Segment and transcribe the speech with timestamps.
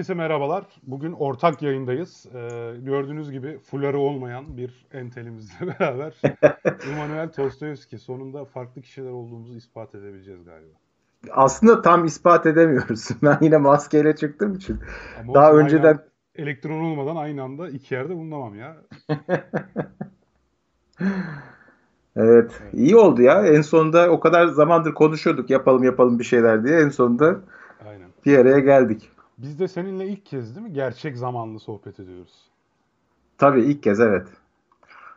[0.00, 0.64] Evet, herkese merhabalar.
[0.82, 2.26] Bugün ortak yayındayız.
[2.34, 6.14] Ee, gördüğünüz gibi fuları olmayan bir entelimizle beraber
[6.90, 7.98] Immanuel Tostoyevski.
[7.98, 10.72] Sonunda farklı kişiler olduğumuzu ispat edebileceğiz galiba.
[11.30, 13.08] Aslında tam ispat edemiyoruz.
[13.22, 14.78] Ben yine maskeyle çıktığım için.
[15.20, 16.00] Ama Daha önceden aynı,
[16.34, 18.76] elektron olmadan aynı anda iki yerde bulunamam ya.
[22.16, 23.46] Evet, iyi oldu ya.
[23.46, 26.80] En sonunda o kadar zamandır konuşuyorduk yapalım yapalım bir şeyler diye.
[26.80, 27.40] En sonunda
[27.86, 28.08] Aynen.
[28.26, 29.10] bir araya geldik.
[29.42, 32.50] Biz de seninle ilk kez değil mi gerçek zamanlı sohbet ediyoruz.
[33.38, 34.28] Tabii ilk kez evet.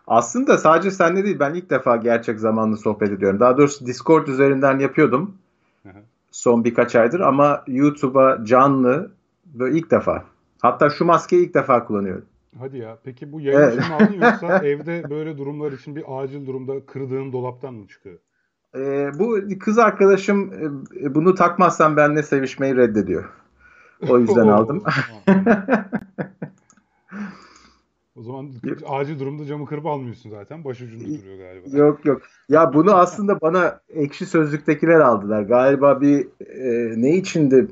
[0.07, 3.39] Aslında sadece senle değil ben ilk defa gerçek zamanlı sohbet ediyorum.
[3.39, 5.37] Daha doğrusu Discord üzerinden yapıyordum
[5.83, 6.01] Hı hı.
[6.31, 9.11] son birkaç aydır ama YouTube'a canlı
[9.45, 10.23] böyle ilk defa.
[10.61, 12.25] Hatta şu maskeyi ilk defa kullanıyorum.
[12.59, 12.97] Hadi ya.
[13.03, 13.77] Peki bu yayın Evet.
[13.77, 18.19] mi aldın yoksa evde böyle durumlar için bir acil durumda kırdığın dolaptan mı çıkıyor?
[18.75, 20.53] Ee, bu kız arkadaşım
[21.03, 23.29] e, bunu takmazsan benimle sevişmeyi reddediyor.
[24.09, 24.83] O yüzden aldım.
[28.15, 28.49] O zaman
[28.87, 30.63] acil durumda camı kırıp almıyorsun zaten.
[30.63, 31.77] Başucunda duruyor galiba.
[31.77, 32.21] Yok yok.
[32.49, 35.41] Ya bunu aslında bana ekşi sözlüktekiler aldılar.
[35.41, 37.67] Galiba bir e, ne içindi?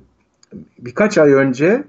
[0.79, 1.83] Birkaç ay önce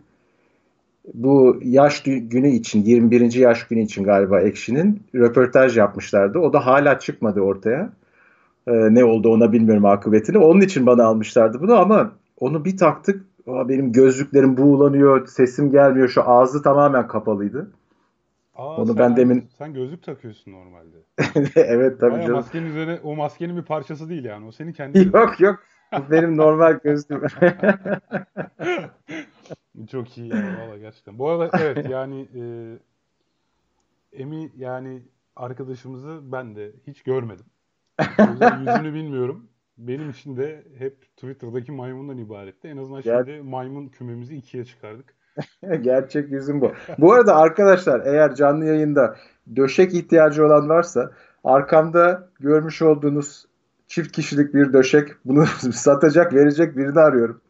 [1.15, 3.35] bu yaş günü için 21.
[3.35, 6.39] yaş günü için galiba ekşinin röportaj yapmışlardı.
[6.39, 7.93] O da hala çıkmadı ortaya.
[8.67, 10.39] E, ne oldu ona bilmiyorum akıbetini.
[10.39, 13.25] Onun için bana almışlardı bunu ama onu bir taktık.
[13.47, 16.09] Aa, benim gözlüklerim buğulanıyor, sesim gelmiyor.
[16.09, 17.71] Şu ağzı tamamen kapalıydı.
[18.55, 20.97] Aa, Onu sen, ben demin- Sen gözlük takıyorsun normalde.
[21.57, 22.35] evet tabii Bayağı canım.
[22.35, 24.47] maskenin üzerine o maskenin bir parçası değil yani.
[24.47, 25.59] O senin kendi Yok yok.
[25.99, 27.23] Bu benim normal gözlüğüm.
[29.91, 31.19] Çok iyi ya valla gerçekten.
[31.19, 32.43] Bu arada evet yani e,
[34.13, 35.03] Emi yani
[35.37, 37.47] arkadaşımızı ben de hiç görmedim.
[38.19, 39.49] O yüzden yüzünü bilmiyorum.
[39.89, 42.69] Benim için de hep Twitter'daki maymundan ibaretti.
[42.69, 45.15] En azından Gel- şimdi maymun kümemizi ikiye çıkardık.
[45.81, 46.73] Gerçek yüzüm bu.
[46.99, 49.17] Bu arada arkadaşlar eğer canlı yayında
[49.57, 51.11] döşek ihtiyacı olan varsa
[51.45, 53.47] arkamda görmüş olduğunuz
[53.87, 57.41] çift kişilik bir döşek bunu satacak verecek birini arıyorum.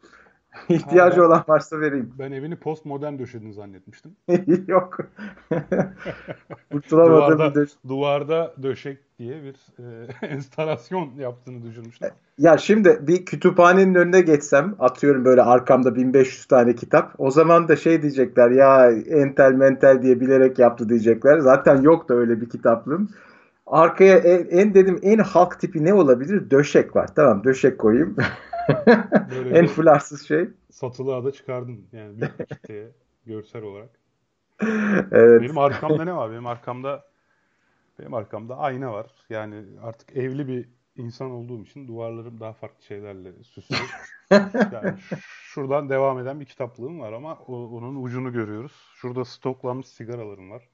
[0.69, 2.15] İhtiyacı Ha, ben- olan varsa vereyim.
[2.19, 4.17] Ben evini postmodern döşediğini zannetmiştim.
[4.69, 4.99] Yok.
[6.73, 12.09] Kurtulamadığım Duvarda, duvarda döşek diye bir e, enstalasyon yaptığını düşünmüştüm.
[12.39, 17.15] Ya şimdi bir kütüphanenin önüne geçsem atıyorum böyle arkamda 1500 tane kitap.
[17.19, 21.39] O zaman da şey diyecekler ya entel mental diye bilerek yaptı diyecekler.
[21.39, 23.09] Zaten yok da öyle bir kitaplığım.
[23.67, 26.51] Arkaya en, en dedim en halk tipi ne olabilir?
[26.51, 27.15] Döşek var.
[27.15, 28.17] Tamam döşek koyayım.
[29.37, 30.49] Böyle en fularsız şey.
[30.71, 32.89] satılığa da çıkardın yani büyük bir kitleye
[33.27, 33.91] görsel olarak.
[35.13, 35.43] Evet.
[35.43, 36.31] Benim arkamda ne var?
[36.31, 37.05] Benim arkamda
[38.03, 39.07] benim arkamda ayna var.
[39.31, 43.77] Yani artık evli bir insan olduğum için duvarlarım daha farklı şeylerle süslü.
[44.73, 44.99] Yani
[45.45, 48.73] şuradan devam eden bir kitaplığım var ama o- onun ucunu görüyoruz.
[48.95, 50.69] Şurada stoklanmış sigaralarım var.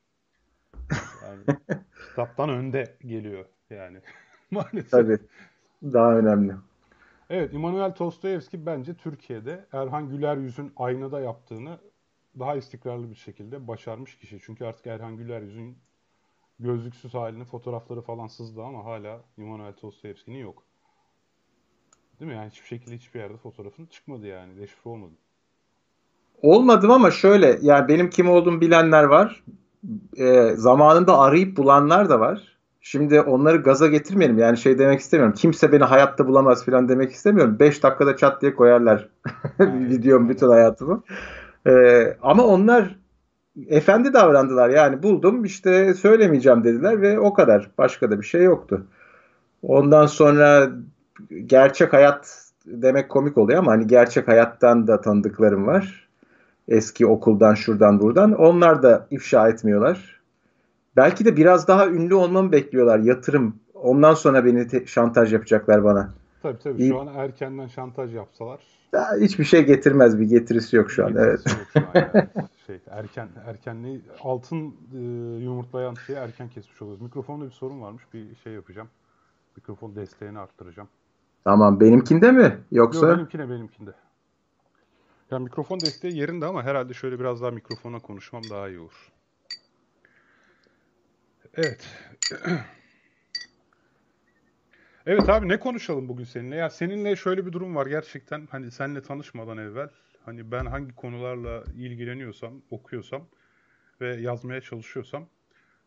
[1.22, 1.42] Yani
[2.08, 4.00] kitaptan önde geliyor yani
[4.50, 4.90] maalesef.
[4.90, 5.18] Tabii.
[5.82, 6.54] Daha önemli.
[7.30, 11.78] Evet, Immanuel Tostoyevski bence Türkiye'de Erhan Güler Yüz'ün aynada yaptığını
[12.38, 14.38] daha istikrarlı bir şekilde başarmış kişi.
[14.40, 15.78] Çünkü artık Erhan Güler Yüz'ün
[16.58, 20.62] gözlüksüz halini fotoğrafları falan sızdı ama hala Immanuel Tostoyevski'nin yok.
[22.20, 22.36] Değil mi?
[22.36, 24.60] Yani hiçbir şekilde hiçbir yerde fotoğrafın çıkmadı yani.
[24.60, 25.12] Deşifre olmadı.
[26.42, 29.44] Olmadım ama şöyle yani benim kim olduğumu bilenler var.
[30.16, 32.58] Ee, zamanında arayıp bulanlar da var.
[32.80, 34.38] Şimdi onları gaza getirmeyelim.
[34.38, 35.34] Yani şey demek istemiyorum.
[35.38, 37.56] Kimse beni hayatta bulamaz falan demek istemiyorum.
[37.60, 39.08] 5 dakikada çat diye koyarlar
[39.60, 41.02] videom bütün hayatımı.
[41.66, 42.96] Ee, ama onlar
[43.66, 44.68] efendi davrandılar.
[44.68, 47.70] Yani buldum işte söylemeyeceğim dediler ve o kadar.
[47.78, 48.86] Başka da bir şey yoktu.
[49.62, 50.70] Ondan sonra
[51.46, 56.08] gerçek hayat demek komik oluyor ama hani gerçek hayattan da tanıdıklarım var.
[56.68, 58.32] Eski okuldan şuradan buradan.
[58.32, 60.20] Onlar da ifşa etmiyorlar.
[60.96, 62.98] Belki de biraz daha ünlü olmamı bekliyorlar.
[62.98, 63.56] Yatırım.
[63.74, 66.10] Ondan sonra beni şantaj yapacaklar bana.
[66.42, 70.18] Tabii tabii şu an erkenden şantaj yapsalar Daha hiçbir şey getirmez.
[70.20, 71.16] Bir getirisi yok şu an.
[71.16, 71.38] Evet.
[71.44, 72.28] getirisi yok şu an yani.
[72.66, 74.98] Şey, erken erkenliği altın e,
[75.44, 77.02] yumurtlayan şeyi erken kesmiş oluyoruz.
[77.02, 78.02] Mikrofonda bir sorun varmış.
[78.14, 78.88] Bir şey yapacağım.
[79.56, 80.88] Mikrofon desteğini arttıracağım.
[81.44, 81.80] Tamam.
[81.80, 82.42] Benimkinde mi?
[82.42, 82.60] Yok
[82.94, 83.90] Yoksa benimkine benimkinde.
[85.30, 89.12] Ya mikrofon desteği yerinde ama herhalde şöyle biraz daha mikrofona konuşmam daha iyi olur.
[91.54, 91.86] Evet.
[95.10, 96.56] Evet abi ne konuşalım bugün seninle?
[96.56, 98.48] Ya seninle şöyle bir durum var gerçekten.
[98.50, 99.88] Hani seninle tanışmadan evvel
[100.24, 103.22] hani ben hangi konularla ilgileniyorsam, okuyorsam
[104.00, 105.26] ve yazmaya çalışıyorsam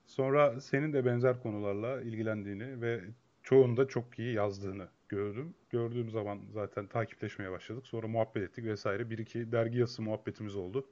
[0.06, 3.01] sonra senin de benzer konularla ilgilendiğini ve
[3.44, 5.53] çoğunda çok iyi yazdığını gördüm.
[5.69, 7.88] Gördüğüm zaman zaten takipleşmeye başladık.
[7.88, 9.09] Sonra muhabbet ettik vesaire.
[9.09, 10.85] Bir iki dergi yazısı muhabbetimiz oldu.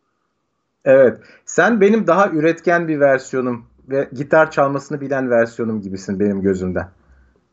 [0.86, 1.18] Evet.
[1.46, 6.90] Sen benim daha üretken bir versiyonum ve gitar çalmasını bilen versiyonum gibisin benim gözümden.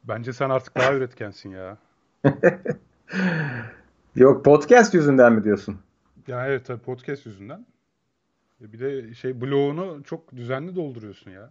[0.09, 1.77] Bence sen artık daha üretkensin ya.
[4.17, 5.79] Yok podcast yüzünden mi diyorsun?
[6.27, 7.67] Ya evet tabii podcast yüzünden.
[8.61, 11.51] E, bir de şey bloğunu çok düzenli dolduruyorsun ya.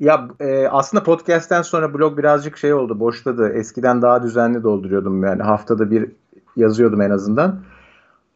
[0.00, 3.48] Ya e, aslında podcast'ten sonra blog birazcık şey oldu, boşladı.
[3.48, 6.12] Eskiden daha düzenli dolduruyordum yani haftada bir
[6.56, 7.64] yazıyordum en azından.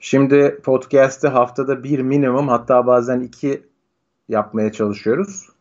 [0.01, 3.63] Şimdi podcast'te haftada bir minimum hatta bazen iki
[4.29, 5.54] yapmaya çalışıyoruz.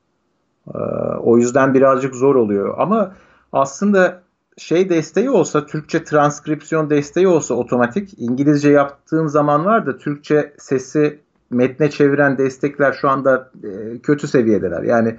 [0.67, 0.77] Ee,
[1.23, 2.75] o yüzden birazcık zor oluyor.
[2.77, 3.15] Ama
[3.51, 4.23] aslında
[4.57, 8.13] şey desteği olsa, Türkçe transkripsiyon desteği olsa otomatik.
[8.17, 11.19] İngilizce yaptığım zaman var da Türkçe sesi
[11.49, 14.83] metne çeviren destekler şu anda e, kötü seviyedeler.
[14.83, 15.15] Yani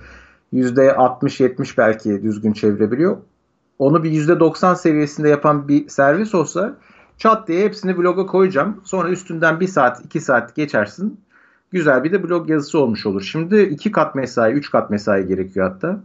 [0.52, 3.17] %60-70 belki düzgün çevirebiliyor.
[3.79, 6.76] Onu bir %90 seviyesinde yapan bir servis olsa
[7.19, 8.81] çat diye hepsini bloga koyacağım.
[8.85, 11.20] Sonra üstünden bir saat, iki saat geçersin.
[11.74, 13.22] Güzel bir de blog yazısı olmuş olur.
[13.22, 16.00] Şimdi iki kat mesai, üç kat mesai gerekiyor hatta.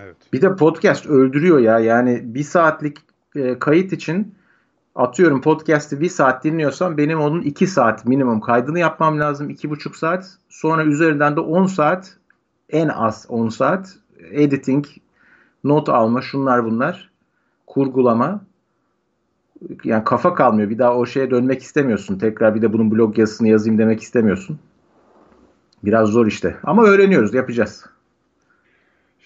[0.00, 0.16] Evet.
[0.32, 1.78] Bir de podcast öldürüyor ya.
[1.78, 2.98] Yani bir saatlik
[3.34, 4.34] e, kayıt için
[4.94, 9.50] atıyorum podcast'i bir saat dinliyorsam benim onun iki saat minimum kaydını yapmam lazım.
[9.50, 10.38] iki buçuk saat.
[10.48, 12.16] Sonra üzerinden de on saat
[12.68, 13.96] en az 10 saat
[14.30, 14.86] editing,
[15.64, 17.10] not alma, şunlar bunlar,
[17.66, 18.40] kurgulama.
[19.84, 20.70] Yani kafa kalmıyor.
[20.70, 22.18] Bir daha o şeye dönmek istemiyorsun.
[22.18, 24.58] Tekrar bir de bunun blog yazısını yazayım demek istemiyorsun.
[25.84, 26.56] Biraz zor işte.
[26.62, 27.86] Ama öğreniyoruz, yapacağız.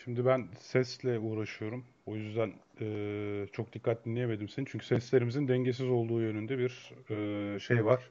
[0.04, 1.84] Şimdi ben sesle uğraşıyorum.
[2.06, 4.66] O yüzden e, çok dikkat dinleyemedim seni.
[4.66, 8.10] Çünkü seslerimizin dengesiz olduğu yönünde bir e, şey var.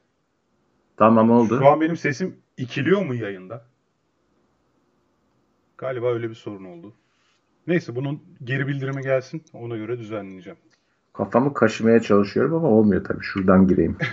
[0.96, 1.58] Tamam oldu.
[1.58, 3.64] Şu an benim sesim ikiliyor mu yayında?
[5.78, 6.92] Galiba öyle bir sorun oldu.
[7.66, 9.42] Neyse bunun geri bildirimi gelsin.
[9.52, 10.58] Ona göre düzenleyeceğim.
[11.12, 13.24] Kafamı kaşımaya çalışıyorum ama olmuyor tabii.
[13.24, 13.96] Şuradan gireyim.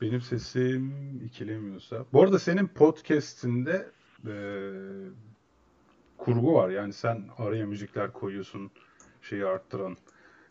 [0.00, 0.92] Benim sesim
[1.24, 2.04] ikilemiyorsa.
[2.12, 3.86] Bu arada senin podcast'inde
[4.26, 4.34] e,
[6.18, 6.68] kurgu var.
[6.68, 8.70] Yani sen araya müzikler koyuyorsun.
[9.22, 9.96] Şeyi arttıran,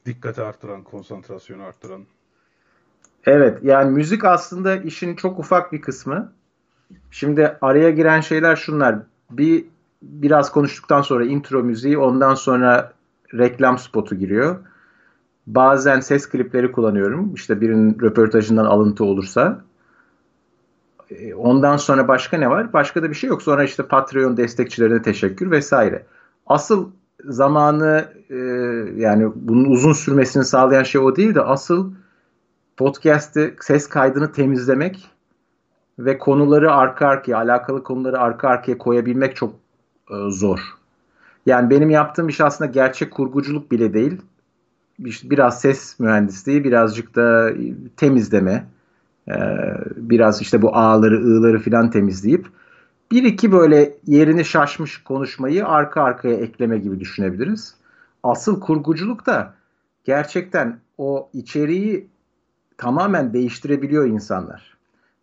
[0.05, 2.05] dikkati arttıran, konsantrasyonu arttıran.
[3.25, 6.33] Evet yani müzik aslında işin çok ufak bir kısmı.
[7.11, 8.99] Şimdi araya giren şeyler şunlar.
[9.31, 9.65] Bir
[10.01, 12.93] biraz konuştuktan sonra intro müziği ondan sonra
[13.33, 14.59] reklam spotu giriyor.
[15.47, 17.33] Bazen ses klipleri kullanıyorum.
[17.33, 19.61] İşte birinin röportajından alıntı olursa.
[21.09, 22.73] E, ondan sonra başka ne var?
[22.73, 23.41] Başka da bir şey yok.
[23.41, 26.05] Sonra işte Patreon destekçilerine teşekkür vesaire.
[26.47, 26.89] Asıl
[27.25, 28.35] zamanı e,
[28.95, 31.93] yani bunun uzun sürmesini sağlayan şey o değil de asıl
[32.77, 35.09] podcast'te ses kaydını temizlemek
[35.99, 39.53] ve konuları arka arkaya, alakalı konuları arka arkaya koyabilmek çok
[40.11, 40.59] e, zor.
[41.45, 44.21] Yani benim yaptığım iş aslında gerçek kurguculuk bile değil.
[44.99, 47.51] Biraz ses mühendisliği, birazcık da
[47.97, 48.65] temizleme.
[49.27, 49.35] E,
[49.95, 52.47] biraz işte bu A'ları, I'ları filan temizleyip
[53.11, 57.75] bir iki böyle yerini şaşmış konuşmayı arka arkaya ekleme gibi düşünebiliriz.
[58.23, 59.53] Asıl kurguculuk da
[60.03, 62.07] gerçekten o içeriği
[62.77, 64.77] tamamen değiştirebiliyor insanlar.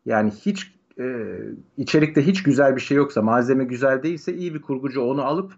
[0.07, 1.37] Yani hiç e,
[1.77, 5.53] içerikte hiç güzel bir şey yoksa, malzeme güzel değilse iyi bir kurgucu onu alıp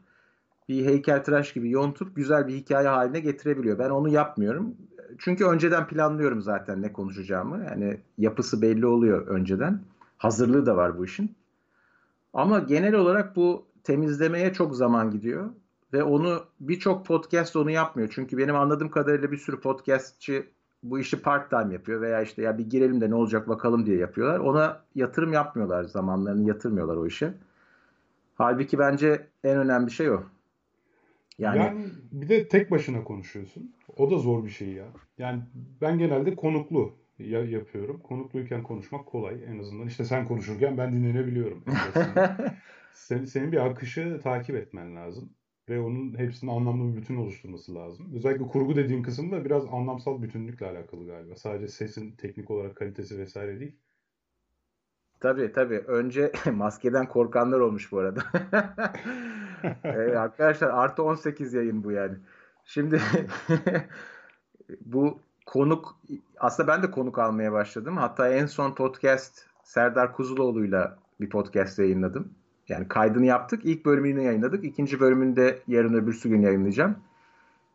[0.69, 3.79] bir heykeltıraş gibi yontup güzel bir hikaye haline getirebiliyor.
[3.79, 4.75] Ben onu yapmıyorum.
[5.19, 7.65] Çünkü önceden planlıyorum zaten ne konuşacağımı.
[7.65, 9.81] Yani yapısı belli oluyor önceden.
[10.19, 11.37] Hazırlığı da var bu işin.
[12.33, 15.51] Ama genel olarak bu temizlemeye çok zaman gidiyor.
[15.93, 18.09] Ve onu birçok podcast onu yapmıyor.
[18.15, 20.47] Çünkü benim anladığım kadarıyla bir sürü podcastçi
[20.83, 23.97] bu işi part time yapıyor veya işte ya bir girelim de ne olacak bakalım diye
[23.97, 24.39] yapıyorlar.
[24.39, 27.35] Ona yatırım yapmıyorlar, zamanlarını yatırmıyorlar o işe.
[28.35, 30.23] Halbuki bence en önemli şey o.
[31.39, 33.75] Yani, yani bir de tek başına konuşuyorsun.
[33.97, 34.87] O da zor bir şey ya.
[35.19, 35.43] Yani
[35.81, 38.01] ben genelde konuklu ya yapıyorum.
[38.01, 39.87] Konukluyken konuşmak kolay en azından.
[39.87, 41.65] İşte sen konuşurken ben dinlenebiliyorum.
[42.93, 45.31] senin, senin bir akışı takip etmen lazım
[45.69, 48.15] ve onun hepsinin anlamlı bir bütün oluşturması lazım.
[48.15, 51.37] Özellikle kurgu dediğin kısım da biraz anlamsal bütünlükle alakalı galiba.
[51.37, 53.77] Sadece sesin teknik olarak kalitesi vesaire değil.
[55.21, 55.79] Tabii tabii.
[55.79, 58.23] Önce maskeden korkanlar olmuş bu arada.
[59.85, 62.15] ee, arkadaşlar artı 18 yayın bu yani.
[62.65, 63.01] Şimdi
[64.81, 65.97] bu konuk
[66.39, 67.97] aslında ben de konuk almaya başladım.
[67.97, 72.33] Hatta en son podcast Serdar Kuzuloğlu'yla bir podcast yayınladım.
[72.69, 73.65] Yani kaydını yaptık.
[73.65, 74.65] İlk bölümünü yayınladık.
[74.65, 76.97] İkinci bölümünü de yarın öbürsü gün yayınlayacağım.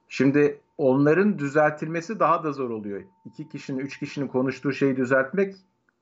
[0.09, 3.01] Şimdi onların düzeltilmesi daha da zor oluyor.
[3.25, 5.55] İki kişinin, üç kişinin konuştuğu şeyi düzeltmek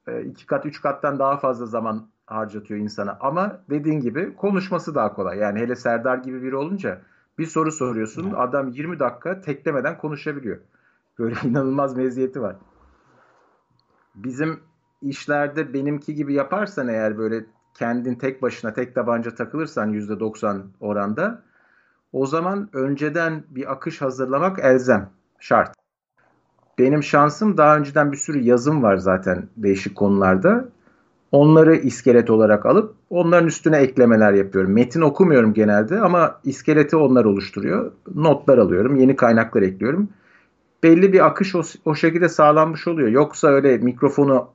[0.07, 3.17] e, iki kat, üç kattan daha fazla zaman harcatıyor insana.
[3.21, 5.37] Ama dediğin gibi konuşması daha kolay.
[5.37, 7.01] Yani hele Serdar gibi biri olunca
[7.37, 8.33] bir soru soruyorsun.
[8.37, 10.57] Adam 20 dakika teklemeden konuşabiliyor.
[11.19, 12.55] Böyle inanılmaz meziyeti var.
[14.15, 14.59] Bizim
[15.01, 21.41] işlerde benimki gibi yaparsan eğer böyle kendin tek başına tek tabanca takılırsan %90 oranda
[22.13, 25.09] o zaman önceden bir akış hazırlamak elzem,
[25.39, 25.75] şart.
[26.79, 30.69] Benim şansım daha önceden bir sürü yazım var zaten değişik konularda.
[31.31, 34.71] Onları iskelet olarak alıp onların üstüne eklemeler yapıyorum.
[34.71, 37.91] Metin okumuyorum genelde ama iskeleti onlar oluşturuyor.
[38.15, 40.09] Notlar alıyorum, yeni kaynaklar ekliyorum.
[40.83, 43.09] Belli bir akış o, o şekilde sağlanmış oluyor.
[43.09, 44.47] Yoksa öyle mikrofonu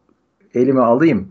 [0.55, 1.29] elime alayım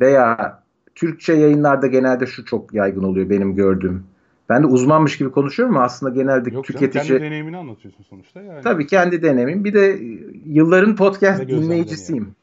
[0.00, 0.60] veya
[0.94, 4.04] Türkçe yayınlarda genelde şu çok yaygın oluyor benim gördüğüm.
[4.48, 7.04] Ben de uzmanmış gibi konuşuyorum ama aslında genelde Yok tüketici...
[7.04, 8.40] Canım, kendi deneyimini anlatıyorsun sonuçta.
[8.40, 8.62] Yani.
[8.62, 9.64] Tabii kendi deneyimim.
[9.64, 10.00] Bir de
[10.44, 12.34] yılların podcast dinleyicisiyim.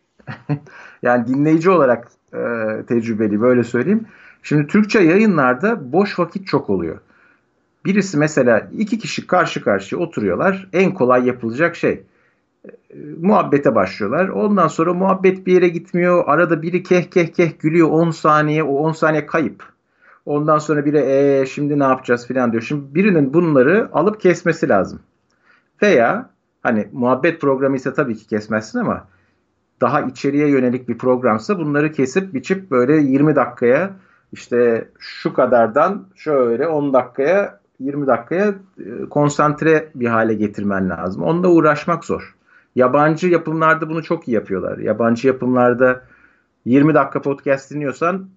[0.50, 0.60] Yani.
[1.04, 2.39] yani dinleyici olarak e,
[2.88, 4.05] tecrübeli böyle söyleyeyim.
[4.43, 6.98] Şimdi Türkçe yayınlarda boş vakit çok oluyor.
[7.86, 10.67] Birisi mesela iki kişi karşı karşıya oturuyorlar.
[10.74, 12.03] En kolay yapılacak şey
[13.22, 14.27] muhabbete başlıyorlar.
[14.29, 16.24] Ondan sonra muhabbet bir yere gitmiyor.
[16.27, 18.63] Arada biri keh keh keh gülüyor 10 saniye.
[18.63, 19.63] O 10 saniye kayıp.
[20.25, 22.63] Ondan sonra biri ee, şimdi ne yapacağız filan diyor.
[22.63, 25.00] Şimdi birinin bunları alıp kesmesi lazım.
[25.81, 26.29] Veya
[26.63, 29.07] hani muhabbet programı ise tabii ki kesmezsin ama
[29.81, 33.91] daha içeriye yönelik bir programsa bunları kesip biçip böyle 20 dakikaya
[34.31, 41.24] işte şu kadardan şöyle 10 dakikaya 20 dakikaya e, konsantre bir hale getirmen lazım.
[41.24, 42.36] Onunla uğraşmak zor.
[42.75, 44.77] Yabancı yapımlarda bunu çok iyi yapıyorlar.
[44.77, 46.03] Yabancı yapımlarda
[46.65, 48.29] 20 dakika podcast dinliyorsan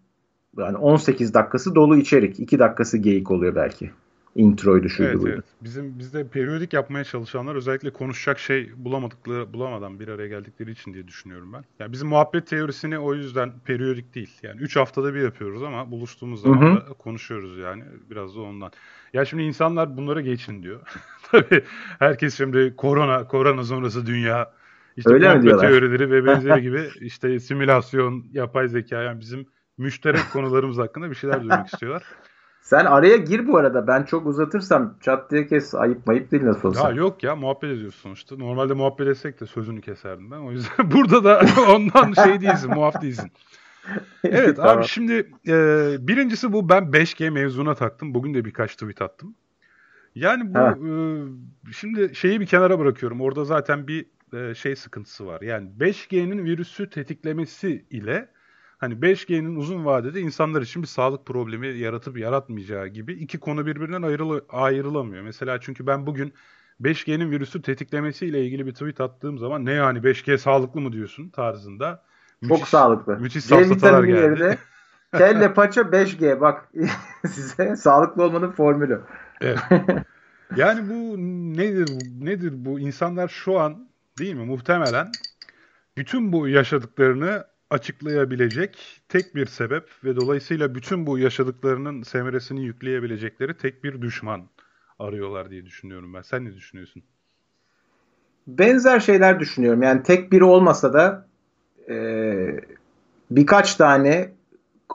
[0.59, 2.41] yani 18 dakikası dolu içerik.
[2.41, 3.91] 2 dakikası geyik oluyor belki.
[4.35, 5.35] Introydu şuydu evet, buydu.
[5.35, 5.45] Evet.
[5.63, 11.09] Bizim bizde periyodik yapmaya çalışanlar özellikle konuşacak şey bulamadıkları bulamadan bir araya geldikleri için diye
[11.09, 11.65] düşünüyorum ben.
[11.79, 14.31] Yani bizim muhabbet teorisini o yüzden periyodik değil.
[14.43, 16.77] Yani 3 haftada bir yapıyoruz ama buluştuğumuz zaman Hı-hı.
[16.77, 18.73] da konuşuyoruz yani biraz da ondan.
[19.13, 20.81] Ya şimdi insanlar bunlara geçin diyor.
[21.33, 21.65] Tabii
[21.99, 24.53] herkes şimdi korona, korona sonrası dünya,
[24.97, 29.47] işte Öyle komplo teorileri ve benzeri gibi işte simülasyon, yapay zeka yani bizim
[29.79, 32.03] müşterek konularımız hakkında bir şeyler duymak istiyorlar.
[32.63, 33.87] Sen araya gir bu arada.
[33.87, 35.75] Ben çok uzatırsam çat diye kes.
[35.75, 36.89] Ayıp mayıp değil nasıl olsa.
[36.89, 38.37] Ya yok ya muhabbet ediyorsun sonuçta.
[38.37, 40.37] Normalde muhabbet etsek de sözünü keserdim ben.
[40.37, 41.43] O yüzden burada da
[41.75, 43.31] ondan şey değilsin, muaf değilsin.
[44.25, 44.79] Evet tamam.
[44.79, 45.55] abi şimdi e,
[46.01, 48.15] birincisi bu ben 5G mevzuna taktım.
[48.15, 49.35] Bugün de birkaç tweet attım.
[50.15, 50.93] Yani bu e,
[51.73, 53.21] şimdi şeyi bir kenara bırakıyorum.
[53.21, 55.41] Orada zaten bir e, şey sıkıntısı var.
[55.43, 58.29] Yani 5G'nin virüsü tetiklemesi ile
[58.81, 64.03] hani 5G'nin uzun vadede insanlar için bir sağlık problemi yaratıp yaratmayacağı gibi iki konu birbirinden
[64.03, 65.23] ayrıl ayrılamıyor.
[65.23, 66.33] Mesela çünkü ben bugün
[66.81, 72.03] 5G'nin virüsü tetiklemesiyle ilgili bir tweet attığım zaman ne yani 5G sağlıklı mı diyorsun tarzında.
[72.43, 73.17] Müthiş, Çok sağlıklı.
[73.17, 74.21] Müthiş safsatalar geldi.
[74.21, 74.59] Yerine,
[75.13, 76.73] kelle paça 5G bak
[77.27, 79.01] size sağlıklı olmanın formülü.
[79.41, 79.59] Evet.
[80.57, 81.17] Yani bu
[81.59, 81.89] nedir
[82.21, 85.11] nedir bu insanlar şu an değil mi muhtemelen
[85.97, 93.85] bütün bu yaşadıklarını açıklayabilecek tek bir sebep ve dolayısıyla bütün bu yaşadıklarının semeresini yükleyebilecekleri tek
[93.85, 94.49] bir düşman
[94.99, 96.23] arıyorlar diye düşünüyorum ben.
[96.23, 97.03] Sen ne düşünüyorsun?
[98.47, 99.83] Benzer şeyler düşünüyorum.
[99.83, 101.27] Yani tek biri olmasa da
[101.89, 101.97] e,
[103.31, 104.33] birkaç tane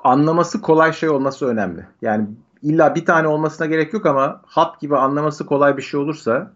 [0.03, 1.85] anlaması kolay şey olması önemli.
[2.01, 2.27] Yani
[2.61, 6.53] illa bir tane olmasına gerek yok ama hap gibi anlaması kolay bir şey olursa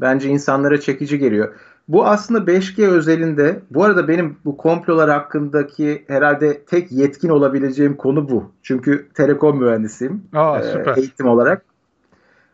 [0.00, 1.54] bence insanlara çekici geliyor.
[1.88, 8.28] Bu aslında 5G özelinde bu arada benim bu komplolar hakkındaki herhalde tek yetkin olabileceğim konu
[8.28, 8.52] bu.
[8.62, 10.96] Çünkü telekom mühendisiyim Aa, süper.
[10.96, 11.64] eğitim olarak.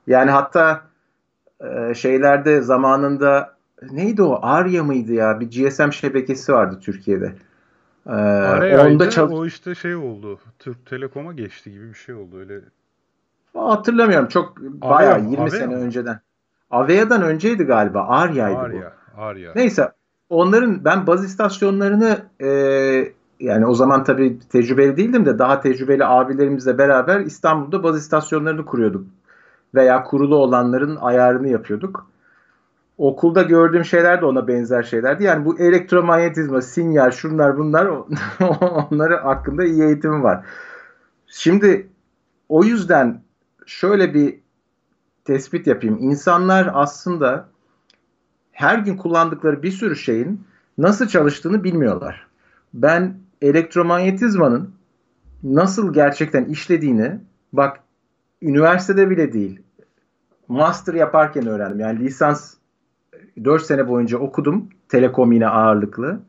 [0.07, 0.83] Yani hatta
[1.61, 3.57] e, şeylerde zamanında
[3.91, 7.33] neydi o Arya mıydı ya bir GSM şebekesi vardı Türkiye'de.
[8.07, 8.13] Ee,
[8.79, 10.39] onda çal- o işte şey oldu.
[10.59, 12.61] Türk Telekom'a geçti gibi bir şey oldu öyle.
[13.55, 15.75] Hatırlamıyorum çok bayağı 20 Avea sene mı?
[15.75, 16.21] önceden.
[16.71, 18.07] Avea'dan önceydi galiba.
[18.09, 19.00] Arya'ydı Arya, bu.
[19.17, 19.53] Arya.
[19.55, 19.93] Neyse
[20.29, 22.49] onların ben baz istasyonlarını e,
[23.41, 29.07] yani o zaman tabii tecrübeli değildim de daha tecrübeli abilerimizle beraber İstanbul'da baz istasyonlarını kuruyorduk.
[29.75, 32.11] Veya kurulu olanların ayarını yapıyorduk.
[32.99, 35.25] Okulda gördüğüm şeyler de ona benzer şeylerdi.
[35.25, 37.87] Yani bu elektromanyetizma, sinyal, şunlar bunlar
[38.91, 40.45] onları hakkında iyi eğitimim var.
[41.27, 41.89] Şimdi
[42.49, 43.23] o yüzden
[43.67, 44.41] şöyle bir
[45.25, 45.99] tespit yapayım.
[46.01, 47.49] İnsanlar aslında
[48.61, 50.45] her gün kullandıkları bir sürü şeyin
[50.79, 52.27] nasıl çalıştığını bilmiyorlar.
[52.75, 54.75] Ben elektromanyetizmanın
[55.43, 57.21] nasıl gerçekten işlediğini
[57.53, 57.81] bak
[58.43, 59.61] üniversitede bile değil
[60.49, 61.81] master yaparken öğrendim.
[61.81, 62.55] Yani lisans
[63.45, 64.69] 4 sene boyunca okudum.
[64.89, 66.21] Telekom yine ağırlıklı.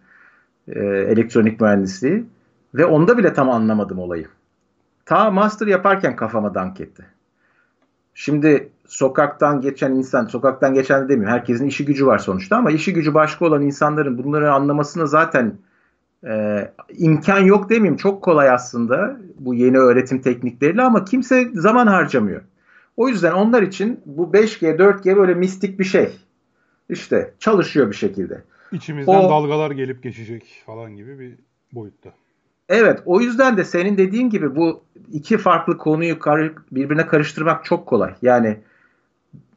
[0.67, 2.25] E, elektronik mühendisliği.
[2.75, 4.27] Ve onda bile tam anlamadım olayı.
[5.05, 7.05] Ta master yaparken kafama dank etti.
[8.13, 11.33] Şimdi sokaktan geçen insan, sokaktan geçen de demiyorum.
[11.33, 15.53] Herkesin işi gücü var sonuçta ama işi gücü başka olan insanların bunları anlamasına zaten
[16.27, 17.97] e, imkan yok demeyeyim.
[17.97, 22.41] Çok kolay aslında bu yeni öğretim teknikleriyle ama kimse zaman harcamıyor.
[22.97, 26.09] O yüzden onlar için bu 5G, 4G böyle mistik bir şey.
[26.89, 28.41] İşte çalışıyor bir şekilde.
[28.71, 31.35] İçimizden o, dalgalar gelip geçecek falan gibi bir
[31.71, 32.09] boyutta.
[32.69, 36.19] Evet o yüzden de senin dediğin gibi bu iki farklı konuyu
[36.71, 38.13] birbirine karıştırmak çok kolay.
[38.21, 38.57] Yani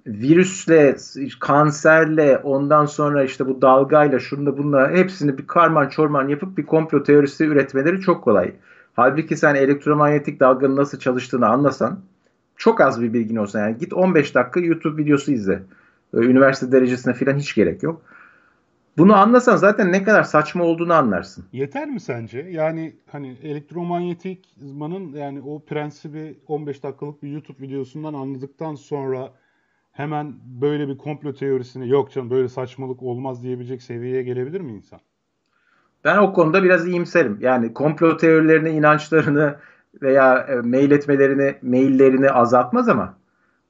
[0.06, 0.96] virüsle,
[1.40, 7.02] kanserle, ondan sonra işte bu dalgayla, şunda bununla hepsini bir karman çorman yapıp bir komplo
[7.02, 8.52] teorisi üretmeleri çok kolay.
[8.96, 12.00] Halbuki sen elektromanyetik dalganın nasıl çalıştığını anlasan,
[12.56, 15.62] çok az bir bilgin olsa yani git 15 dakika YouTube videosu izle.
[16.14, 18.02] Üniversite derecesine falan hiç gerek yok.
[18.98, 21.44] Bunu anlasan zaten ne kadar saçma olduğunu anlarsın.
[21.52, 22.38] Yeter mi sence?
[22.50, 29.32] Yani hani elektromanyetik elektromanyetikmanın yani o prensibi 15 dakikalık bir YouTube videosundan anladıktan sonra
[29.94, 35.00] hemen böyle bir komplo teorisini yok canım böyle saçmalık olmaz diyebilecek seviyeye gelebilir mi insan?
[36.04, 37.38] Ben o konuda biraz iyimserim.
[37.40, 39.56] Yani komplo teorilerine inançlarını
[40.02, 43.16] veya e, mail etmelerini, maillerini azaltmaz ama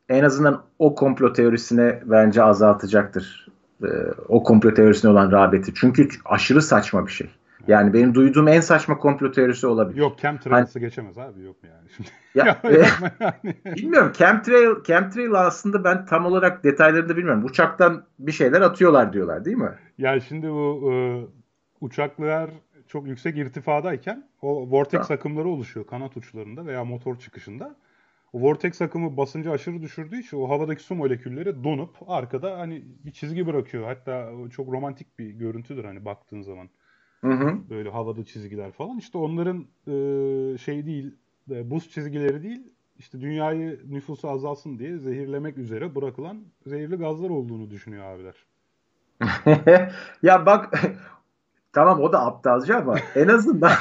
[0.09, 3.47] en azından o komplo teorisine bence azaltacaktır.
[3.83, 3.89] E,
[4.29, 5.73] o komplo teorisine olan rağbeti.
[5.75, 7.31] Çünkü aşırı saçma bir şey.
[7.69, 9.99] Yani benim duyduğum en saçma komplo teorisi olabilir.
[9.99, 12.09] Yok chemtrails'ı hani, geçemez abi yok mu yani?
[12.35, 17.45] ya, e, bilmiyorum chemtrail, chemtrail aslında ben tam olarak detaylarını da bilmiyorum.
[17.45, 19.73] Uçaktan bir şeyler atıyorlar diyorlar değil mi?
[19.99, 20.95] Yani şimdi bu e,
[21.81, 22.51] uçaklar
[22.89, 25.15] çok yüksek irtifadayken o vortex ha.
[25.15, 27.77] akımları oluşuyor kanat uçlarında veya motor çıkışında.
[28.33, 33.13] O vortex akımı basıncı aşırı düşürdüğü için o havadaki su molekülleri donup arkada hani bir
[33.13, 33.85] çizgi bırakıyor.
[33.85, 36.69] Hatta çok romantik bir görüntüdür hani baktığın zaman.
[37.25, 37.57] Hı hı.
[37.71, 38.99] Böyle havada çizgiler falan.
[38.99, 41.15] İşte onların e, şey değil,
[41.51, 42.63] e, buz çizgileri değil,
[42.99, 48.35] işte dünyayı nüfusu azalsın diye zehirlemek üzere bırakılan zehirli gazlar olduğunu düşünüyor abiler.
[50.23, 50.83] ya bak
[51.73, 53.73] tamam o da aptalca ama en azından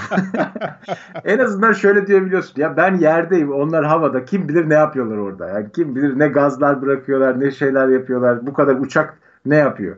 [1.25, 2.61] en azından şöyle diyebiliyorsun.
[2.61, 5.49] Ya ben yerdeyim onlar havada kim bilir ne yapıyorlar orada.
[5.49, 8.47] Yani kim bilir ne gazlar bırakıyorlar ne şeyler yapıyorlar.
[8.47, 9.97] Bu kadar uçak ne yapıyor?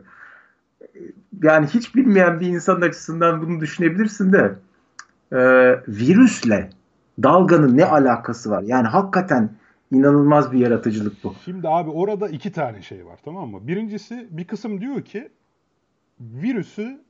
[1.42, 4.54] Yani hiç bilmeyen bir insan açısından bunu düşünebilirsin de
[5.32, 5.38] e,
[5.88, 6.70] virüsle
[7.22, 8.62] dalganın ne alakası var?
[8.62, 9.50] Yani hakikaten
[9.92, 11.34] inanılmaz bir yaratıcılık bu.
[11.44, 13.68] Şimdi abi orada iki tane şey var tamam mı?
[13.68, 15.28] Birincisi bir kısım diyor ki
[16.20, 17.00] virüsü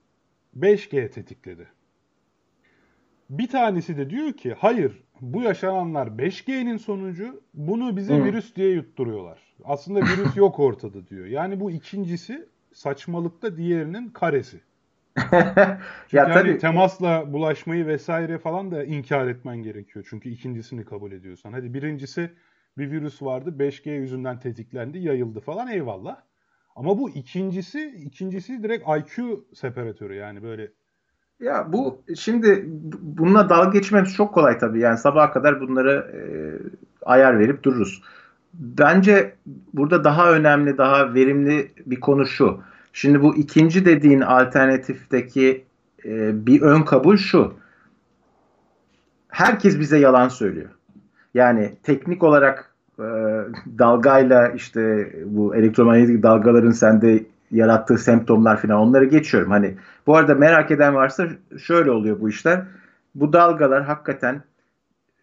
[0.58, 1.66] 5G tetikledi.
[3.30, 8.24] Bir tanesi de diyor ki hayır bu yaşananlar 5G'nin sonucu bunu bize Hı.
[8.24, 9.38] virüs diye yutturuyorlar.
[9.64, 11.26] Aslında virüs yok ortada diyor.
[11.26, 14.60] Yani bu ikincisi saçmalıkta diğerinin karesi.
[15.16, 20.06] Çünkü ya hani temasla bulaşmayı vesaire falan da inkar etmen gerekiyor.
[20.10, 21.52] Çünkü ikincisini kabul ediyorsan.
[21.52, 22.30] Hadi birincisi
[22.78, 26.16] bir virüs vardı 5G yüzünden tetiklendi yayıldı falan eyvallah.
[26.76, 30.72] Ama bu ikincisi ikincisi direkt IQ separatörü yani böyle
[31.40, 32.64] ya bu şimdi
[33.00, 34.80] bununla dalga geçmemiz çok kolay tabii.
[34.80, 36.20] Yani sabaha kadar bunları e,
[37.02, 38.02] ayar verip dururuz.
[38.58, 39.34] Bence
[39.72, 42.60] burada daha önemli, daha verimli bir konu şu.
[42.92, 45.64] Şimdi bu ikinci dediğin alternatifteki
[46.04, 47.54] e, bir ön kabul şu.
[49.28, 50.68] Herkes bize yalan söylüyor.
[51.34, 53.04] Yani teknik olarak e,
[53.78, 59.50] dalgayla işte bu elektromanyetik dalgaların sende yarattığı semptomlar falan onları geçiyorum.
[59.50, 59.74] Hani
[60.06, 62.62] bu arada merak eden varsa şöyle oluyor bu işler.
[63.14, 64.42] Bu dalgalar hakikaten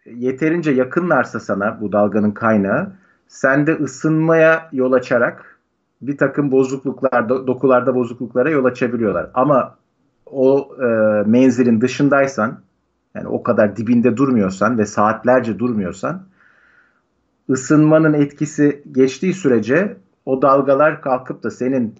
[0.06, 2.92] yeterince yakınlarsa sana bu dalganın kaynağı
[3.34, 5.58] sende ısınmaya yol açarak
[6.02, 9.30] bir takım bozukluklar, dokularda bozukluklara yol açabiliyorlar.
[9.34, 9.76] Ama
[10.26, 10.86] o e,
[11.26, 12.60] menzilin dışındaysan,
[13.14, 16.22] yani o kadar dibinde durmuyorsan ve saatlerce durmuyorsan,
[17.50, 21.94] ısınmanın etkisi geçtiği sürece o dalgalar kalkıp da senin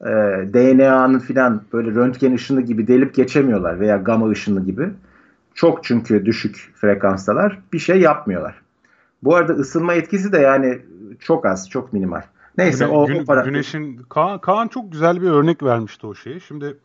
[0.00, 0.10] e,
[0.54, 4.90] DNA'nın filan böyle röntgen ışını gibi delip geçemiyorlar veya gama ışını gibi.
[5.54, 8.69] Çok çünkü düşük frekanstalar bir şey yapmıyorlar.
[9.22, 10.82] Bu arada ısınma etkisi de yani
[11.18, 12.22] çok az, çok minimal.
[12.58, 13.42] Neyse Güne, o, gün, o para...
[13.42, 16.40] Güneşin Kaan, Kaan çok güzel bir örnek vermişti o şeyi.
[16.40, 16.78] Şimdi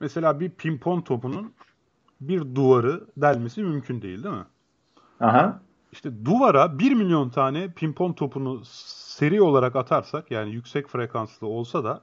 [0.00, 1.52] mesela bir pimpon topunun
[2.20, 4.46] bir duvarı delmesi mümkün değil değil mi?
[5.20, 5.60] Aha.
[5.92, 12.00] İşte duvara 1 milyon tane pimpon topunu seri olarak atarsak yani yüksek frekanslı olsa da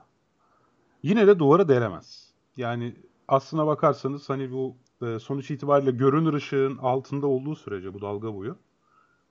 [1.03, 2.33] yine de duvara delemez.
[2.57, 2.95] Yani
[3.27, 8.57] aslına bakarsanız hani bu e, sonuç itibariyle görünür ışığın altında olduğu sürece bu dalga boyu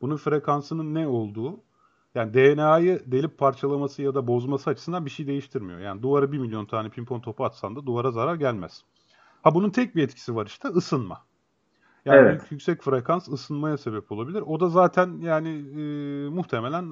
[0.00, 1.60] bunun frekansının ne olduğu
[2.14, 5.78] yani DNA'yı delip parçalaması ya da bozması açısından bir şey değiştirmiyor.
[5.78, 8.82] Yani duvara 1 milyon tane pimpon topu atsan da duvara zarar gelmez.
[9.42, 11.24] Ha bunun tek bir etkisi var işte ısınma.
[12.04, 12.42] Yani evet.
[12.50, 14.42] yüksek frekans ısınmaya sebep olabilir.
[14.46, 15.82] O da zaten yani e,
[16.28, 16.90] muhtemelen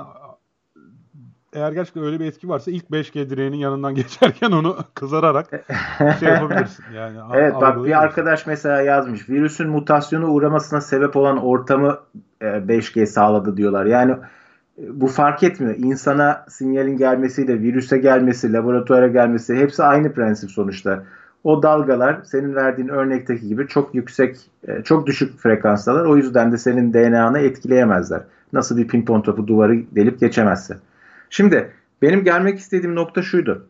[1.57, 5.47] eğer gerçekten öyle bir etki varsa ilk 5G direğinin yanından geçerken onu kızararak
[6.21, 6.85] şey yapabilirsin.
[6.95, 9.29] Yani evet bak bir arkadaş mesela yazmış.
[9.29, 11.99] Virüsün mutasyonu uğramasına sebep olan ortamı
[12.41, 13.87] 5G e, sağladı diyorlar.
[13.87, 15.75] Yani e, bu fark etmiyor.
[15.79, 21.03] İnsana sinyalin gelmesiyle virüse gelmesi, laboratuvara gelmesi hepsi aynı prensip sonuçta.
[21.45, 24.37] O dalgalar senin verdiğin örnekteki gibi çok yüksek,
[24.69, 26.05] e, çok düşük frekanstalar.
[26.05, 28.23] O yüzden de senin DNA'nı etkileyemezler.
[28.53, 30.77] Nasıl bir pimpon topu duvarı delip geçemezse.
[31.31, 33.69] Şimdi benim gelmek istediğim nokta şuydu.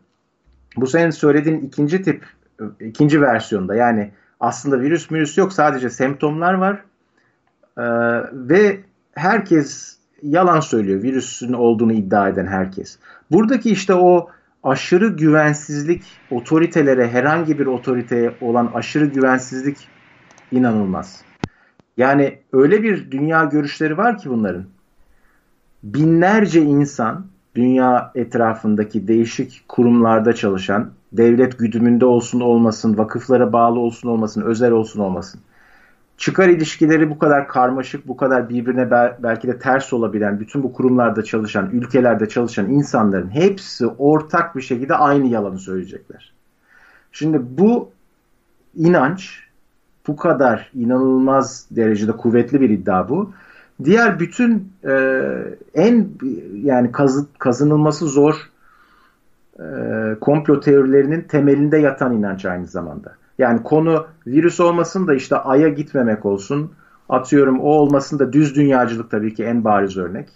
[0.77, 2.25] Bu senin söylediğin ikinci tip,
[2.79, 6.83] ikinci versiyonda yani aslında virüs virüs yok sadece semptomlar var
[7.77, 7.83] ee,
[8.33, 8.79] ve
[9.15, 12.99] herkes yalan söylüyor virüsün olduğunu iddia eden herkes.
[13.31, 14.29] Buradaki işte o
[14.63, 19.87] aşırı güvensizlik otoritelere herhangi bir otoriteye olan aşırı güvensizlik
[20.51, 21.21] inanılmaz.
[21.97, 24.65] Yani öyle bir dünya görüşleri var ki bunların.
[25.83, 27.25] Binlerce insan
[27.57, 34.99] dünya etrafındaki değişik kurumlarda çalışan, devlet güdümünde olsun olmasın, vakıflara bağlı olsun olmasın, özel olsun
[34.99, 35.41] olmasın.
[36.17, 38.91] Çıkar ilişkileri bu kadar karmaşık, bu kadar birbirine
[39.23, 44.95] belki de ters olabilen, bütün bu kurumlarda çalışan, ülkelerde çalışan insanların hepsi ortak bir şekilde
[44.95, 46.33] aynı yalanı söyleyecekler.
[47.11, 47.89] Şimdi bu
[48.75, 49.43] inanç
[50.07, 53.31] bu kadar inanılmaz derecede kuvvetli bir iddia bu.
[53.83, 54.93] Diğer bütün e,
[55.73, 56.07] en
[56.53, 58.49] yani kazı, kazınılması zor
[59.59, 59.65] e,
[60.21, 63.15] komplo teorilerinin temelinde yatan inanç aynı zamanda.
[63.37, 66.71] Yani konu virüs olmasın da işte Ay'a gitmemek olsun.
[67.09, 70.29] Atıyorum o olmasın da düz dünyacılık tabii ki en bariz örnek.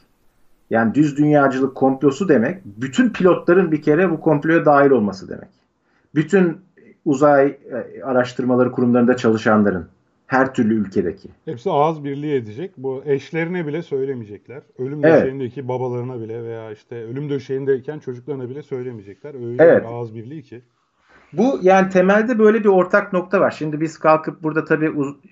[0.69, 5.49] Yani düz dünyacılık komplosu demek bütün pilotların bir kere bu komploya dahil olması demek.
[6.15, 6.57] Bütün
[7.05, 9.87] uzay e, araştırmaları kurumlarında çalışanların
[10.31, 11.29] her türlü ülkedeki.
[11.45, 12.71] Hepsi ağız birliği edecek.
[12.77, 14.61] Bu eşlerine bile söylemeyecekler.
[14.77, 15.21] Ölüm evet.
[15.21, 19.33] döşeğindeki babalarına bile veya işte ölüm döşeğindeyken çocuklarına bile söylemeyecekler.
[19.33, 19.83] Öyle evet.
[19.83, 20.61] bir ağız birliği ki.
[21.33, 23.51] Bu yani temelde böyle bir ortak nokta var.
[23.51, 24.91] Şimdi biz kalkıp burada tabii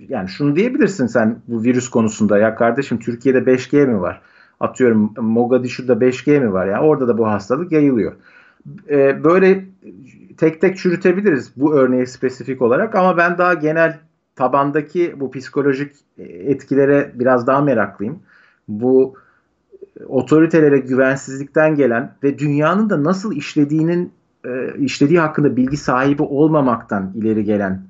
[0.09, 4.21] yani şunu diyebilirsin sen bu virüs konusunda ya kardeşim Türkiye'de 5G mi var?
[4.59, 6.67] Atıyorum Mogadishu'da 5G mi var?
[6.67, 8.15] Yani orada da bu hastalık yayılıyor.
[8.89, 9.65] Ee, böyle
[10.37, 14.08] tek tek çürütebiliriz bu örneği spesifik olarak ama ben daha genel
[14.39, 18.19] tabandaki bu psikolojik etkilere biraz daha meraklıyım.
[18.67, 19.15] Bu
[20.07, 24.11] otoritelere güvensizlikten gelen ve dünyanın da nasıl işlediğinin
[24.45, 27.81] e, işlediği hakkında bilgi sahibi olmamaktan ileri gelen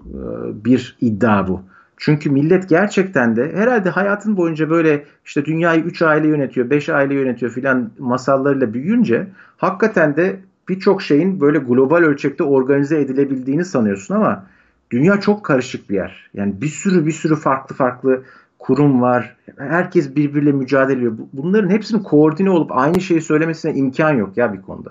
[0.00, 0.18] e,
[0.64, 1.62] bir iddia bu.
[1.96, 7.14] Çünkü millet gerçekten de herhalde hayatın boyunca böyle işte dünyayı 3 aile yönetiyor, 5 aile
[7.14, 14.46] yönetiyor filan masallarıyla büyüyünce hakikaten de birçok şeyin böyle global ölçekte organize edilebildiğini sanıyorsun ama
[14.90, 16.30] dünya çok karışık bir yer.
[16.34, 18.22] Yani bir sürü bir sürü farklı farklı
[18.58, 19.36] kurum var.
[19.58, 21.12] Herkes birbiriyle mücadele ediyor.
[21.32, 24.90] Bunların hepsinin koordine olup aynı şeyi söylemesine imkan yok ya bir konuda.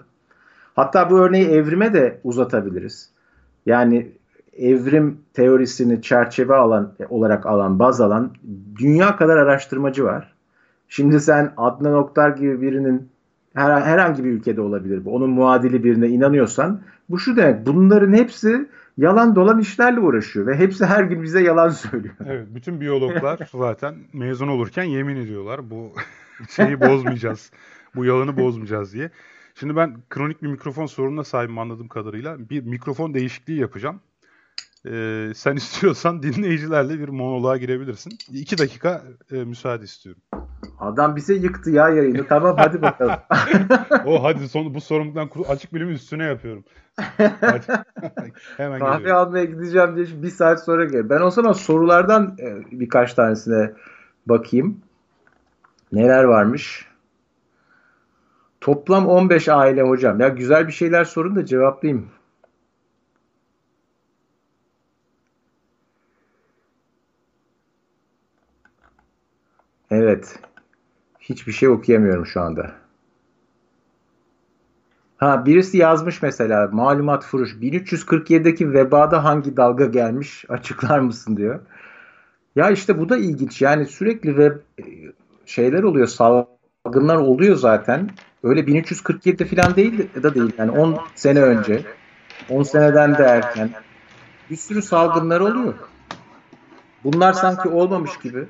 [0.75, 3.09] Hatta bu örneği evrime de uzatabiliriz.
[3.65, 4.11] Yani
[4.57, 8.31] evrim teorisini çerçeve alan olarak alan, baz alan
[8.79, 10.33] dünya kadar araştırmacı var.
[10.89, 13.09] Şimdi sen Adnan Oktar gibi birinin
[13.53, 15.15] her, herhangi bir ülkede olabilir bu.
[15.15, 17.65] Onun muadili birine inanıyorsan bu şu demek.
[17.65, 22.15] Bunların hepsi yalan dolan işlerle uğraşıyor ve hepsi her gün bize yalan söylüyor.
[22.25, 25.93] Evet, bütün biyologlar zaten mezun olurken yemin ediyorlar bu
[26.49, 27.51] şeyi bozmayacağız.
[27.95, 29.11] bu yalanı bozmayacağız diye.
[29.59, 32.49] Şimdi ben kronik bir mikrofon sorununa sahibim anladığım kadarıyla.
[32.49, 34.01] Bir mikrofon değişikliği yapacağım.
[34.87, 38.13] Ee, sen istiyorsan dinleyicilerle bir monoloğa girebilirsin.
[38.31, 40.21] İki dakika e, müsaade istiyorum.
[40.79, 42.27] Adam bize yıktı ya yayını.
[42.27, 43.15] Tamam hadi bakalım.
[44.05, 46.63] o hadi son bu sorumluluktan açık bilimi üstüne yapıyorum.
[48.57, 49.11] Hemen Kahve geliyorum.
[49.11, 51.09] almaya gideceğim diye bir saat sonra gel.
[51.09, 53.71] Ben o zaman sorulardan e, birkaç tanesine
[54.25, 54.81] bakayım.
[55.91, 56.87] Neler varmış?
[58.61, 60.19] Toplam 15 aile hocam.
[60.19, 62.09] Ya güzel bir şeyler sorun da cevaplayayım.
[69.91, 70.39] Evet.
[71.29, 72.71] Hiçbir şey okuyamıyorum şu anda.
[75.17, 81.59] Ha birisi yazmış mesela malumat furuş 1347'deki vebada hangi dalga gelmiş açıklar mısın diyor.
[82.55, 84.55] Ya işte bu da ilginç yani sürekli web
[85.45, 88.09] şeyler oluyor salgınlar oluyor zaten.
[88.43, 91.81] Öyle 1347'de falan değil de değil yani 10 sene önce
[92.49, 93.69] 10 seneden de erken
[94.49, 95.73] bir sürü salgınlar oluyor.
[97.03, 98.45] Bunlar sanki olmamış gibi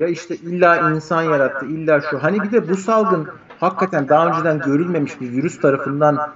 [0.00, 2.22] ya işte illa insan yarattı, illa şu.
[2.22, 3.28] Hani bir de bu salgın
[3.60, 6.32] hakikaten daha önceden görülmemiş bir virüs tarafından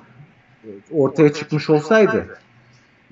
[0.91, 2.27] ortaya çıkmış olsaydı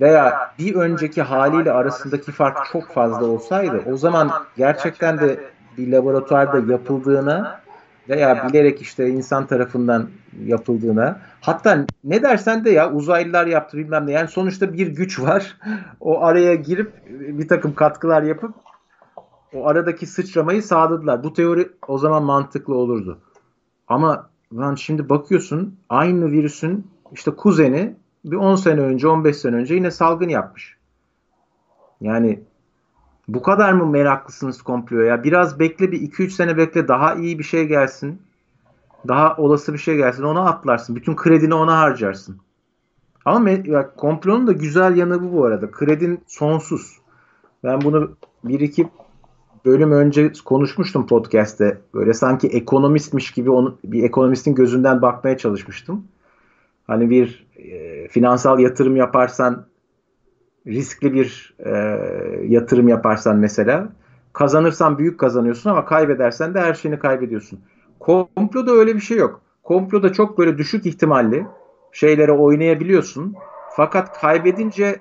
[0.01, 5.41] veya bir önceki haliyle arasındaki fark çok fazla olsaydı o zaman gerçekten de
[5.79, 7.61] bir laboratuvarda yapıldığına
[8.09, 10.09] veya bilerek işte insan tarafından
[10.45, 15.57] yapıldığına hatta ne dersen de ya uzaylılar yaptı bilmem ne yani sonuçta bir güç var
[16.01, 18.55] o araya girip bir takım katkılar yapıp
[19.55, 21.25] o aradaki sıçramayı sağladılar.
[21.25, 23.19] Bu teori o zaman mantıklı olurdu.
[23.89, 29.75] Ama lan şimdi bakıyorsun aynı virüsün işte kuzeni bir 10 sene önce 15 sene önce
[29.75, 30.77] yine salgın yapmış.
[32.01, 32.41] Yani
[33.29, 35.25] bu kadar mı meraklısınız komploya ya?
[35.25, 38.23] Biraz bekle bir 2-3 sene bekle daha iyi bir şey gelsin.
[39.09, 40.97] Daha olası bir şey gelsin ona atlarsın.
[40.97, 42.39] Bütün kredini ona harcarsın.
[43.25, 45.71] Ama ya, komplonun da güzel yanı bu bu arada.
[45.71, 46.99] Kredin sonsuz.
[47.65, 48.11] Ben bunu
[48.45, 48.89] bir iki
[49.69, 51.79] bölüm önce konuşmuştum podcast'te.
[51.95, 56.05] Böyle sanki ekonomistmiş gibi onu, bir ekonomistin gözünden bakmaya çalışmıştım.
[56.87, 59.67] Hani bir e, finansal yatırım yaparsan
[60.67, 61.71] riskli bir e,
[62.49, 63.89] yatırım yaparsan mesela
[64.33, 67.61] kazanırsan büyük kazanıyorsun ama kaybedersen de her şeyini kaybediyorsun.
[68.01, 69.41] Komploda öyle bir şey yok.
[69.63, 71.47] Komploda çok böyle düşük ihtimalli
[71.93, 73.35] şeylere oynayabiliyorsun.
[73.77, 75.01] Fakat kaybedince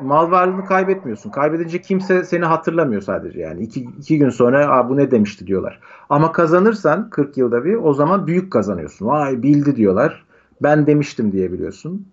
[0.00, 1.30] mal varlığını kaybetmiyorsun.
[1.30, 3.62] Kaybedince kimse seni hatırlamıyor sadece yani.
[3.62, 5.80] iki, iki gün sonra Aa, bu ne demişti diyorlar.
[6.10, 9.06] Ama kazanırsan 40 yılda bir o zaman büyük kazanıyorsun.
[9.06, 10.24] Vay bildi diyorlar.
[10.62, 12.06] Ben demiştim diyebiliyorsun.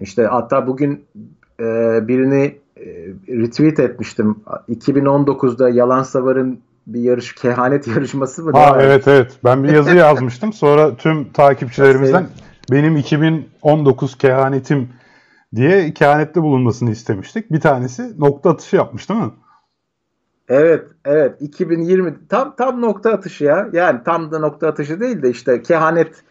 [0.00, 1.04] İşte hatta bugün
[1.60, 1.64] e,
[2.08, 2.84] birini e,
[3.28, 4.36] retweet etmiştim.
[4.68, 8.52] 2019'da Yalan Savar'ın bir yarış kehanet yarışması mı?
[8.52, 9.38] Ha, evet evet.
[9.44, 10.52] Ben bir yazı yazmıştım.
[10.52, 12.26] Sonra tüm takipçilerimizden
[12.70, 14.88] benim 2019 kehanetim
[15.54, 17.52] diye kehanette bulunmasını istemiştik.
[17.52, 19.30] Bir tanesi nokta atışı yapmış değil mi?
[20.48, 21.42] Evet, evet.
[21.42, 23.68] 2020 tam tam nokta atışı ya.
[23.72, 26.22] Yani tam da nokta atışı değil de işte kehanet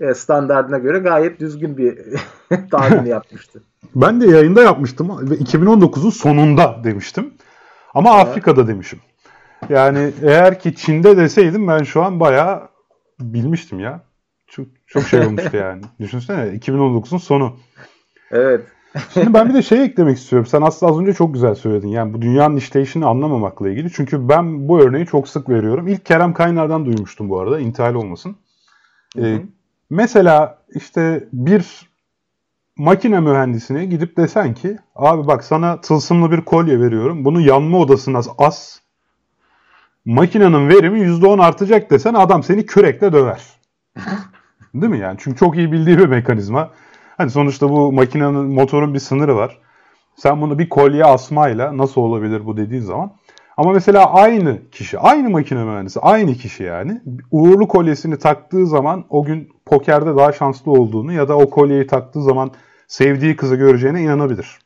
[0.00, 1.98] e, standartına göre gayet düzgün bir
[2.70, 3.62] tahmin yapmıştı.
[3.94, 7.34] Ben de yayında yapmıştım ve 2019'un sonunda demiştim.
[7.94, 8.26] Ama evet.
[8.26, 9.00] Afrika'da demişim.
[9.68, 12.68] Yani eğer ki Çin'de deseydim ben şu an bayağı
[13.20, 14.00] bilmiştim ya.
[14.46, 15.82] Çok, çok şey olmuştu yani.
[16.00, 17.56] Düşünsene 2019'un sonu.
[18.34, 18.60] Evet.
[19.14, 20.46] Şimdi ben bir de şey eklemek istiyorum.
[20.46, 21.88] Sen aslında az önce çok güzel söyledin.
[21.88, 23.92] Yani bu dünyanın işleyişini anlamamakla ilgili.
[23.92, 25.88] Çünkü ben bu örneği çok sık veriyorum.
[25.88, 27.60] İlk Kerem Kaynar'dan duymuştum bu arada.
[27.60, 28.36] İntihal olmasın.
[29.18, 29.38] Ee,
[29.90, 31.90] mesela işte bir
[32.76, 37.24] makine mühendisine gidip desen ki abi bak sana tılsımlı bir kolye veriyorum.
[37.24, 38.78] Bunu yanma odasına as.
[40.04, 43.42] Makinenin verimi %10 artacak desen adam seni kürekle döver.
[44.74, 45.16] Değil mi yani?
[45.20, 46.70] Çünkü çok iyi bildiği bir mekanizma.
[47.16, 49.58] Hani sonuçta bu makinenin motorun bir sınırı var.
[50.16, 53.12] Sen bunu bir kolye asmayla nasıl olabilir bu dediğin zaman.
[53.56, 57.00] Ama mesela aynı kişi, aynı makine mühendisi, aynı kişi yani
[57.30, 62.22] uğurlu kolyesini taktığı zaman o gün pokerde daha şanslı olduğunu ya da o kolyeyi taktığı
[62.22, 62.50] zaman
[62.86, 64.58] sevdiği kızı göreceğine inanabilir.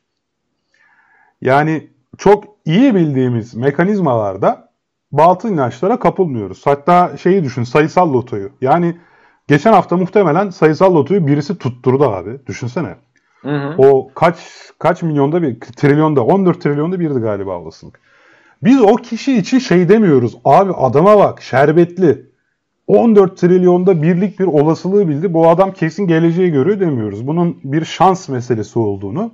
[1.41, 4.69] Yani çok iyi bildiğimiz mekanizmalarda
[5.11, 6.61] batıl inançlara kapılmıyoruz.
[6.65, 8.49] Hatta şeyi düşün sayısal lotoyu.
[8.61, 8.97] Yani
[9.49, 12.39] Geçen hafta muhtemelen sayısal lotoyu birisi tutturdu abi.
[12.47, 12.95] Düşünsene.
[13.41, 13.75] Hı hı.
[13.77, 14.37] O kaç
[14.79, 17.99] kaç milyonda bir trilyonda 14 trilyonda birdi galiba olasılık.
[18.63, 20.37] Biz o kişi için şey demiyoruz.
[20.45, 22.29] Abi adama bak şerbetli.
[22.87, 25.33] 14 trilyonda birlik bir olasılığı bildi.
[25.33, 27.27] Bu adam kesin geleceği görüyor demiyoruz.
[27.27, 29.33] Bunun bir şans meselesi olduğunu,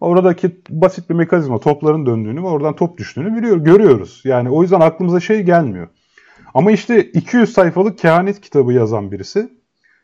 [0.00, 4.22] oradaki basit bir mekanizma topların döndüğünü ve oradan top düştüğünü biliyor, görüyoruz.
[4.24, 5.88] Yani o yüzden aklımıza şey gelmiyor.
[6.54, 9.60] Ama işte 200 sayfalık kehanet kitabı yazan birisi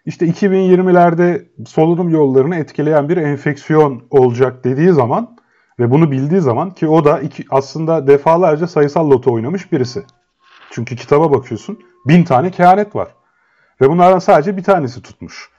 [0.07, 5.37] işte 2020'lerde solunum yollarını etkileyen bir enfeksiyon olacak dediği zaman
[5.79, 10.05] ve bunu bildiği zaman ki o da iki, aslında defalarca sayısal loto oynamış birisi.
[10.71, 13.09] Çünkü kitaba bakıyorsun bin tane kehanet var.
[13.81, 15.51] Ve bunlardan sadece bir tanesi tutmuş.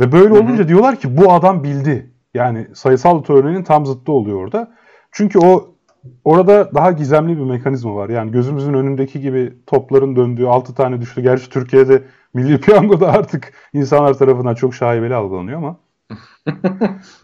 [0.00, 0.68] Ve böyle olunca hı hı.
[0.68, 2.10] diyorlar ki bu adam bildi.
[2.34, 4.72] Yani sayısal loto örneğinin tam zıttı oluyor orada.
[5.12, 5.73] Çünkü o
[6.24, 8.08] Orada daha gizemli bir mekanizma var.
[8.08, 11.22] Yani gözümüzün önündeki gibi topların döndüğü 6 tane düştü.
[11.22, 12.02] Gerçi Türkiye'de
[12.34, 15.76] Milli Piyango'da artık insanlar tarafından çok şaibeli algılanıyor ama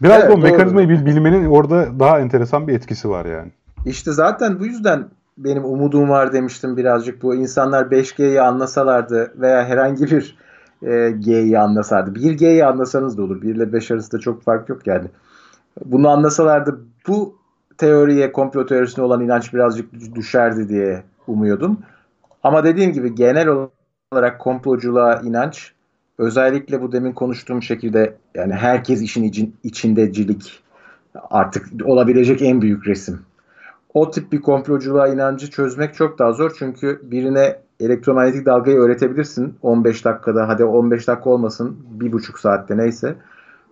[0.01, 3.51] biraz evet, o mekanizmayı bil, bilmenin orada daha enteresan bir etkisi var yani.
[3.85, 7.23] İşte zaten bu yüzden benim umudum var demiştim birazcık.
[7.23, 10.37] Bu insanlar 5G'yi anlasalardı veya herhangi bir
[10.83, 12.19] e, G'yi anlasalardı.
[12.19, 13.41] 1G'yi anlasanız da olur.
[13.41, 15.07] 1 ile 5 arasında çok fark yok yani.
[15.85, 17.40] Bunu anlasalardı bu
[17.81, 21.79] teoriye, komplo teorisine olan inanç birazcık düşerdi diye umuyordum.
[22.43, 23.47] Ama dediğim gibi genel
[24.11, 25.71] olarak komploculuğa inanç
[26.17, 30.63] özellikle bu demin konuştuğum şekilde yani herkes işin için, içindecilik
[31.29, 33.19] artık olabilecek en büyük resim.
[33.93, 40.05] O tip bir komploculuğa inancı çözmek çok daha zor çünkü birine elektromanyetik dalgayı öğretebilirsin 15
[40.05, 43.15] dakikada hadi 15 dakika olmasın bir buçuk saatte neyse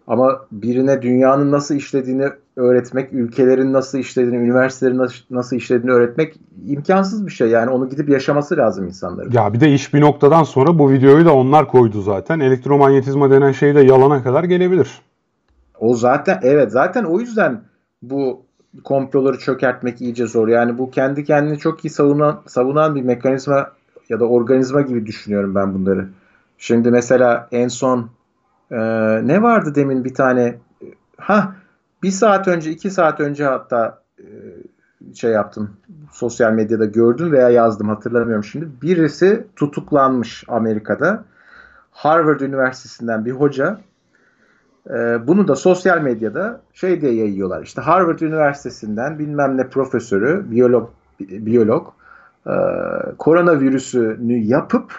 [0.07, 6.35] Ama birine dünyanın nasıl işlediğini öğretmek, ülkelerin nasıl işlediğini, üniversitelerin nasıl işlediğini öğretmek
[6.67, 7.49] imkansız bir şey.
[7.49, 9.31] Yani onu gidip yaşaması lazım insanların.
[9.31, 12.39] Ya bir de iş bir noktadan sonra bu videoyu da onlar koydu zaten.
[12.39, 15.01] Elektromanyetizma denen şey de yalana kadar gelebilir.
[15.79, 17.61] O zaten evet zaten o yüzden
[18.01, 18.41] bu
[18.83, 20.47] komploları çökertmek iyice zor.
[20.47, 23.71] Yani bu kendi kendini çok iyi savunan, savunan bir mekanizma
[24.09, 26.07] ya da organizma gibi düşünüyorum ben bunları.
[26.57, 28.09] Şimdi mesela en son
[28.71, 28.77] e,
[29.27, 30.55] ne vardı demin bir tane
[31.17, 31.55] ha
[32.03, 34.25] bir saat önce iki saat önce hatta e,
[35.15, 35.77] şey yaptım
[36.11, 38.67] sosyal medyada gördüm veya yazdım hatırlamıyorum şimdi.
[38.81, 41.23] Birisi tutuklanmış Amerika'da.
[41.91, 43.79] Harvard Üniversitesi'nden bir hoca
[44.89, 47.63] ee, bunu da sosyal medyada şey diye yayıyorlar.
[47.63, 51.87] İşte Harvard Üniversitesi'nden bilmem ne profesörü, biyolog, biyolog
[52.47, 52.53] e,
[53.17, 54.93] koronavirüsünü yapıp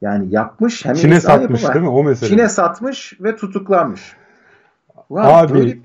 [0.00, 2.30] yani yapmış hem Çin'e satmış değil mi o mesele?
[2.30, 4.16] Çin'e satmış ve tutuklanmış.
[5.08, 5.78] Ulan Abi böyle,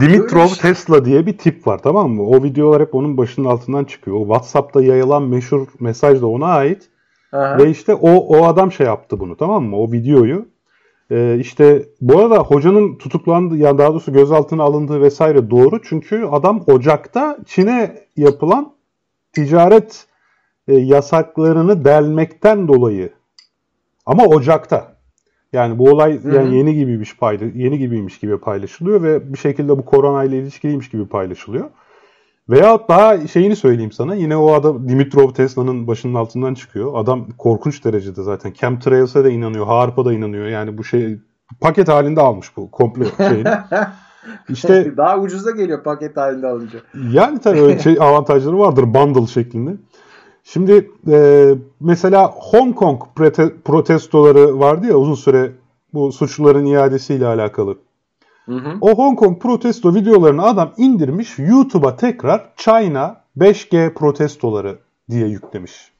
[0.00, 2.22] Dimitrov şey- Tesla diye bir tip var tamam mı?
[2.22, 4.16] O videolar hep onun başının altından çıkıyor.
[4.16, 6.88] O WhatsApp'ta yayılan meşhur mesaj da ona ait.
[7.32, 7.58] Aha.
[7.58, 9.76] Ve işte o o adam şey yaptı bunu tamam mı?
[9.76, 10.46] O videoyu
[11.10, 15.82] ee, işte bu arada hocanın tutuklandığı ya daha doğrusu gözaltına alındığı vesaire doğru.
[15.82, 18.72] Çünkü adam Ocak'ta Çin'e yapılan
[19.32, 20.06] ticaret
[20.68, 23.12] e, yasaklarını delmekten dolayı
[24.06, 24.95] ama Ocak'ta
[25.52, 26.34] yani bu olay Hı-hı.
[26.34, 30.90] yani yeni gibiymiş paylı yeni gibiymiş gibi paylaşılıyor ve bir şekilde bu korona ile ilişkiliymiş
[30.90, 31.70] gibi paylaşılıyor.
[32.48, 34.14] Veya daha şeyini söyleyeyim sana.
[34.14, 36.92] Yine o adam Dimitrov Tesla'nın başının altından çıkıyor.
[36.94, 38.52] Adam korkunç derecede zaten.
[38.52, 39.66] Chemtrails'e de inanıyor.
[39.66, 40.46] Harp'a da inanıyor.
[40.46, 41.18] Yani bu şey
[41.60, 43.48] paket halinde almış bu komple şeyini.
[44.48, 46.78] İşte daha ucuza geliyor paket halinde alınca.
[47.10, 49.76] Yani tabii öyle şey avantajları vardır bundle şeklinde.
[50.48, 51.48] Şimdi e,
[51.80, 53.02] mesela Hong Kong
[53.64, 55.52] protestoları vardı ya uzun süre
[55.94, 57.78] bu suçluların iadesiyle alakalı.
[58.44, 58.78] Hı hı.
[58.80, 64.78] O Hong Kong protesto videolarını adam indirmiş YouTube'a tekrar China 5G protestoları
[65.10, 65.92] diye yüklemiş.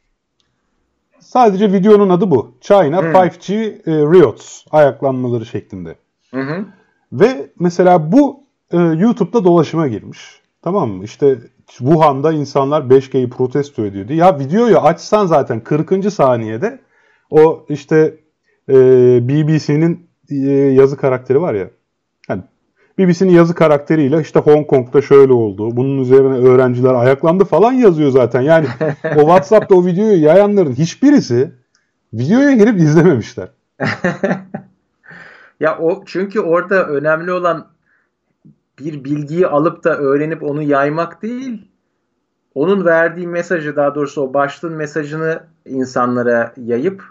[1.21, 2.55] Sadece videonun adı bu.
[2.61, 3.07] China hı.
[3.07, 5.97] 5G e, Riots ayaklanmaları şeklinde.
[6.31, 6.65] Hı hı.
[7.13, 10.41] Ve mesela bu e, YouTube'da dolaşıma girmiş.
[10.63, 11.05] Tamam mı?
[11.05, 11.39] İşte
[11.71, 14.13] Wuhan'da insanlar 5G'yi protesto ediyordu.
[14.13, 16.13] Ya videoyu açsan zaten 40.
[16.13, 16.81] saniyede
[17.31, 18.15] o işte
[18.69, 18.75] e,
[19.29, 21.69] BBC'nin e, yazı karakteri var ya
[22.99, 25.77] BBC'nin yazı karakteriyle işte Hong Kong'da şöyle oldu.
[25.77, 28.41] Bunun üzerine öğrenciler ayaklandı falan yazıyor zaten.
[28.41, 28.67] Yani
[29.17, 31.53] o WhatsApp'ta o videoyu yayanların hiçbirisi
[32.13, 33.49] videoya girip izlememişler.
[35.61, 37.67] ya o çünkü orada önemli olan
[38.79, 41.69] bir bilgiyi alıp da öğrenip onu yaymak değil.
[42.55, 47.05] Onun verdiği mesajı daha doğrusu o başlığın mesajını insanlara yayıp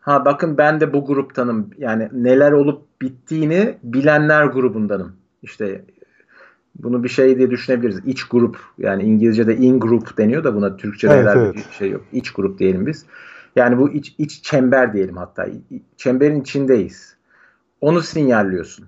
[0.00, 1.70] ha bakın ben de bu gruptanım.
[1.78, 5.12] Yani neler olup bittiğini bilenler grubundanım.
[5.42, 5.84] İşte
[6.74, 8.00] bunu bir şey diye düşünebiliriz.
[8.06, 11.54] İç grup yani İngilizce'de in group deniyor da buna Türkçe'de evet, evet.
[11.54, 12.02] bir şey yok.
[12.12, 13.06] İç grup diyelim biz.
[13.56, 15.46] Yani bu iç, iç çember diyelim hatta.
[15.96, 17.16] Çemberin içindeyiz.
[17.80, 18.86] Onu sinyalliyorsun.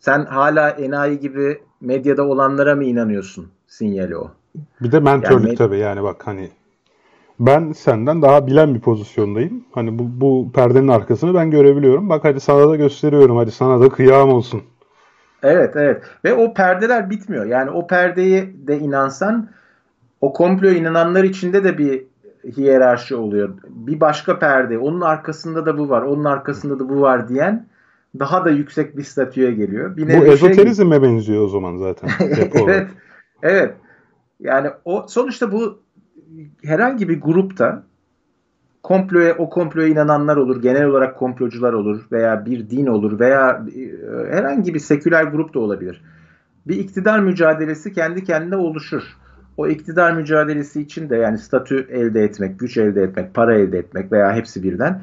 [0.00, 4.30] Sen hala enayi gibi medyada olanlara mı inanıyorsun sinyali o?
[4.80, 6.50] Bir de mentörlük yani, tabii yani bak hani
[7.40, 9.64] ben senden daha bilen bir pozisyondayım.
[9.72, 12.08] Hani bu, bu perdenin arkasını ben görebiliyorum.
[12.08, 13.36] Bak hadi sana da gösteriyorum.
[13.36, 14.62] Hadi sana da kıyam olsun.
[15.42, 17.46] Evet evet ve o perdeler bitmiyor.
[17.46, 19.48] Yani o perdeyi de inansan
[20.20, 22.04] o komplo inananlar içinde de bir
[22.56, 23.54] hiyerarşi oluyor.
[23.68, 27.66] Bir başka perde, onun arkasında da bu var, onun arkasında da bu var diyen
[28.18, 29.96] daha da yüksek bir statüye geliyor.
[29.96, 31.02] Bir bu şey ezoterizme şey...
[31.02, 32.10] benziyor o zaman zaten.
[32.54, 32.88] evet,
[33.42, 33.74] evet.
[34.40, 35.78] Yani o sonuçta bu
[36.64, 37.82] herhangi bir grupta
[38.82, 44.34] komploya o komploya inananlar olur, genel olarak komplocular olur veya bir din olur veya e,
[44.34, 46.02] herhangi bir seküler grup da olabilir.
[46.66, 49.02] Bir iktidar mücadelesi kendi kendine oluşur.
[49.56, 54.12] O iktidar mücadelesi için de yani statü elde etmek, güç elde etmek, para elde etmek
[54.12, 55.02] veya hepsi birden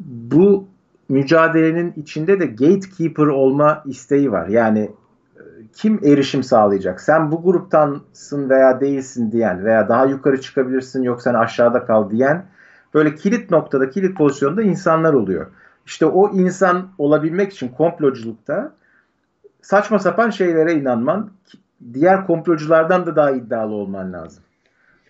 [0.00, 0.68] bu
[1.08, 4.48] mücadelenin içinde de gatekeeper olma isteği var.
[4.48, 4.80] Yani
[5.36, 5.42] e,
[5.72, 7.00] kim erişim sağlayacak?
[7.00, 12.44] Sen bu gruptansın veya değilsin diyen veya daha yukarı çıkabilirsin yok sen aşağıda kal diyen
[12.94, 15.46] böyle kilit noktada, kilit pozisyonda insanlar oluyor.
[15.86, 18.72] İşte o insan olabilmek için komploculukta
[19.62, 21.30] saçma sapan şeylere inanman,
[21.94, 24.42] diğer komploculardan da daha iddialı olman lazım.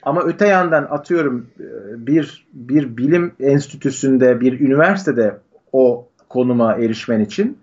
[0.02, 1.66] Ama öte yandan atıyorum e,
[2.06, 5.38] bir bir bilim enstitüsünde, bir üniversitede
[5.72, 7.58] o konuma erişmen için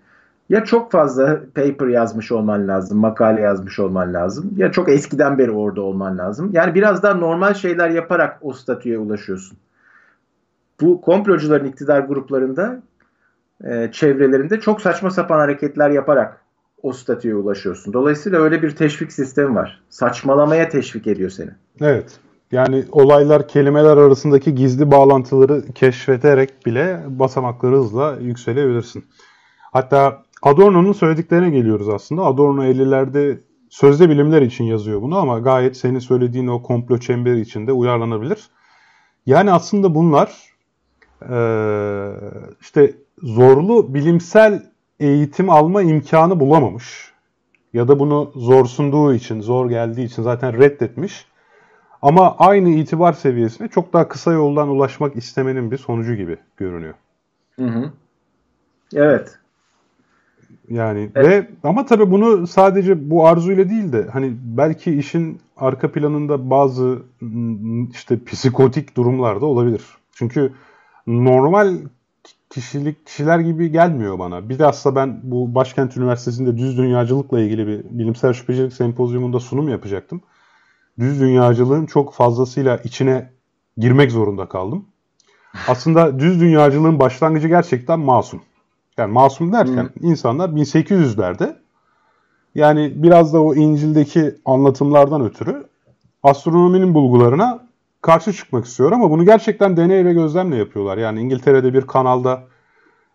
[0.48, 5.50] ya çok fazla paper yazmış olman lazım, makale yazmış olman lazım ya çok eskiden beri
[5.50, 6.50] orada olman lazım.
[6.52, 9.58] Yani biraz daha normal şeyler yaparak o statüye ulaşıyorsun
[10.80, 12.82] bu komplocuların iktidar gruplarında
[13.64, 16.40] e, çevrelerinde çok saçma sapan hareketler yaparak
[16.82, 17.92] o statüye ulaşıyorsun.
[17.92, 19.82] Dolayısıyla öyle bir teşvik sistemi var.
[19.88, 21.50] Saçmalamaya teşvik ediyor seni.
[21.80, 22.20] Evet.
[22.52, 29.04] Yani olaylar kelimeler arasındaki gizli bağlantıları keşfederek bile basamakları hızla yükselebilirsin.
[29.72, 32.24] Hatta Adorno'nun söylediklerine geliyoruz aslında.
[32.24, 33.38] Adorno 50'lerde
[33.70, 38.50] sözde bilimler için yazıyor bunu ama gayet senin söylediğin o komplo çemberi içinde uyarlanabilir.
[39.26, 40.56] Yani aslında bunlar
[42.60, 44.62] işte zorlu bilimsel
[45.00, 47.12] eğitim alma imkanı bulamamış.
[47.72, 51.26] Ya da bunu zor sunduğu için, zor geldiği için zaten reddetmiş.
[52.06, 56.94] Ama aynı itibar seviyesine çok daha kısa yoldan ulaşmak istemenin bir sonucu gibi görünüyor.
[57.56, 57.90] Hı hı.
[58.94, 59.38] Evet.
[60.68, 61.28] Yani evet.
[61.28, 67.02] ve ama tabii bunu sadece bu arzuyla değil de hani belki işin arka planında bazı
[67.92, 69.82] işte psikotik durumlar da olabilir.
[70.12, 70.52] Çünkü
[71.06, 71.76] normal
[72.50, 74.48] kişilik kişiler gibi gelmiyor bana.
[74.48, 79.68] Bir de aslında ben bu Başkent Üniversitesi'nde düz dünyacılıkla ilgili bir bilimsel şüphecilik sempozyumunda sunum
[79.68, 80.20] yapacaktım.
[80.98, 83.30] Düz dünyacılığın çok fazlasıyla içine
[83.78, 84.84] girmek zorunda kaldım.
[85.68, 88.40] Aslında düz dünyacılığın başlangıcı gerçekten masum.
[88.98, 90.10] Yani masum derken hmm.
[90.10, 91.56] insanlar 1800'lerde
[92.54, 95.66] yani biraz da o İncil'deki anlatımlardan ötürü
[96.22, 97.66] astronominin bulgularına
[98.02, 100.98] karşı çıkmak istiyor ama bunu gerçekten deney ve gözlemle yapıyorlar.
[100.98, 102.42] Yani İngiltere'de bir kanalda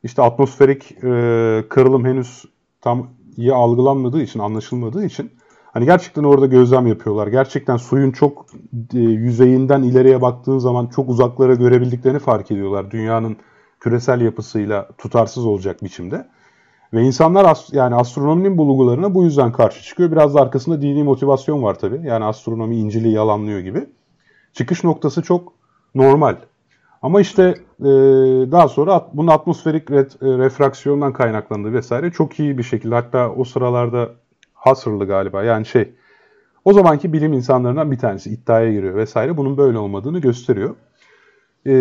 [0.03, 2.45] işte atmosferik e, kırılım henüz
[2.81, 3.07] tam
[3.37, 5.31] iyi algılanmadığı için, anlaşılmadığı için
[5.73, 7.27] hani gerçekten orada gözlem yapıyorlar.
[7.27, 8.45] Gerçekten suyun çok
[8.93, 12.91] e, yüzeyinden ileriye baktığın zaman çok uzaklara görebildiklerini fark ediyorlar.
[12.91, 13.37] Dünyanın
[13.79, 16.27] küresel yapısıyla tutarsız olacak biçimde.
[16.93, 20.11] Ve insanlar as yani astronominin bulgularına bu yüzden karşı çıkıyor.
[20.11, 22.07] Biraz da arkasında dini motivasyon var tabii.
[22.07, 23.85] Yani astronomi İncil'i yalanlıyor gibi.
[24.53, 25.53] Çıkış noktası çok
[25.95, 26.35] normal.
[27.01, 27.43] Ama işte
[27.79, 27.85] e,
[28.51, 33.31] daha sonra at, bunun atmosferik ret, e, refraksiyondan kaynaklandığı vesaire çok iyi bir şekilde hatta
[33.31, 34.09] o sıralarda
[34.61, 35.93] Husserl'lı galiba yani şey
[36.65, 40.75] o zamanki bilim insanlarından bir tanesi iddiaya giriyor vesaire bunun böyle olmadığını gösteriyor.
[41.67, 41.73] E,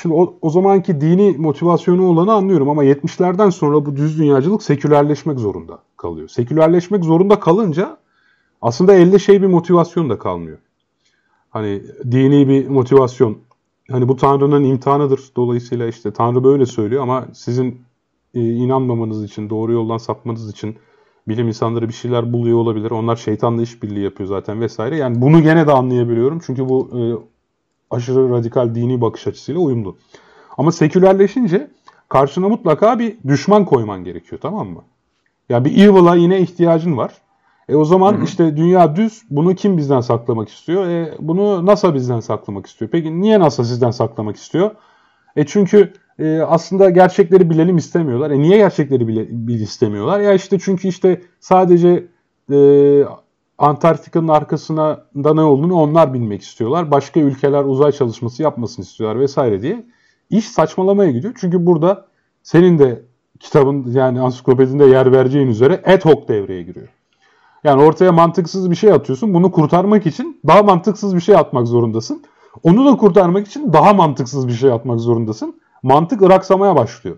[0.00, 5.38] şimdi o, o zamanki dini motivasyonu olanı anlıyorum ama 70'lerden sonra bu düz dünyacılık sekülerleşmek
[5.38, 6.28] zorunda kalıyor.
[6.28, 7.96] Sekülerleşmek zorunda kalınca
[8.62, 10.58] aslında elde şey bir motivasyon da kalmıyor.
[11.50, 13.38] Hani dini bir motivasyon.
[13.90, 15.20] Hani bu Tanrı'nın imtihanıdır.
[15.36, 17.82] Dolayısıyla işte Tanrı böyle söylüyor ama sizin
[18.34, 20.76] e, inanmamanız için, doğru yoldan sapmanız için
[21.30, 22.90] bilim insanları bir şeyler buluyor olabilir.
[22.90, 24.96] Onlar şeytanla işbirliği yapıyor zaten vesaire.
[24.96, 26.40] Yani bunu gene de anlayabiliyorum.
[26.46, 27.00] Çünkü bu e,
[27.90, 29.96] aşırı radikal dini bakış açısıyla uyumlu.
[30.58, 31.70] Ama sekülerleşince
[32.08, 34.82] karşına mutlaka bir düşman koyman gerekiyor tamam mı?
[35.48, 37.12] Ya yani bir evil'a yine ihtiyacın var.
[37.68, 38.24] E o zaman Hı-hı.
[38.24, 39.22] işte dünya düz.
[39.30, 40.88] Bunu kim bizden saklamak istiyor?
[40.88, 42.90] E bunu NASA bizden saklamak istiyor.
[42.90, 44.70] Peki niye NASA sizden saklamak istiyor?
[45.36, 48.30] E çünkü e, aslında gerçekleri bilelim istemiyorlar.
[48.30, 50.20] E niye gerçekleri bile, bil istemiyorlar?
[50.20, 52.06] Ya işte çünkü işte sadece
[52.52, 52.58] e,
[53.58, 56.90] Antarktika'nın arkasına da ne olduğunu onlar bilmek istiyorlar.
[56.90, 59.86] Başka ülkeler uzay çalışması yapmasını istiyorlar vesaire diye.
[60.30, 61.34] İş saçmalamaya gidiyor.
[61.40, 62.06] Çünkü burada
[62.42, 63.02] senin de
[63.40, 66.88] kitabın yani ansiklopedinde yer vereceğin üzere ad hoc devreye giriyor.
[67.64, 69.34] Yani ortaya mantıksız bir şey atıyorsun.
[69.34, 72.22] Bunu kurtarmak için daha mantıksız bir şey atmak zorundasın.
[72.62, 75.59] Onu da kurtarmak için daha mantıksız bir şey atmak zorundasın.
[75.82, 77.16] Mantık ıraksamaya başlıyor.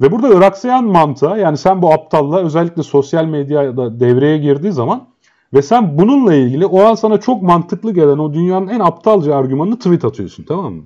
[0.00, 5.08] Ve burada ıraksayan mantığa yani sen bu aptalla özellikle sosyal medyada devreye girdiği zaman
[5.54, 9.78] ve sen bununla ilgili o an sana çok mantıklı gelen o dünyanın en aptalca argümanını
[9.78, 10.82] tweet atıyorsun tamam mı?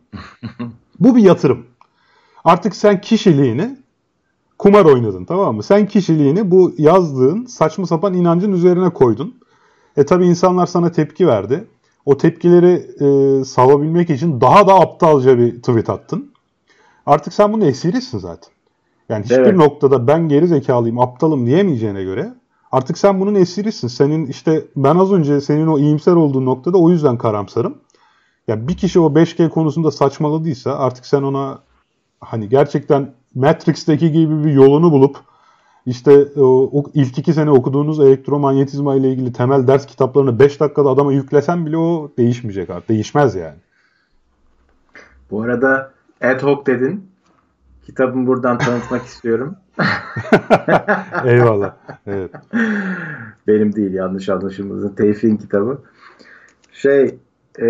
[1.01, 1.67] bu bir yatırım.
[2.45, 3.77] Artık sen kişiliğini
[4.59, 5.63] kumar oynadın tamam mı?
[5.63, 9.35] Sen kişiliğini bu yazdığın saçma sapan inancın üzerine koydun.
[9.97, 11.69] E tabi insanlar sana tepki verdi.
[12.07, 16.33] O tepkileri e, savabilmek için daha da aptalca bir tweet attın.
[17.09, 18.51] Artık sen bunu esirisin zaten.
[19.09, 19.57] Yani hiçbir evet.
[19.57, 22.35] noktada ben geri zekalıyım, aptalım diyemeyeceğine göre
[22.73, 23.89] artık sen bunun esirisin.
[23.89, 27.79] Senin işte ben az önce senin o iyimser olduğun noktada o yüzden karamsarım.
[28.49, 31.59] Ya bir kişi o 5G konusunda saçmaladıysa artık sen ona
[32.21, 35.17] hani gerçekten Matrix'teki gibi bir yolunu bulup
[35.87, 41.13] işte o, ilk iki sene okuduğunuz elektromanyetizma ile ilgili temel ders kitaplarını 5 dakikada adama
[41.13, 42.89] yüklesen bile o değişmeyecek artık.
[42.89, 43.57] Değişmez yani.
[45.31, 47.11] Bu arada ad hoc dedin.
[47.83, 49.57] Kitabımı buradan tanıtmak istiyorum.
[51.25, 51.75] Eyvallah.
[52.07, 52.31] Evet.
[53.47, 54.95] Benim değil yanlış anlaşılmasın.
[54.95, 55.83] Tevfik'in kitabı.
[56.73, 57.19] Şey
[57.61, 57.69] e,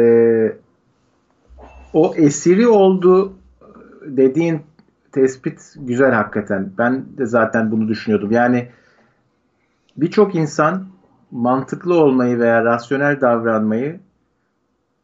[1.93, 3.33] o esiri oldu
[4.07, 4.63] dediğin
[5.13, 6.73] tespit güzel hakikaten.
[6.79, 8.31] Ben de zaten bunu düşünüyordum.
[8.31, 8.69] Yani
[9.97, 10.87] birçok insan
[11.31, 14.01] mantıklı olmayı veya rasyonel davranmayı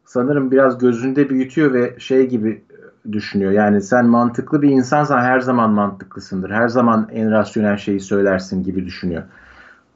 [0.05, 2.65] sanırım biraz gözünde büyütüyor ve şey gibi
[3.13, 3.53] düşünüyor.
[3.53, 6.51] Yani sen mantıklı bir insansan her zaman mantıklısındır.
[6.51, 9.23] Her zaman en rasyonel şeyi söylersin gibi düşünüyor.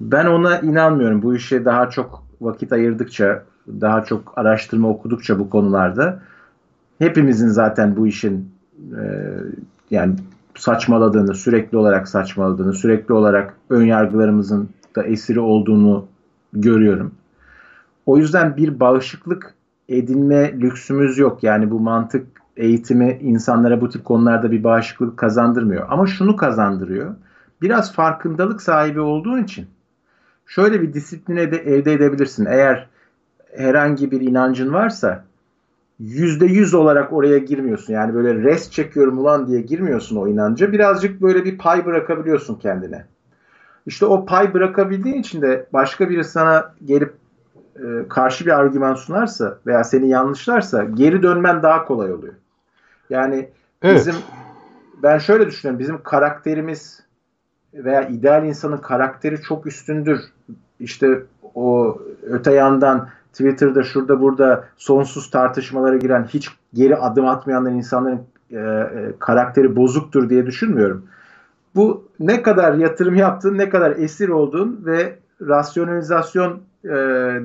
[0.01, 1.23] Ben ona inanmıyorum.
[1.23, 6.21] Bu işe daha çok vakit ayırdıkça, daha çok araştırma okudukça bu konularda
[6.99, 9.03] hepimizin zaten bu işin e,
[9.91, 10.15] yani
[10.55, 16.07] saçmaladığını, sürekli olarak saçmaladığını, sürekli olarak ön yargılarımızın da esiri olduğunu
[16.53, 17.15] görüyorum.
[18.07, 19.55] O yüzden bir bağışıklık
[19.89, 21.43] edinme lüksümüz yok.
[21.43, 22.27] Yani bu mantık
[22.59, 25.87] eğitimi insanlara bu tip konularda bir bağışıklık kazandırmıyor.
[25.89, 27.15] Ama şunu kazandırıyor.
[27.63, 29.67] Biraz farkındalık sahibi olduğun için
[30.47, 32.47] şöyle bir disipline de elde edebilirsin.
[32.47, 32.89] Eğer
[33.57, 35.25] herhangi bir inancın varsa
[35.99, 37.93] yüzde yüz olarak oraya girmiyorsun.
[37.93, 40.73] Yani böyle rest çekiyorum ulan diye girmiyorsun o inanca.
[40.73, 43.05] Birazcık böyle bir pay bırakabiliyorsun kendine.
[43.87, 47.15] İşte o pay bırakabildiğin için de başka biri sana gelip
[47.77, 52.35] e, karşı bir argüman sunarsa veya seni yanlışlarsa geri dönmen daha kolay oluyor.
[53.11, 53.49] Yani
[53.83, 53.97] evet.
[53.97, 54.15] bizim
[55.03, 55.79] ben şöyle düşünüyorum.
[55.79, 57.01] Bizim karakterimiz
[57.75, 60.21] veya ideal insanın karakteri çok üstündür.
[60.81, 61.23] İşte
[61.55, 68.57] o öte yandan Twitter'da şurada burada sonsuz tartışmalara giren hiç geri adım atmayanların insanların e,
[68.57, 71.07] e, karakteri bozuktur diye düşünmüyorum.
[71.75, 76.89] Bu ne kadar yatırım yaptığın, ne kadar esir olduğun ve rasyonalizasyon e,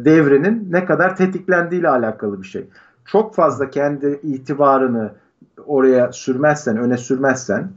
[0.06, 2.66] devrinin ne kadar tetiklendiği ile alakalı bir şey.
[3.06, 5.12] Çok fazla kendi itibarını
[5.68, 7.72] oraya sürmezsen, öne sürmezsen,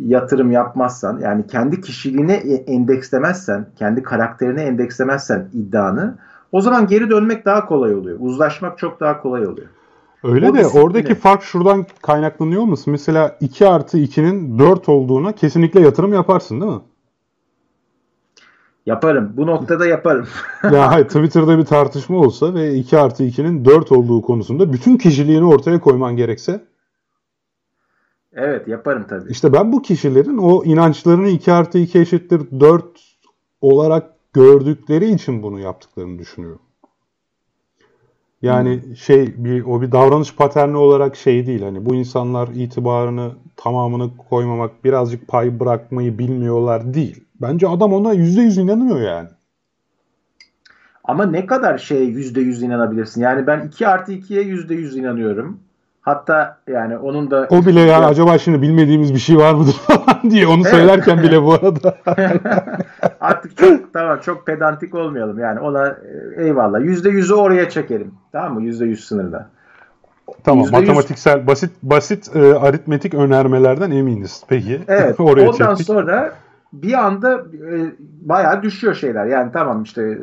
[0.00, 2.34] yatırım yapmazsan, yani kendi kişiliğine
[2.66, 6.18] endekslemezsen, kendi karakterine endekslemezsen iddianı,
[6.52, 8.16] o zaman geri dönmek daha kolay oluyor.
[8.20, 9.66] Uzlaşmak çok daha kolay oluyor.
[10.24, 10.82] Öyle o de disipline.
[10.84, 12.90] oradaki fark şuradan kaynaklanıyor musun?
[12.90, 16.80] Mesela 2 artı 2'nin 4 olduğuna kesinlikle yatırım yaparsın değil mi?
[18.86, 19.32] Yaparım.
[19.36, 20.26] Bu noktada yaparım.
[20.72, 25.44] ya hayır, Twitter'da bir tartışma olsa ve 2 artı 2'nin 4 olduğu konusunda bütün kişiliğini
[25.44, 26.60] ortaya koyman gerekse
[28.36, 29.30] Evet yaparım tabii.
[29.30, 32.84] İşte ben bu kişilerin o inançlarını 2 artı 2 eşittir 4
[33.60, 36.60] olarak gördükleri için bunu yaptıklarını düşünüyorum.
[38.42, 38.96] Yani hmm.
[38.96, 44.84] şey bir o bir davranış paterni olarak şey değil hani bu insanlar itibarını tamamını koymamak
[44.84, 47.24] birazcık pay bırakmayı bilmiyorlar değil.
[47.40, 49.28] Bence adam ona yüzde yüz inanıyor yani.
[51.04, 53.20] Ama ne kadar şeye yüzde yüz inanabilirsin?
[53.20, 55.60] Yani ben 2 artı 2'ye yüzde yüz inanıyorum.
[56.06, 57.46] Hatta yani onun da...
[57.50, 60.70] O bile yani acaba şimdi bilmediğimiz bir şey var mıdır falan diye onu evet.
[60.70, 61.98] söylerken bile bu arada.
[63.20, 66.80] Artık çok tamam çok pedantik olmayalım yani ona e, eyvallah.
[66.80, 68.14] Yüzde yüzü oraya çekelim.
[68.32, 68.62] Tamam mı?
[68.62, 69.48] Yüzde yüz sınırda.
[70.44, 70.72] Tamam %100...
[70.72, 74.42] matematiksel basit basit e, aritmetik önermelerden eminiz.
[74.48, 74.80] Peki.
[74.88, 75.20] Evet.
[75.20, 75.86] oraya ondan çektik.
[75.86, 76.32] sonra
[76.72, 77.74] bir anda e,
[78.20, 79.26] bayağı düşüyor şeyler.
[79.26, 80.18] Yani tamam işte e,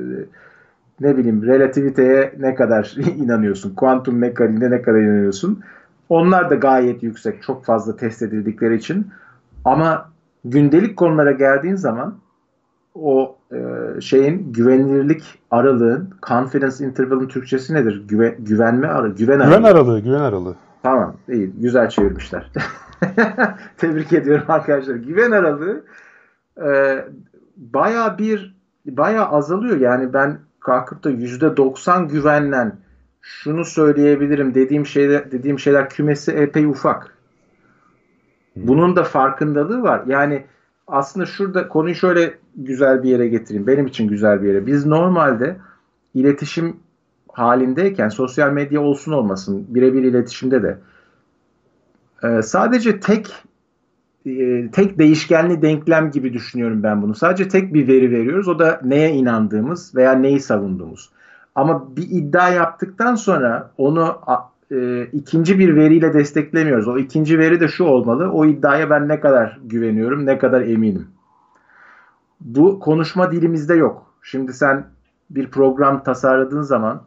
[1.03, 5.63] ne bileyim relativiteye ne kadar inanıyorsun, kuantum mekaniğine ne kadar inanıyorsun.
[6.09, 9.07] Onlar da gayet yüksek, çok fazla test edildikleri için.
[9.65, 10.09] Ama
[10.45, 12.15] gündelik konulara geldiğin zaman
[12.95, 13.57] o e,
[14.01, 18.03] şeyin güvenilirlik aralığın confidence interval'ın Türkçesi nedir?
[18.07, 19.57] Güve, güvenme aralığı, güven aralığı.
[19.57, 20.55] Güven aralığı, güven aralığı.
[20.83, 21.51] Tamam, iyi.
[21.59, 22.51] Güzel çevirmişler.
[23.77, 24.95] Tebrik ediyorum arkadaşlar.
[24.95, 25.83] Güven aralığı
[26.65, 26.99] e,
[27.57, 29.77] baya bir baya azalıyor.
[29.77, 32.71] Yani ben kalkıp da %90 güvenle
[33.21, 37.17] şunu söyleyebilirim dediğim şeyler dediğim şeyler kümesi epey ufak.
[38.55, 40.03] Bunun da farkındalığı var.
[40.07, 40.45] Yani
[40.87, 43.67] aslında şurada konuyu şöyle güzel bir yere getireyim.
[43.67, 44.65] Benim için güzel bir yere.
[44.65, 45.57] Biz normalde
[46.13, 46.77] iletişim
[47.31, 50.77] halindeyken sosyal medya olsun olmasın birebir iletişimde de
[52.23, 53.33] e, sadece tek
[54.25, 57.15] e, tek değişkenli denklem gibi düşünüyorum ben bunu.
[57.15, 58.47] Sadece tek bir veri veriyoruz.
[58.47, 61.09] O da neye inandığımız veya neyi savunduğumuz.
[61.55, 64.21] Ama bir iddia yaptıktan sonra onu
[64.71, 66.87] e, ikinci bir veriyle desteklemiyoruz.
[66.87, 68.31] O ikinci veri de şu olmalı.
[68.31, 71.07] O iddiaya ben ne kadar güveniyorum, ne kadar eminim.
[72.41, 74.05] Bu konuşma dilimizde yok.
[74.21, 74.85] Şimdi sen
[75.29, 77.01] bir program tasarladığın zaman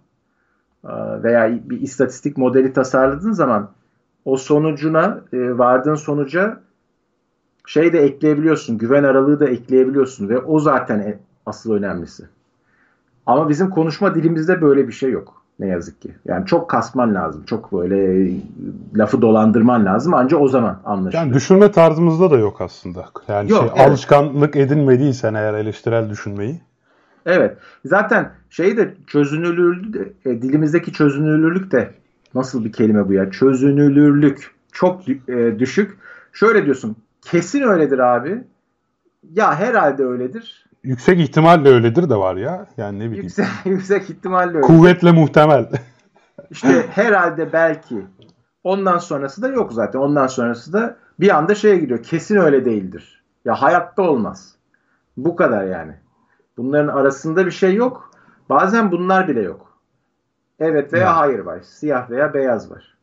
[0.84, 0.92] e,
[1.22, 3.70] veya bir istatistik modeli tasarladığın zaman
[4.24, 6.60] o sonucuna e, vardığın sonuca
[7.66, 8.78] şey de ekleyebiliyorsun.
[8.78, 12.24] Güven aralığı da ekleyebiliyorsun ve o zaten asıl önemlisi.
[13.26, 15.42] Ama bizim konuşma dilimizde böyle bir şey yok.
[15.58, 16.14] Ne yazık ki.
[16.24, 17.44] Yani çok kasman lazım.
[17.46, 18.30] Çok böyle
[18.94, 20.14] lafı dolandırman lazım.
[20.14, 21.22] Ancak o zaman anlaşılır.
[21.22, 23.04] Yani düşünme tarzımızda da yok aslında.
[23.28, 23.88] Yani yok, şey, evet.
[23.88, 26.60] alışkanlık edinmediysen eğer eleştirel düşünmeyi.
[27.26, 27.56] Evet.
[27.84, 31.90] Zaten şey de çözünürlülük de, e, dilimizdeki çözünürlülük de
[32.34, 33.30] nasıl bir kelime bu ya?
[33.30, 35.98] Çözünürlülük çok e, düşük.
[36.32, 36.96] Şöyle diyorsun
[37.30, 38.44] Kesin öyledir abi.
[39.32, 40.66] Ya herhalde öyledir.
[40.82, 42.66] Yüksek ihtimalle öyledir de var ya.
[42.76, 43.22] Yani ne bileyim.
[43.22, 44.66] Yüksek, yüksek ihtimalle öyledir.
[44.66, 45.70] Kuvvetle muhtemel.
[46.50, 48.06] İşte herhalde belki.
[48.64, 49.98] Ondan sonrası da yok zaten.
[49.98, 52.02] Ondan sonrası da bir anda şeye gidiyor.
[52.02, 53.22] Kesin öyle değildir.
[53.44, 54.54] Ya hayatta olmaz.
[55.16, 55.94] Bu kadar yani.
[56.56, 58.10] Bunların arasında bir şey yok.
[58.48, 59.78] Bazen bunlar bile yok.
[60.60, 61.16] Evet veya ya.
[61.16, 61.60] hayır var.
[61.60, 62.95] Siyah veya beyaz var.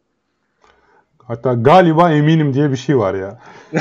[1.28, 3.40] Hatta galiba eminim diye bir şey var ya.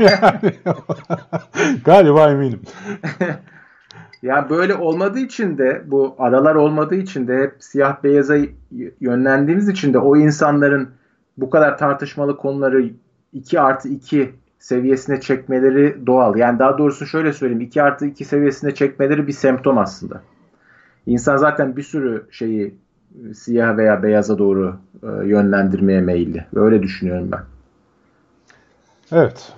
[0.00, 0.54] yani,
[1.84, 2.60] galiba eminim.
[4.22, 8.36] ya böyle olmadığı için de bu aralar olmadığı için de hep siyah beyaza
[9.00, 10.90] yönlendiğimiz için de o insanların
[11.36, 12.90] bu kadar tartışmalı konuları
[13.32, 16.36] 2 artı 2 seviyesine çekmeleri doğal.
[16.36, 20.22] Yani daha doğrusu şöyle söyleyeyim 2 artı 2 seviyesine çekmeleri bir semptom aslında.
[21.06, 22.74] İnsan zaten bir sürü şeyi
[23.34, 26.46] siyah veya beyaza doğru e, yönlendirmeye meyilli.
[26.54, 27.40] Öyle düşünüyorum ben.
[29.12, 29.52] Evet.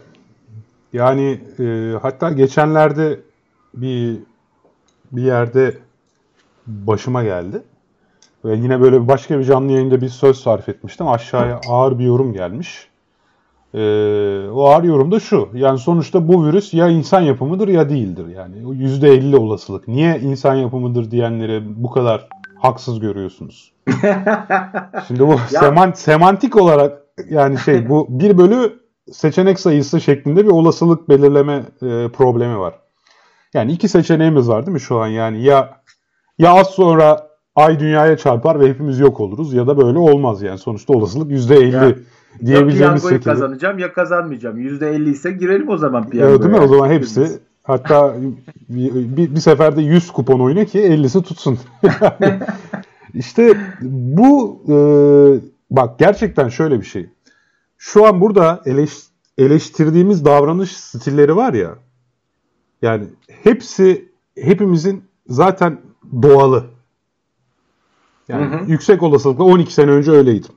[0.93, 3.21] Yani e, hatta geçenlerde
[3.75, 4.19] bir
[5.13, 5.79] bir yerde
[6.67, 7.63] başıma geldi.
[8.45, 11.09] Ve yine böyle başka bir canlı yayında bir söz sarf etmiştim.
[11.09, 12.89] Aşağıya ağır bir yorum gelmiş.
[13.75, 15.49] Ee, o ağır yorum da şu.
[15.55, 18.27] Yani sonuçta bu virüs ya insan yapımıdır ya değildir.
[18.37, 19.89] Yani %50 olasılık.
[19.89, 22.29] Niye insan yapımıdır diyenlere bu kadar
[22.65, 23.73] haksız görüyorsunuz?
[25.09, 28.81] Şimdi bu seman, semantik olarak yani şey bu bir bölü
[29.13, 32.75] seçenek sayısı şeklinde bir olasılık belirleme e, problemi var.
[33.55, 35.07] Yani iki seçeneğimiz var değil mi şu an?
[35.07, 35.81] Yani ya
[36.39, 40.59] ya az sonra ay dünyaya çarpar ve hepimiz yok oluruz ya da böyle olmaz yani.
[40.59, 41.95] Sonuçta olasılık %50 yani,
[42.45, 43.31] diyebileceğimiz ya şekilde.
[43.31, 44.59] kazanacağım ya kazanmayacağım.
[44.59, 46.31] %50 ise girelim o zaman piyangoya.
[46.31, 46.61] Evet, değil mi?
[46.61, 48.17] O zaman hepsi hatta
[48.69, 51.59] bir, bir, seferde 100 kupon oyna ki 50'si tutsun.
[51.83, 52.41] yani,
[53.15, 54.77] işte bu e,
[55.71, 57.09] bak gerçekten şöyle bir şey.
[57.79, 58.93] Şu an burada eleş,
[59.39, 61.75] eleştirdiğimiz davranış stilleri var ya.
[62.83, 63.07] Yani
[63.43, 64.09] hepsi
[64.39, 65.81] hepimizin zaten
[66.23, 66.65] doğalı.
[68.29, 68.71] Yani hı hı.
[68.71, 70.53] yüksek olasılıkla 12 sene önce öyleydim.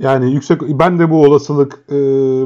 [0.00, 1.96] Yani yüksek ben de bu olasılık e,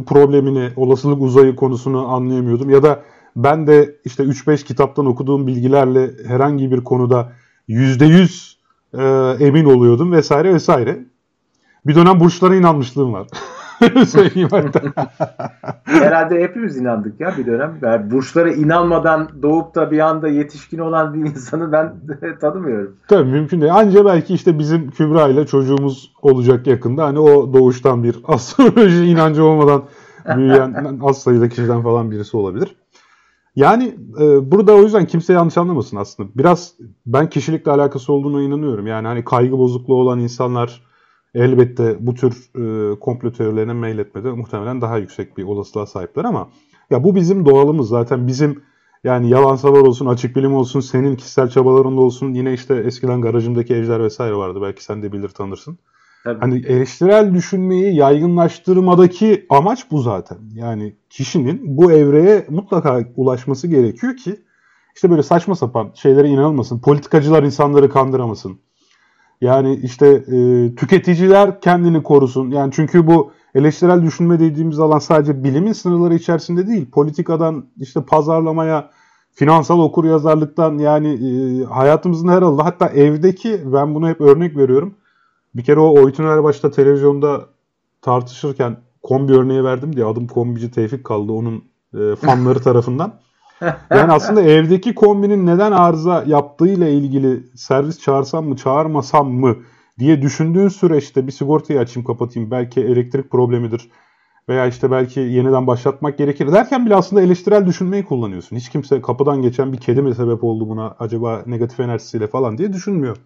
[0.04, 3.02] problemini, olasılık uzayı konusunu anlayamıyordum ya da
[3.36, 7.32] ben de işte 3-5 kitaptan okuduğum bilgilerle herhangi bir konuda
[7.68, 8.54] %100
[8.94, 11.04] e, emin oluyordum vesaire vesaire.
[11.86, 13.26] Bir dönem burçlara inanmışlığım var.
[14.06, 14.80] Söyleyeyim hatta.
[15.84, 17.78] Herhalde hepimiz inandık ya bir dönem.
[17.82, 21.94] Yani burçlara inanmadan doğup da bir anda yetişkin olan bir insanı ben
[22.40, 22.96] tanımıyorum.
[23.08, 23.74] Tabii mümkün değil.
[23.74, 27.04] Anca belki işte bizim Kübra ile çocuğumuz olacak yakında.
[27.04, 29.82] Hani o doğuştan bir astroloji inancı olmadan
[30.36, 32.76] büyüyen az sayıda kişiden falan birisi olabilir.
[33.56, 36.28] Yani e, burada o yüzden kimse yanlış anlamasın aslında.
[36.34, 36.74] Biraz
[37.06, 38.86] ben kişilikle alakası olduğuna inanıyorum.
[38.86, 40.82] Yani hani kaygı bozukluğu olan insanlar
[41.34, 46.48] elbette bu tür e, komplo teorilerine meyletmede muhtemelen daha yüksek bir olasılığa sahipler ama
[46.90, 48.62] ya bu bizim doğalımız zaten bizim
[49.04, 52.34] yani yalan savar olsun, açık bilim olsun, senin kişisel çabalarında olsun.
[52.34, 54.58] Yine işte eskiden garajımdaki ejder vesaire vardı.
[54.62, 55.78] Belki sen de bilir tanırsın.
[56.24, 56.40] Tabii.
[56.40, 60.38] Hani eleştirel düşünmeyi yaygınlaştırmadaki amaç bu zaten.
[60.54, 64.36] Yani kişinin bu evreye mutlaka ulaşması gerekiyor ki
[64.94, 66.80] işte böyle saçma sapan şeylere inanılmasın.
[66.80, 68.58] Politikacılar insanları kandıramasın.
[69.44, 72.50] Yani işte e, tüketiciler kendini korusun.
[72.50, 76.90] Yani çünkü bu eleştirel düşünme dediğimiz alan sadece bilimin sınırları içerisinde değil.
[76.90, 78.90] Politikadan işte pazarlamaya,
[79.32, 84.94] finansal okur yazarlıktan yani e, hayatımızın her alanında hatta evdeki ben bunu hep örnek veriyorum
[85.54, 87.46] bir kere o Oytun Erbaş'ta televizyonda
[88.02, 91.64] tartışırken kombi örneği verdim diye adım kombici Tevfik kaldı onun
[91.94, 93.20] e, fanları tarafından.
[93.90, 99.56] Yani aslında evdeki kombinin neden arıza yaptığıyla ilgili servis çağırsam mı çağırmasam mı
[99.98, 103.90] diye düşündüğün süreçte bir sigortayı açayım kapatayım belki elektrik problemidir
[104.48, 108.56] veya işte belki yeniden başlatmak gerekir derken bile aslında eleştirel düşünmeyi kullanıyorsun.
[108.56, 112.72] Hiç kimse kapıdan geçen bir kedi mi sebep oldu buna acaba negatif enerjisiyle falan diye
[112.72, 113.16] düşünmüyor.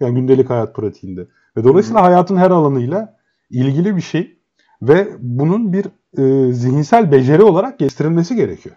[0.00, 1.26] Yani gündelik hayat pratiğinde.
[1.56, 3.16] Ve dolayısıyla hayatın her alanıyla
[3.50, 4.38] ilgili bir şey
[4.82, 5.86] ve bunun bir
[6.18, 8.76] e, zihinsel beceri olarak getirilmesi gerekiyor.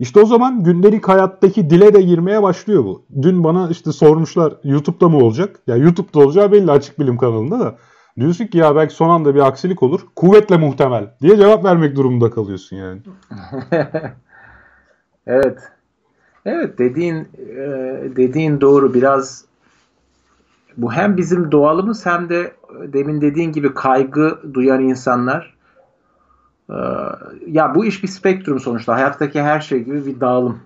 [0.00, 3.02] İşte o zaman gündelik hayattaki dile de girmeye başlıyor bu.
[3.22, 5.60] Dün bana işte sormuşlar YouTube'da mı olacak?
[5.66, 7.76] Ya YouTube'da olacağı belli açık bilim kanalında da.
[8.16, 10.00] Diyorsun ki ya belki son anda bir aksilik olur.
[10.16, 13.00] Kuvvetle muhtemel diye cevap vermek durumunda kalıyorsun yani.
[15.26, 15.58] evet.
[16.44, 17.56] Evet dediğin e,
[18.16, 19.44] dediğin doğru biraz
[20.76, 22.52] bu hem bizim doğalımız hem de
[22.92, 25.59] demin dediğin gibi kaygı duyan insanlar.
[26.70, 26.74] Ee,
[27.46, 28.94] ya bu iş bir spektrum sonuçta.
[28.94, 30.58] Hayattaki her şey gibi bir dağılım.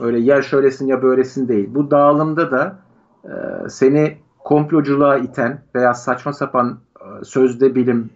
[0.00, 1.68] Öyle yer şöylesin ya böylesin değil.
[1.74, 2.78] Bu dağılımda da
[3.24, 3.30] e,
[3.68, 8.10] seni komploculuğa iten veya saçma sapan e, sözde bilim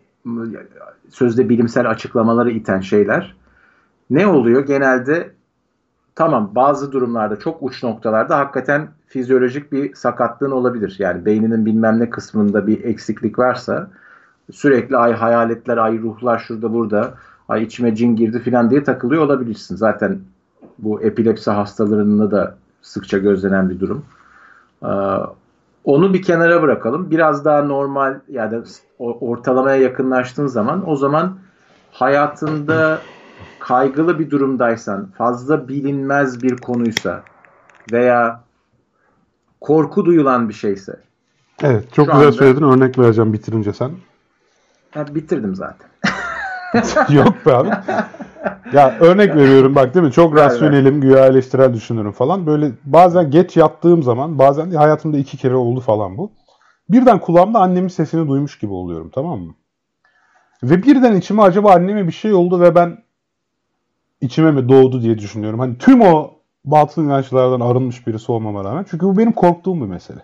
[1.08, 3.36] sözde bilimsel açıklamaları iten şeyler
[4.10, 4.66] ne oluyor?
[4.66, 5.30] Genelde
[6.14, 10.96] tamam bazı durumlarda çok uç noktalarda hakikaten fizyolojik bir sakatlığın olabilir.
[10.98, 13.90] Yani beyninin bilmem ne kısmında bir eksiklik varsa
[14.52, 17.14] sürekli ay hayaletler, ay ruhlar şurada burada,
[17.48, 19.76] ay içime cin girdi falan diye takılıyor olabilirsin.
[19.76, 20.18] Zaten
[20.78, 24.04] bu epilepsi hastalarında da sıkça gözlenen bir durum.
[24.84, 24.88] Ee,
[25.84, 27.10] onu bir kenara bırakalım.
[27.10, 28.62] Biraz daha normal yani
[28.98, 31.38] ortalamaya yakınlaştığın zaman o zaman
[31.92, 32.98] hayatında
[33.58, 37.22] kaygılı bir durumdaysan, fazla bilinmez bir konuysa
[37.92, 38.40] veya
[39.60, 41.00] korku duyulan bir şeyse.
[41.62, 42.62] Evet, çok güzel anda, söyledin.
[42.62, 43.90] Örnek vereceğim bitirince sen.
[44.94, 45.90] Ha, bitirdim zaten.
[47.14, 47.68] Yok be abi.
[48.72, 50.12] Ya örnek veriyorum bak değil mi?
[50.12, 52.46] Çok rasyonelim, güya eleştirel düşünürüm falan.
[52.46, 56.32] Böyle bazen geç yattığım zaman, bazen de hayatımda iki kere oldu falan bu.
[56.88, 59.54] Birden kulağımda annemin sesini duymuş gibi oluyorum tamam mı?
[60.62, 62.98] Ve birden içime acaba anneme bir şey oldu ve ben
[64.20, 65.58] içime mi doğdu diye düşünüyorum.
[65.58, 66.30] Hani tüm o
[66.64, 68.86] batıl inançlardan arınmış birisi olmama rağmen.
[68.90, 70.20] Çünkü bu benim korktuğum bir mesele.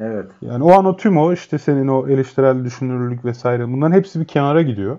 [0.00, 0.30] Evet.
[0.40, 4.24] Yani o an o tüm o işte senin o eleştirel düşünürlük vesaire bunların hepsi bir
[4.24, 4.98] kenara gidiyor.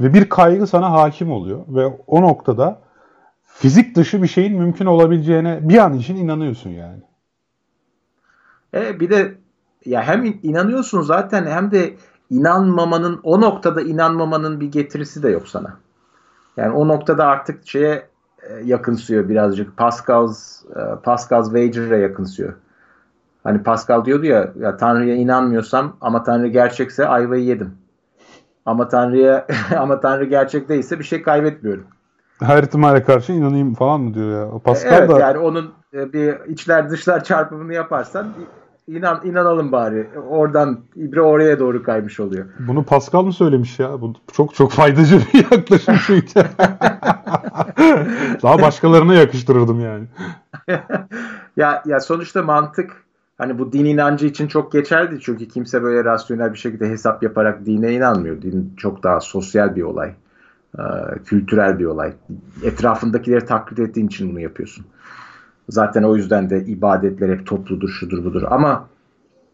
[0.00, 1.60] Ve bir kaygı sana hakim oluyor.
[1.68, 2.80] Ve o noktada
[3.44, 7.02] fizik dışı bir şeyin mümkün olabileceğine bir an için inanıyorsun yani.
[8.74, 9.34] E, bir de
[9.84, 11.94] ya hem inanıyorsun zaten hem de
[12.30, 15.76] inanmamanın o noktada inanmamanın bir getirisi de yok sana.
[16.56, 18.08] Yani o noktada artık şeye
[18.42, 19.76] e, yakınsıyor birazcık.
[19.76, 22.54] Pascal's e, Pascal's Wager'a yakınsıyor.
[23.44, 27.74] Hani Pascal diyordu ya, ya Tanrı'ya inanmıyorsam ama Tanrı gerçekse ayvayı yedim.
[28.66, 29.46] Ama Tanrı'ya
[29.78, 31.84] ama Tanrı gerçek değilse bir şey kaybetmiyorum.
[32.42, 34.58] Her ihtimale karşı inanayım falan mı diyor ya.
[34.58, 38.26] Pascal evet, da yani onun e, bir içler dışlar çarpımını yaparsan
[38.86, 40.08] inan inanalım bari.
[40.28, 42.46] Oradan ibre oraya doğru kaymış oluyor.
[42.58, 44.00] Bunu Pascal mı söylemiş ya?
[44.00, 46.32] Bu çok çok faydacı bir yaklaşım çünkü.
[48.42, 50.04] Daha başkalarına yakıştırırdım yani.
[51.56, 53.04] ya ya sonuçta mantık
[53.40, 57.66] hani bu din inancı için çok geçerli çünkü kimse böyle rasyonel bir şekilde hesap yaparak
[57.66, 58.42] dine inanmıyor.
[58.42, 60.14] Din çok daha sosyal bir olay.
[60.78, 60.82] E,
[61.24, 62.12] kültürel bir olay.
[62.62, 64.86] Etrafındakileri taklit ettiğin için bunu yapıyorsun.
[65.68, 68.42] Zaten o yüzden de ibadetler hep topludur, şudur budur.
[68.50, 68.88] Ama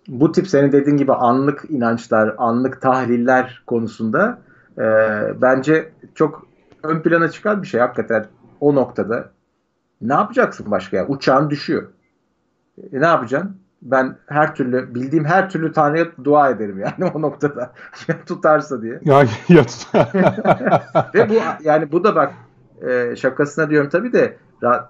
[0.09, 4.39] bu tip senin dediğin gibi anlık inançlar, anlık tahliller konusunda
[4.78, 4.82] e,
[5.43, 6.47] bence çok
[6.82, 8.26] ön plana çıkan bir şey hakikaten
[8.61, 9.30] o noktada.
[10.01, 11.07] Ne yapacaksın başka ya?
[11.07, 11.89] Uçağın düşüyor.
[12.93, 13.66] E, ne yapacaksın?
[13.91, 17.72] Ben her türlü bildiğim her türlü Tanrı'ya dua ederim yani o noktada.
[18.09, 19.01] ya tutarsa diye.
[19.05, 19.64] Ya, ya
[21.14, 21.34] Ve bu
[21.64, 22.32] yani bu da bak
[22.89, 24.89] e, şakasına diyorum tabii de ya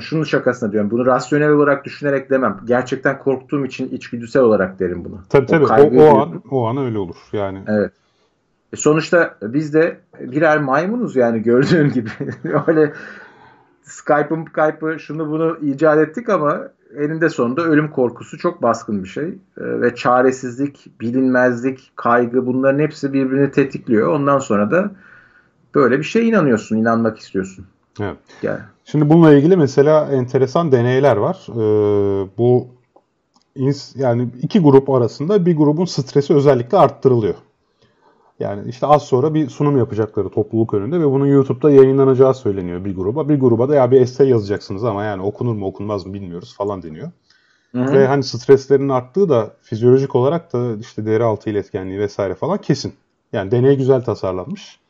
[0.00, 0.90] şunu şakasına diyorum.
[0.90, 2.60] Bunu rasyonel olarak düşünerek demem.
[2.64, 5.20] Gerçekten korktuğum için içgüdüsel olarak derim bunu.
[5.28, 5.64] Tabii tabii.
[5.64, 7.62] O, o, o an o an öyle olur yani.
[7.66, 7.92] Evet.
[8.72, 12.10] E sonuçta biz de birer maymunuz yani gördüğün gibi.
[12.66, 12.92] Öyle
[13.82, 19.24] Skype'ın Skype'ı şunu bunu icat ettik ama eninde sonunda ölüm korkusu çok baskın bir şey.
[19.24, 24.12] E, ve çaresizlik, bilinmezlik, kaygı bunların hepsi birbirini tetikliyor.
[24.12, 24.90] Ondan sonra da
[25.74, 27.66] böyle bir şey inanıyorsun, inanmak istiyorsun.
[28.00, 28.16] Evet.
[28.42, 28.60] Yani.
[28.84, 31.46] Şimdi bununla ilgili mesela enteresan deneyler var.
[31.48, 32.68] Ee, bu
[33.94, 37.34] yani iki grup arasında bir grubun stresi özellikle arttırılıyor.
[38.40, 42.96] Yani işte az sonra bir sunum yapacakları topluluk önünde ve bunun YouTube'da yayınlanacağı söyleniyor bir
[42.96, 43.28] gruba.
[43.28, 46.82] Bir gruba da ya bir essay yazacaksınız ama yani okunur mu okunmaz mı bilmiyoruz falan
[46.82, 47.10] deniyor.
[47.72, 47.92] Hı-hı.
[47.92, 52.94] Ve hani streslerin arttığı da fizyolojik olarak da işte deri altı iletkenliği vesaire falan kesin.
[53.32, 54.80] Yani deney güzel tasarlanmış.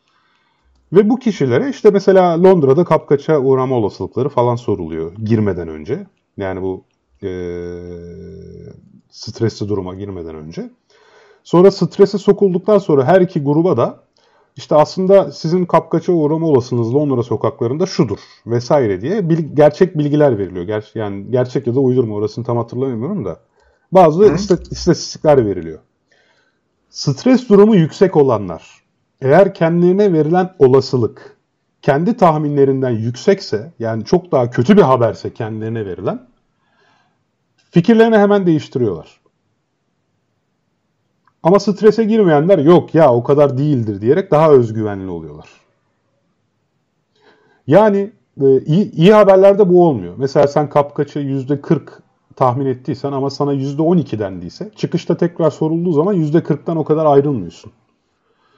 [0.92, 6.06] Ve bu kişilere işte mesela Londra'da kapkaça uğrama olasılıkları falan soruluyor girmeden önce.
[6.36, 6.84] Yani bu
[7.22, 7.30] e,
[9.10, 10.70] stresli duruma girmeden önce.
[11.46, 14.00] Sonra strese sokulduktan sonra her iki gruba da
[14.56, 20.64] işte aslında sizin kapkaça uğrama olasılığınız Londra sokaklarında şudur vesaire diye bil, gerçek bilgiler veriliyor.
[20.64, 23.40] Ger yani gerçek ya da uydurma orasını tam hatırlamıyorum da.
[23.92, 25.78] Bazı istatistikler veriliyor.
[26.90, 28.82] Stres durumu yüksek olanlar
[29.20, 31.36] eğer kendilerine verilen olasılık
[31.82, 36.26] kendi tahminlerinden yüksekse yani çok daha kötü bir haberse kendilerine verilen
[37.70, 39.25] fikirlerini hemen değiştiriyorlar.
[41.46, 45.48] Ama strese girmeyenler yok ya o kadar değildir diyerek daha özgüvenli oluyorlar.
[47.66, 50.14] Yani e, iyi, iyi haberlerde bu olmuyor.
[50.16, 51.80] Mesela sen kapkaçı %40
[52.36, 57.72] tahmin ettiysen ama sana %12 dendiyse çıkışta tekrar sorulduğu zaman %40'tan o kadar ayrılmıyorsun.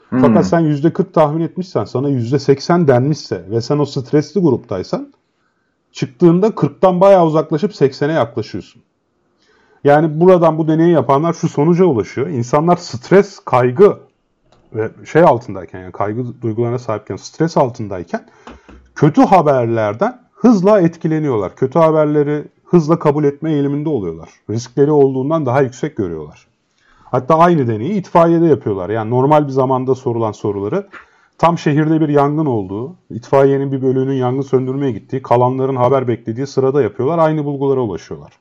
[0.09, 0.19] Hmm.
[0.19, 5.13] Fakat sen %40 tahmin etmişsen sana %80 denmişse ve sen o stresli gruptaysan
[5.93, 8.83] çıktığında 40'tan bayağı uzaklaşıp 80'e yaklaşıyorsun.
[9.85, 12.27] Yani buradan bu deneyi yapanlar şu sonuca ulaşıyor.
[12.27, 13.99] İnsanlar stres, kaygı
[14.75, 18.27] ve şey altındayken yani kaygı duygularına sahipken stres altındayken
[18.95, 21.57] kötü haberlerden hızla etkileniyorlar.
[21.57, 24.29] Kötü haberleri hızla kabul etme eğiliminde oluyorlar.
[24.51, 26.47] Riskleri olduğundan daha yüksek görüyorlar.
[27.05, 28.91] Hatta aynı deneyi itfaiyede yapıyorlar.
[28.91, 30.87] Yani normal bir zamanda sorulan soruları
[31.39, 36.83] tam şehirde bir yangın olduğu, itfaiyenin bir bölüğünün yangın söndürmeye gittiği, kalanların haber beklediği sırada
[36.83, 37.19] yapıyorlar.
[37.19, 38.33] Aynı bulgulara ulaşıyorlar.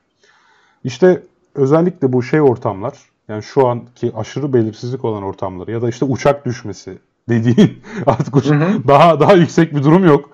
[0.84, 1.22] İşte
[1.54, 2.98] özellikle bu şey ortamlar,
[3.28, 6.98] yani şu anki aşırı belirsizlik olan ortamları ya da işte uçak düşmesi
[7.28, 8.46] dediğin artık uç,
[8.88, 10.30] daha daha yüksek bir durum yok.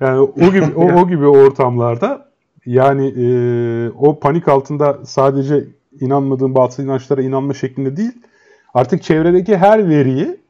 [0.00, 2.28] Yani o gibi o, o gibi ortamlarda
[2.66, 3.26] yani e,
[3.90, 5.64] o panik altında sadece
[6.00, 8.12] inanmadığın batıl inançlara inanma şeklinde değil,
[8.74, 10.43] artık çevredeki her veriyi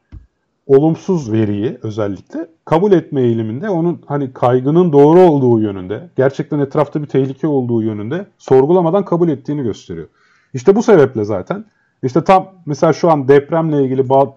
[0.67, 7.07] olumsuz veriyi özellikle kabul etme eğiliminde onun hani kaygının doğru olduğu yönünde, gerçekten etrafta bir
[7.07, 10.07] tehlike olduğu yönünde sorgulamadan kabul ettiğini gösteriyor.
[10.53, 11.65] İşte bu sebeple zaten
[12.03, 14.31] işte tam mesela şu an depremle ilgili bazı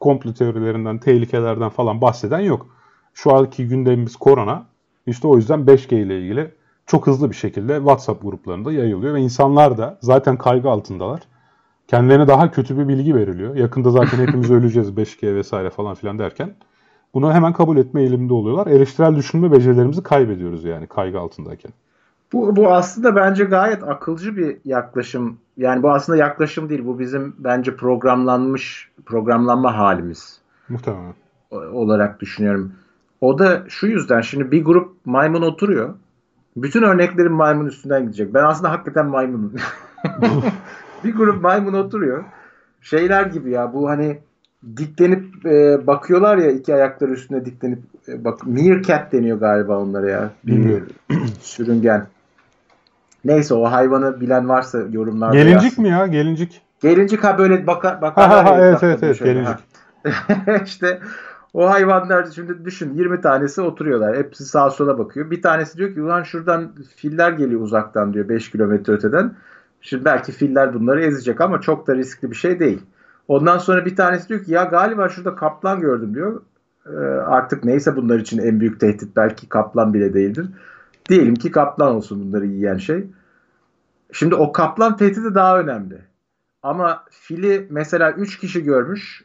[0.00, 2.66] komplo teorilerinden, tehlikelerden falan bahseden yok.
[3.14, 4.66] Şu anki gündemimiz korona.
[5.06, 6.50] İşte o yüzden 5G ile ilgili
[6.86, 11.20] çok hızlı bir şekilde WhatsApp gruplarında yayılıyor ve insanlar da zaten kaygı altındalar.
[11.88, 13.56] Kendilerine daha kötü bir bilgi veriliyor.
[13.56, 16.54] Yakında zaten hepimiz öleceğiz 5G vesaire falan filan derken
[17.14, 18.66] bunu hemen kabul etme eğiliminde oluyorlar.
[18.66, 21.72] Eleştirel düşünme becerilerimizi kaybediyoruz yani kaygı altındayken.
[22.32, 25.38] Bu, bu aslında bence gayet akılcı bir yaklaşım.
[25.56, 26.86] Yani bu aslında yaklaşım değil.
[26.86, 30.40] Bu bizim bence programlanmış, programlanma halimiz.
[30.68, 31.14] Muhtemelen.
[31.50, 32.72] Olarak düşünüyorum.
[33.20, 35.94] O da şu yüzden şimdi bir grup maymun oturuyor.
[36.56, 38.34] Bütün örneklerim maymun üstünden gidecek.
[38.34, 39.52] Ben aslında hakikaten maymunum.
[41.04, 42.24] bir grup maymun oturuyor.
[42.80, 44.18] Şeyler gibi ya bu hani
[44.76, 47.78] diklenip e, bakıyorlar ya iki ayakları üstüne diklenip
[48.08, 50.30] e, bak meerkat deniyor galiba onlara ya.
[50.44, 50.88] Bilmiyorum.
[51.40, 52.06] Sürüngen.
[53.24, 55.84] Neyse o hayvanı bilen varsa yorumlarda Gelincik yazsın.
[55.84, 56.06] mi ya?
[56.06, 56.62] Gelincik.
[56.82, 58.28] Gelincik ha böyle bakar bakar.
[58.28, 59.56] Ha, ha, ha, evet evet evet gelincik.
[60.64, 61.00] işte
[61.54, 64.16] o hayvanlar şimdi düşün 20 tanesi oturuyorlar.
[64.16, 65.30] Hepsi sağa sola bakıyor.
[65.30, 69.34] Bir tanesi diyor ki ulan şuradan filler geliyor uzaktan diyor 5 kilometre öteden.
[69.86, 72.82] Şimdi belki filler bunları ezecek ama çok da riskli bir şey değil.
[73.28, 76.42] Ondan sonra bir tanesi diyor ki ya galiba şurada kaplan gördüm diyor.
[76.86, 80.46] Ee, artık neyse bunlar için en büyük tehdit belki kaplan bile değildir.
[81.08, 83.06] Diyelim ki kaplan olsun bunları yiyen şey.
[84.12, 85.98] Şimdi o kaplan tehdidi daha önemli.
[86.62, 89.24] Ama fili mesela 3 kişi görmüş.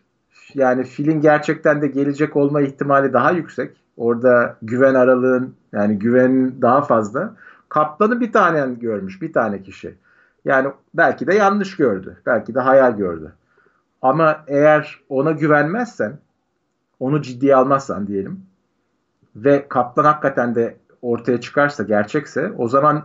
[0.53, 3.78] Yani filin gerçekten de gelecek olma ihtimali daha yüksek.
[3.97, 7.36] Orada güven aralığın yani güven daha fazla.
[7.70, 9.95] Kaplanı bir tane görmüş, bir tane kişi.
[10.45, 12.17] Yani belki de yanlış gördü.
[12.25, 13.33] Belki de hayal gördü.
[14.01, 16.19] Ama eğer ona güvenmezsen,
[16.99, 18.41] onu ciddiye almazsan diyelim
[19.35, 22.97] ve kaplan hakikaten de ortaya çıkarsa, gerçekse o zaman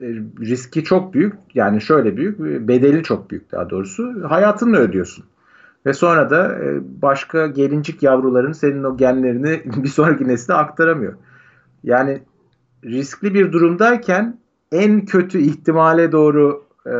[0.00, 0.06] e,
[0.40, 1.34] riski çok büyük.
[1.54, 4.24] Yani şöyle büyük, bedeli çok büyük daha doğrusu.
[4.28, 5.24] Hayatını ödüyorsun.
[5.86, 11.14] Ve sonra da e, başka gelincik yavruların senin o genlerini bir sonraki nesle aktaramıyor.
[11.84, 12.22] Yani
[12.84, 14.38] riskli bir durumdayken
[14.72, 16.94] en kötü ihtimale doğru e,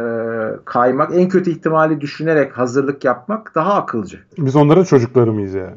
[0.64, 4.18] kaymak, en kötü ihtimali düşünerek hazırlık yapmak daha akılcı.
[4.38, 5.76] Biz onların çocukları mıyız yani?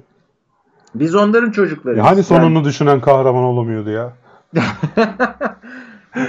[0.95, 2.01] Biz onların çocukları.
[2.01, 2.65] hani sonunu yani...
[2.65, 4.13] düşünen kahraman olamıyordu ya?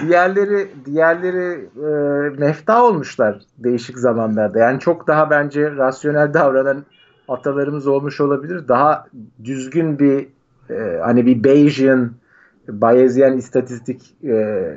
[0.03, 1.91] diğerleri diğerleri e,
[2.39, 4.59] mefta olmuşlar değişik zamanlarda.
[4.59, 6.85] Yani çok daha bence rasyonel davranan
[7.29, 8.68] atalarımız olmuş olabilir.
[8.68, 9.07] Daha
[9.45, 10.29] düzgün bir
[10.70, 12.11] e, hani bir Bayesian
[12.68, 14.77] Bayesian istatistik e, e,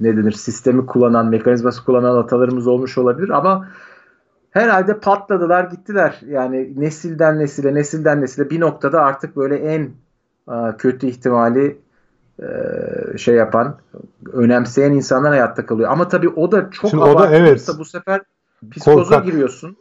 [0.00, 3.68] ne denir sistemi kullanan, mekanizması kullanan atalarımız olmuş olabilir ama
[4.50, 6.20] herhalde patladılar gittiler.
[6.26, 9.90] Yani nesilden nesile, nesilden nesile bir noktada artık böyle en
[10.46, 11.78] a, kötü ihtimali
[12.42, 12.48] e,
[13.18, 13.76] şey yapan,
[14.32, 15.90] önemseyen insanlar hayatta kalıyor.
[15.90, 17.78] Ama tabii o da çok Şimdi abartılırsa evet.
[17.78, 18.20] bu sefer
[18.70, 19.24] psikoza Korkak.
[19.24, 19.76] giriyorsun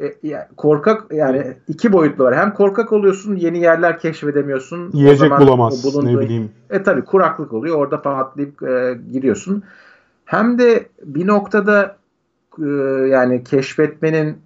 [0.00, 2.36] e, korkak yani iki boyutlu var.
[2.36, 4.90] Hem korkak oluyorsun, yeni yerler keşfedemiyorsun.
[4.92, 5.84] Yiyecek bulamaz.
[5.84, 6.50] Bulunduğu, ne bileyim.
[6.70, 7.76] E tabi kuraklık oluyor.
[7.76, 9.62] Orada patlayıp e, giriyorsun.
[10.24, 11.96] Hem de bir noktada
[12.58, 12.68] e,
[13.08, 14.36] yani keşfetmenin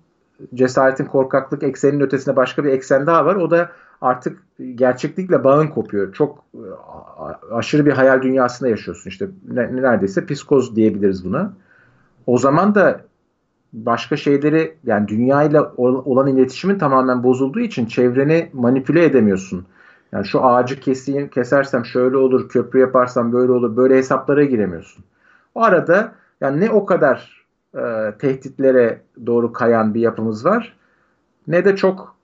[0.55, 3.35] cesaretin korkaklık ekseninin ötesinde başka bir eksen daha var.
[3.35, 3.71] O da
[4.01, 4.43] artık
[4.75, 6.13] gerçeklikle bağın kopuyor.
[6.13, 6.65] Çok e,
[7.53, 9.11] aşırı bir hayal dünyasında yaşıyorsun.
[9.11, 11.53] İşte neredeyse psikoz diyebiliriz buna.
[12.27, 13.01] O zaman da
[13.73, 19.67] başka şeyleri yani dünyayla olan iletişimin tamamen bozulduğu için çevreni manipüle edemiyorsun.
[20.13, 25.05] Yani şu ağacı keseyim, kesersem şöyle olur, köprü yaparsam böyle olur, böyle hesaplara giremiyorsun.
[25.55, 30.79] O arada yani ne o kadar e, tehditlere doğru kayan bir yapımız var
[31.49, 32.17] ne de çok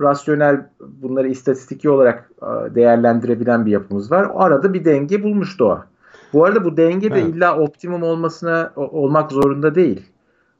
[0.00, 4.30] rasyonel bunları istatistiki olarak e, değerlendirebilen bir yapımız var.
[4.34, 5.86] O arada bir denge bulmuş doğa.
[6.32, 7.34] Bu arada bu denge de evet.
[7.34, 10.02] illa optimum olmasına olmak zorunda değil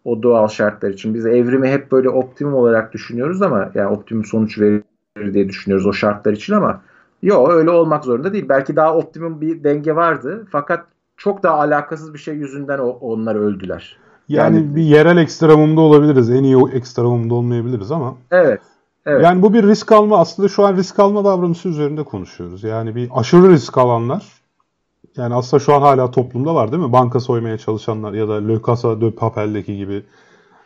[0.04, 1.14] o doğal şartlar için.
[1.14, 4.82] Biz evrimi hep böyle optimum olarak düşünüyoruz ama yani optimum sonuç verir
[5.34, 6.80] diye düşünüyoruz o şartlar için ama
[7.22, 8.48] yok öyle olmak zorunda değil.
[8.48, 10.84] Belki daha optimum bir denge vardı fakat
[11.16, 13.98] çok daha alakasız bir şey yüzünden o, onlar öldüler.
[14.28, 16.30] Yani, yani bir yerel ekstremumda olabiliriz.
[16.30, 18.14] En iyi ekstremumda olmayabiliriz ama.
[18.30, 18.60] Evet.
[19.06, 19.24] Evet.
[19.24, 22.64] Yani bu bir risk alma aslında şu an risk alma davranışı üzerinde konuşuyoruz.
[22.64, 24.43] Yani bir aşırı risk alanlar
[25.16, 26.92] yani aslında şu an hala toplumda var değil mi?
[26.92, 30.02] Banka soymaya çalışanlar ya da Le Casa de Papel'deki gibi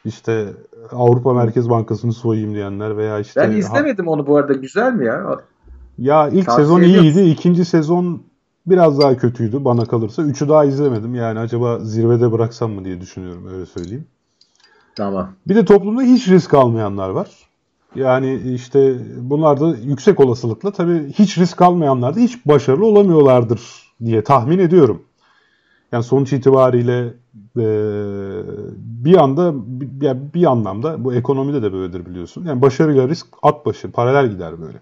[0.05, 0.47] işte
[0.93, 3.41] Avrupa Merkez Bankası'nı soyayım diyenler veya işte...
[3.41, 4.11] Ben izlemedim ha...
[4.11, 4.53] onu bu arada.
[4.53, 5.39] Güzel mi ya?
[5.99, 7.07] Ya ilk Tavsiye sezon iyiydi.
[7.07, 7.31] Ediyorum.
[7.31, 8.23] ikinci sezon
[8.67, 10.23] biraz daha kötüydü bana kalırsa.
[10.23, 11.15] Üçü daha izlemedim.
[11.15, 14.07] Yani acaba zirvede bıraksam mı diye düşünüyorum öyle söyleyeyim.
[14.97, 15.29] Tamam.
[15.49, 17.29] Bir de toplumda hiç risk almayanlar var.
[17.95, 24.25] Yani işte bunlar da yüksek olasılıkla tabii hiç risk almayanlar da hiç başarılı olamıyorlardır diye
[24.25, 25.03] tahmin ediyorum.
[25.93, 27.15] Yani sonuç itibariyle
[27.57, 27.67] e,
[29.05, 32.45] bir anda bir, bir anlamda bu ekonomide de böyledir biliyorsun.
[32.45, 34.79] Yani başarıyla risk at başı paralel gider böyle.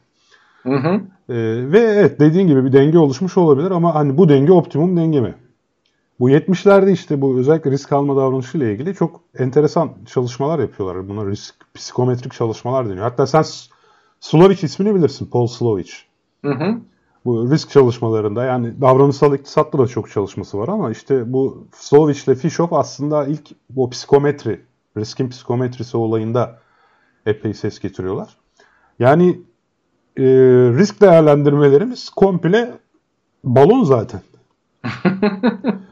[0.62, 0.94] Hı hı.
[1.28, 1.34] E,
[1.72, 5.34] ve evet dediğin gibi bir denge oluşmuş olabilir ama hani bu denge optimum denge mi?
[6.20, 11.08] Bu 70'lerde işte bu özellikle risk alma davranışıyla ilgili çok enteresan çalışmalar yapıyorlar.
[11.08, 13.02] Buna risk psikometrik çalışmalar deniyor.
[13.02, 13.44] Hatta sen
[14.20, 15.26] Slovic ismini bilirsin.
[15.26, 15.90] Paul Slovic.
[16.44, 16.78] Hı hı.
[17.26, 22.34] Bu risk çalışmalarında yani davranışsal iktisatta da çok çalışması var ama işte bu Slovic ile
[22.34, 24.60] Fishov aslında ilk bu psikometri,
[24.96, 26.58] riskin psikometrisi olayında
[27.26, 28.36] epey ses getiriyorlar.
[28.98, 29.40] Yani
[30.16, 30.24] e,
[30.78, 32.78] risk değerlendirmelerimiz komple
[33.44, 34.20] balon zaten.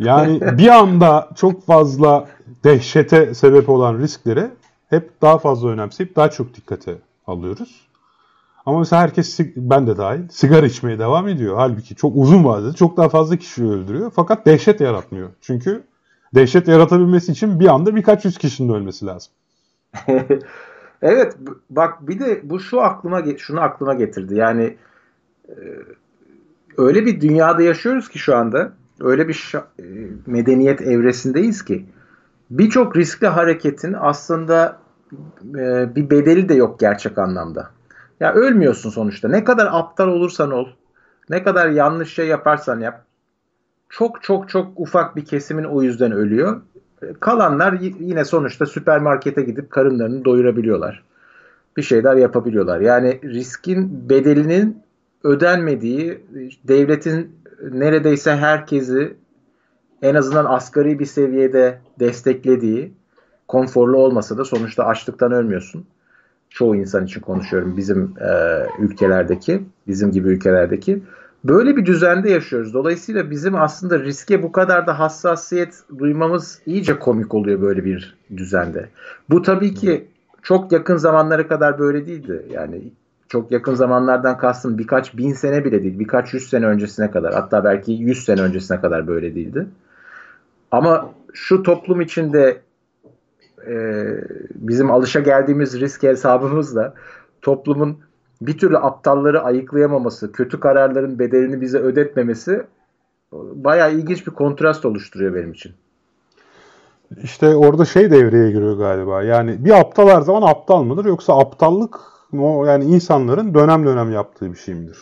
[0.00, 2.28] Yani bir anda çok fazla
[2.64, 4.50] dehşete sebep olan riskleri
[4.88, 7.89] hep daha fazla önemseyip daha çok dikkate alıyoruz.
[8.66, 11.56] Ama mesela herkes, ben de dahil, sigara içmeye devam ediyor.
[11.56, 14.12] Halbuki çok uzun vadede çok daha fazla kişiyi öldürüyor.
[14.16, 15.28] Fakat dehşet yaratmıyor.
[15.40, 15.82] Çünkü
[16.34, 19.32] dehşet yaratabilmesi için bir anda birkaç yüz kişinin ölmesi lazım.
[21.02, 21.36] evet
[21.70, 24.34] bak bir de bu şu aklıma şunu aklıma getirdi.
[24.34, 24.76] Yani
[25.48, 25.56] e,
[26.76, 29.84] öyle bir dünyada yaşıyoruz ki şu anda öyle bir e,
[30.26, 31.86] medeniyet evresindeyiz ki
[32.50, 34.78] birçok riskli hareketin aslında
[35.42, 37.70] e, bir bedeli de yok gerçek anlamda.
[38.20, 39.28] Ya ölmüyorsun sonuçta.
[39.28, 40.68] Ne kadar aptal olursan ol,
[41.30, 43.04] ne kadar yanlış şey yaparsan yap.
[43.88, 46.60] Çok çok çok ufak bir kesimin o yüzden ölüyor.
[47.20, 51.04] Kalanlar yine sonuçta süpermarkete gidip karınlarını doyurabiliyorlar.
[51.76, 52.80] Bir şeyler yapabiliyorlar.
[52.80, 54.82] Yani riskin bedelinin
[55.24, 56.20] ödenmediği,
[56.64, 57.36] devletin
[57.72, 59.16] neredeyse herkesi
[60.02, 62.92] en azından asgari bir seviyede desteklediği,
[63.48, 65.86] konforlu olmasa da sonuçta açlıktan ölmüyorsun.
[66.50, 71.02] Çoğu insan için konuşuyorum bizim e, ülkelerdeki, bizim gibi ülkelerdeki.
[71.44, 72.74] Böyle bir düzende yaşıyoruz.
[72.74, 78.88] Dolayısıyla bizim aslında riske bu kadar da hassasiyet duymamız iyice komik oluyor böyle bir düzende.
[79.30, 80.08] Bu tabii ki
[80.42, 82.46] çok yakın zamanlara kadar böyle değildi.
[82.50, 82.92] Yani
[83.28, 85.98] çok yakın zamanlardan kastım birkaç bin sene bile değil.
[85.98, 89.66] Birkaç yüz sene öncesine kadar hatta belki yüz sene öncesine kadar böyle değildi.
[90.70, 92.60] Ama şu toplum içinde
[93.66, 94.06] e,
[94.54, 96.94] bizim alışa geldiğimiz risk hesabımızla
[97.42, 97.98] toplumun
[98.40, 102.62] bir türlü aptalları ayıklayamaması, kötü kararların bedelini bize ödetmemesi
[103.32, 105.72] bayağı ilginç bir kontrast oluşturuyor benim için.
[107.22, 109.22] İşte orada şey devreye giriyor galiba.
[109.22, 112.00] Yani bir aptal her zaman aptal mıdır yoksa aptallık
[112.66, 114.98] yani insanların dönem dönem yaptığı bir şey midir?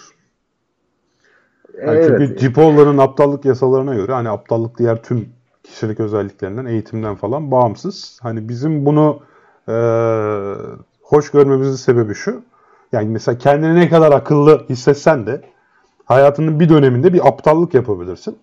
[1.86, 2.18] Yani evet.
[2.18, 5.28] Çünkü Cipolla'nın aptallık yasalarına göre hani aptallık diğer tüm
[5.68, 8.18] kişilik özelliklerinden, eğitimden falan bağımsız.
[8.22, 9.20] Hani bizim bunu
[9.68, 9.74] e,
[11.02, 12.42] hoş görmemizin sebebi şu.
[12.92, 15.42] Yani mesela kendini ne kadar akıllı hissetsen de
[16.04, 18.38] hayatının bir döneminde bir aptallık yapabilirsin.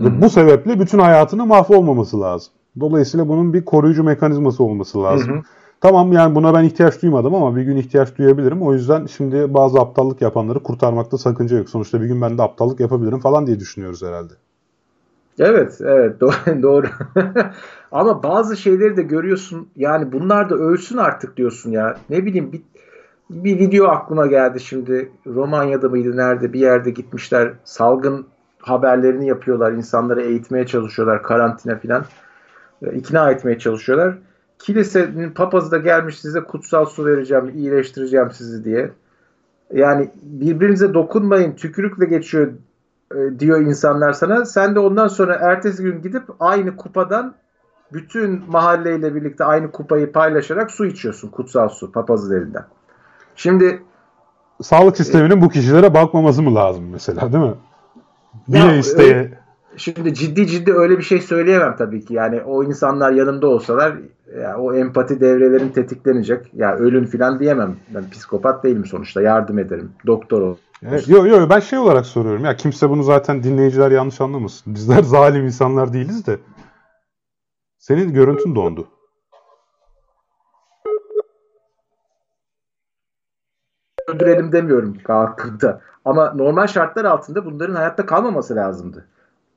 [0.00, 0.22] Ve Hı-hı.
[0.22, 2.52] bu sebeple bütün hayatının mahvolmaması lazım.
[2.80, 5.34] Dolayısıyla bunun bir koruyucu mekanizması olması lazım.
[5.34, 5.42] Hı-hı.
[5.80, 8.62] Tamam yani buna ben ihtiyaç duymadım ama bir gün ihtiyaç duyabilirim.
[8.62, 11.70] O yüzden şimdi bazı aptallık yapanları kurtarmakta sakınca yok.
[11.70, 14.32] Sonuçta bir gün ben de aptallık yapabilirim falan diye düşünüyoruz herhalde.
[15.38, 16.62] Evet, evet doğru.
[16.62, 16.86] doğru.
[17.92, 19.68] ama bazı şeyleri de görüyorsun.
[19.76, 21.96] Yani bunlar da ölsün artık diyorsun ya.
[22.10, 22.62] Ne bileyim bir,
[23.30, 25.12] bir video aklıma geldi şimdi.
[25.26, 27.52] Romanya'da mıydı nerede bir yerde gitmişler.
[27.64, 28.26] Salgın
[28.58, 29.72] haberlerini yapıyorlar.
[29.72, 31.22] insanları eğitmeye çalışıyorlar.
[31.22, 32.04] Karantina filan.
[32.92, 34.18] ikna etmeye çalışıyorlar
[34.60, 38.90] kilisenin papazı da gelmiş size kutsal su vereceğim, iyileştireceğim sizi diye.
[39.72, 42.52] Yani birbirinize dokunmayın, tükürükle geçiyor
[43.14, 44.44] e, diyor insanlar sana.
[44.44, 47.34] Sen de ondan sonra ertesi gün gidip aynı kupadan
[47.92, 51.28] bütün mahalleyle birlikte aynı kupayı paylaşarak su içiyorsun.
[51.28, 52.64] Kutsal su papazın elinden.
[53.36, 53.82] Şimdi
[54.62, 57.54] sağlık sisteminin e, bu kişilere bakmaması mı lazım mesela değil mi?
[58.48, 59.40] Niye isteye
[59.76, 62.14] Şimdi ciddi ciddi öyle bir şey söyleyemem tabii ki.
[62.14, 63.94] Yani o insanlar yanımda olsalar
[64.40, 66.54] ya o empati devrelerin tetiklenecek.
[66.54, 67.76] Ya ölün filan diyemem.
[67.94, 69.22] Ben psikopat değilim sonuçta.
[69.22, 69.92] Yardım ederim.
[70.06, 74.74] Doktor Yok yok yo, ben şey olarak soruyorum ya kimse bunu zaten dinleyiciler yanlış anlamasın.
[74.74, 76.38] Bizler zalim insanlar değiliz de.
[77.78, 78.88] Senin görüntün dondu.
[84.10, 89.06] öldürelim demiyorum kalkıp Ama normal şartlar altında bunların hayatta kalmaması lazımdı.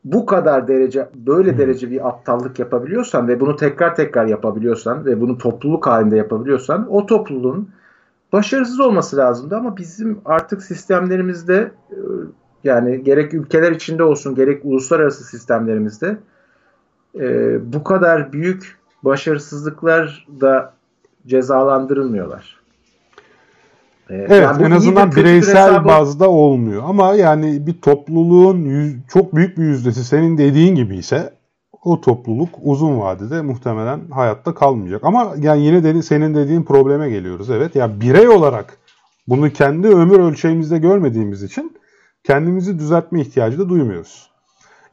[0.04, 1.58] Bu kadar derece, böyle hmm.
[1.58, 7.06] derece bir aptallık yapabiliyorsan ve bunu tekrar tekrar yapabiliyorsan ve bunu topluluk halinde yapabiliyorsan o
[7.06, 7.70] topluluğun
[8.34, 11.98] başarısız olması lazımdı ama bizim artık sistemlerimizde e,
[12.64, 16.18] yani gerek ülkeler içinde olsun gerek uluslararası sistemlerimizde
[17.20, 20.74] e, bu kadar büyük başarısızlıklar da
[21.28, 22.64] cezalandırılmıyorlar.
[24.10, 25.88] Ee, evet yani en azından bireysel hesabı...
[25.88, 31.34] bazda olmuyor ama yani bir topluluğun yüz, çok büyük bir yüzdesi senin dediğin gibi ise
[31.86, 35.04] o topluluk uzun vadede muhtemelen hayatta kalmayacak.
[35.04, 37.50] Ama yani yine dedi, senin dediğin probleme geliyoruz.
[37.50, 38.78] Evet ya yani birey olarak
[39.28, 41.78] bunu kendi ömür ölçeğimizde görmediğimiz için
[42.24, 44.30] kendimizi düzeltme ihtiyacı da duymuyoruz.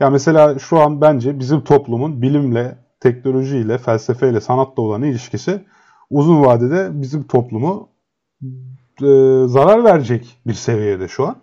[0.00, 5.64] Ya mesela şu an bence bizim toplumun bilimle, teknolojiyle, felsefeyle, sanatla olan ilişkisi
[6.10, 7.88] uzun vadede bizim toplumu
[9.02, 9.08] e,
[9.46, 11.36] zarar verecek bir seviyede şu an.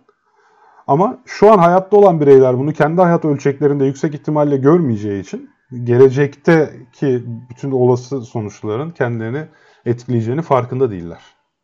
[0.87, 5.49] Ama şu an hayatta olan bireyler bunu kendi hayat ölçeklerinde yüksek ihtimalle görmeyeceği için
[5.83, 9.45] gelecekteki bütün olası sonuçların kendilerini
[9.85, 11.21] etkileyeceğini farkında değiller.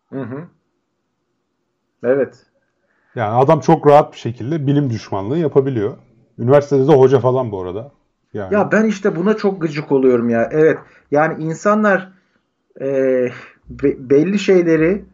[0.09, 0.43] Hı hı.
[2.03, 2.45] Evet.
[3.15, 5.97] Yani adam çok rahat bir şekilde bilim düşmanlığı yapabiliyor.
[6.37, 7.91] Üniversitede de hoca falan bu arada.
[8.33, 8.53] Yani.
[8.53, 10.49] Ya ben işte buna çok gıcık oluyorum ya.
[10.51, 10.77] Evet.
[11.11, 12.13] Yani insanlar
[12.81, 12.87] e,
[13.69, 15.05] be, belli şeyleri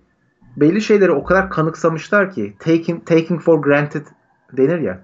[0.57, 4.05] belli şeyleri o kadar kanıksamışlar ki taking, taking for granted
[4.57, 4.99] denir ya.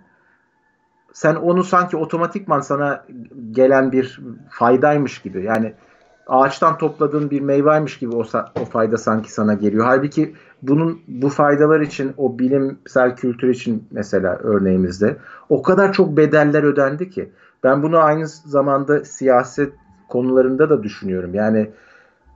[1.13, 3.05] Sen onu sanki otomatikman sana
[3.51, 4.19] gelen bir
[4.49, 5.43] faydaymış gibi.
[5.43, 5.73] Yani
[6.27, 8.23] ağaçtan topladığın bir meyvaymış gibi o,
[8.61, 9.85] o fayda sanki sana geliyor.
[9.85, 15.17] Halbuki bunun bu faydalar için o bilimsel kültür için mesela örneğimizde
[15.49, 17.31] o kadar çok bedeller ödendi ki.
[17.63, 19.73] Ben bunu aynı zamanda siyaset
[20.09, 21.33] konularında da düşünüyorum.
[21.33, 21.71] Yani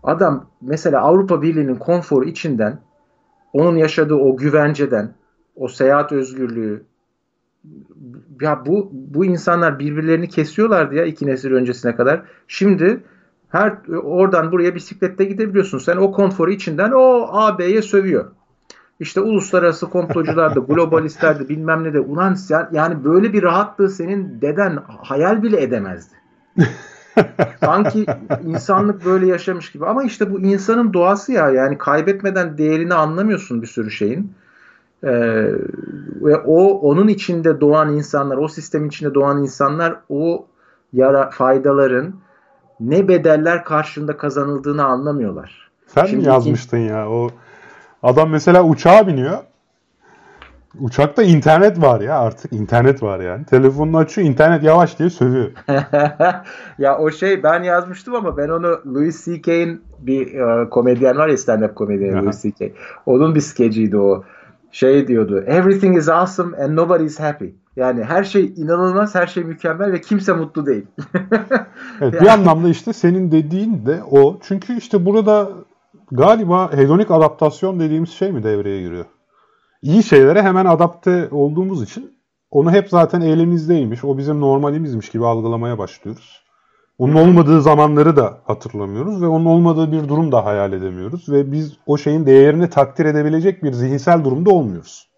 [0.03, 2.79] adam mesela Avrupa Birliği'nin konforu içinden
[3.53, 5.13] onun yaşadığı o güvenceden,
[5.55, 6.83] o seyahat özgürlüğü
[8.41, 12.21] ya bu bu insanlar birbirlerini kesiyorlardı ya iki nesil öncesine kadar.
[12.47, 13.03] Şimdi
[13.49, 15.77] her oradan buraya bisikletle gidebiliyorsun.
[15.77, 18.25] Sen o konforu içinden o AB'ye sövüyor.
[18.99, 22.35] İşte uluslararası komplocular da globalistler de bilmem ne de ulan
[22.71, 26.15] yani böyle bir rahatlığı senin deden hayal bile edemezdi.
[27.59, 28.05] Sanki
[28.45, 29.85] insanlık böyle yaşamış gibi.
[29.85, 31.49] Ama işte bu insanın doğası ya.
[31.49, 34.33] Yani kaybetmeden değerini anlamıyorsun bir sürü şeyin.
[35.03, 35.09] Ee,
[36.21, 40.47] ve o onun içinde doğan insanlar, o sistemin içinde doğan insanlar o
[40.93, 42.13] yara faydaların
[42.79, 45.71] ne bedeller karşında kazanıldığını anlamıyorlar.
[45.87, 47.09] Sen Şimdi mi yazmıştın ya?
[47.09, 47.29] O
[48.03, 49.37] adam mesela uçağa biniyor.
[50.79, 53.45] Uçakta internet var ya artık internet var yani.
[53.45, 55.51] Telefonunu açıyor internet yavaş diye sövüyor.
[56.77, 61.35] ya o şey ben yazmıştım ama ben onu Louis C.K.'in bir uh, komedyen var ya
[61.35, 62.71] stand-up komedyen Louis C.K.
[63.05, 64.23] Onun bir skeciydi o.
[64.71, 65.43] Şey diyordu.
[65.47, 67.45] Everything is awesome and nobody is happy.
[67.75, 70.85] Yani her şey inanılmaz, her şey mükemmel ve kimse mutlu değil.
[71.13, 71.33] evet,
[72.01, 72.21] yani.
[72.21, 74.39] Bir anlamda işte senin dediğin de o.
[74.41, 75.49] Çünkü işte burada
[76.11, 79.05] galiba hedonik adaptasyon dediğimiz şey mi devreye giriyor?
[79.81, 82.19] İyi şeylere hemen adapte olduğumuz için
[82.51, 86.43] onu hep zaten elimizdeymiş, o bizim normalimizmiş gibi algılamaya başlıyoruz.
[86.97, 91.77] Onun olmadığı zamanları da hatırlamıyoruz ve onun olmadığı bir durum da hayal edemiyoruz ve biz
[91.85, 95.09] o şeyin değerini takdir edebilecek bir zihinsel durumda olmuyoruz.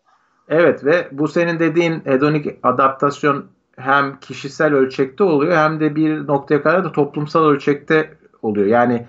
[0.49, 3.45] Evet ve bu senin dediğin hedonik adaptasyon
[3.77, 8.67] hem kişisel ölçekte oluyor hem de bir noktaya kadar da toplumsal ölçekte oluyor.
[8.67, 9.07] Yani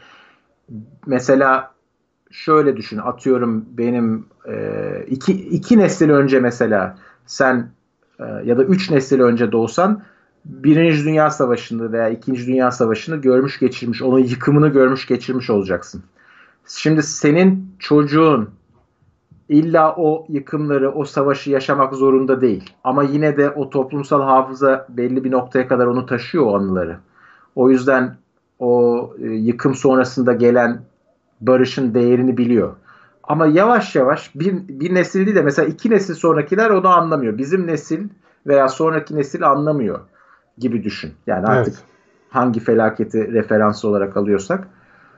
[1.07, 1.72] mesela
[2.33, 7.71] şöyle düşün atıyorum benim e, iki, iki nesil önce mesela sen
[8.21, 10.03] e, ya da üç nesil önce doğsan
[10.45, 16.03] Birinci Dünya Savaşı'nı veya İkinci Dünya Savaşı'nı görmüş geçirmiş, onun yıkımını görmüş geçirmiş olacaksın.
[16.67, 18.51] Şimdi senin çocuğun
[19.49, 22.71] illa o yıkımları, o savaşı yaşamak zorunda değil.
[22.85, 26.97] Ama yine de o toplumsal hafıza belli bir noktaya kadar onu taşıyor o anıları.
[27.55, 28.17] O yüzden
[28.59, 30.81] o e, yıkım sonrasında gelen
[31.47, 32.73] barışın değerini biliyor.
[33.25, 37.39] Ama yavaş yavaş bir, bir nesil değil de mesela iki nesil sonrakiler onu anlamıyor.
[37.39, 38.09] Bizim nesil
[38.47, 40.01] veya sonraki nesil anlamıyor
[40.59, 41.13] gibi düşün.
[41.27, 41.85] Yani artık evet.
[42.31, 44.69] hangi felaketi referans olarak alıyorsak.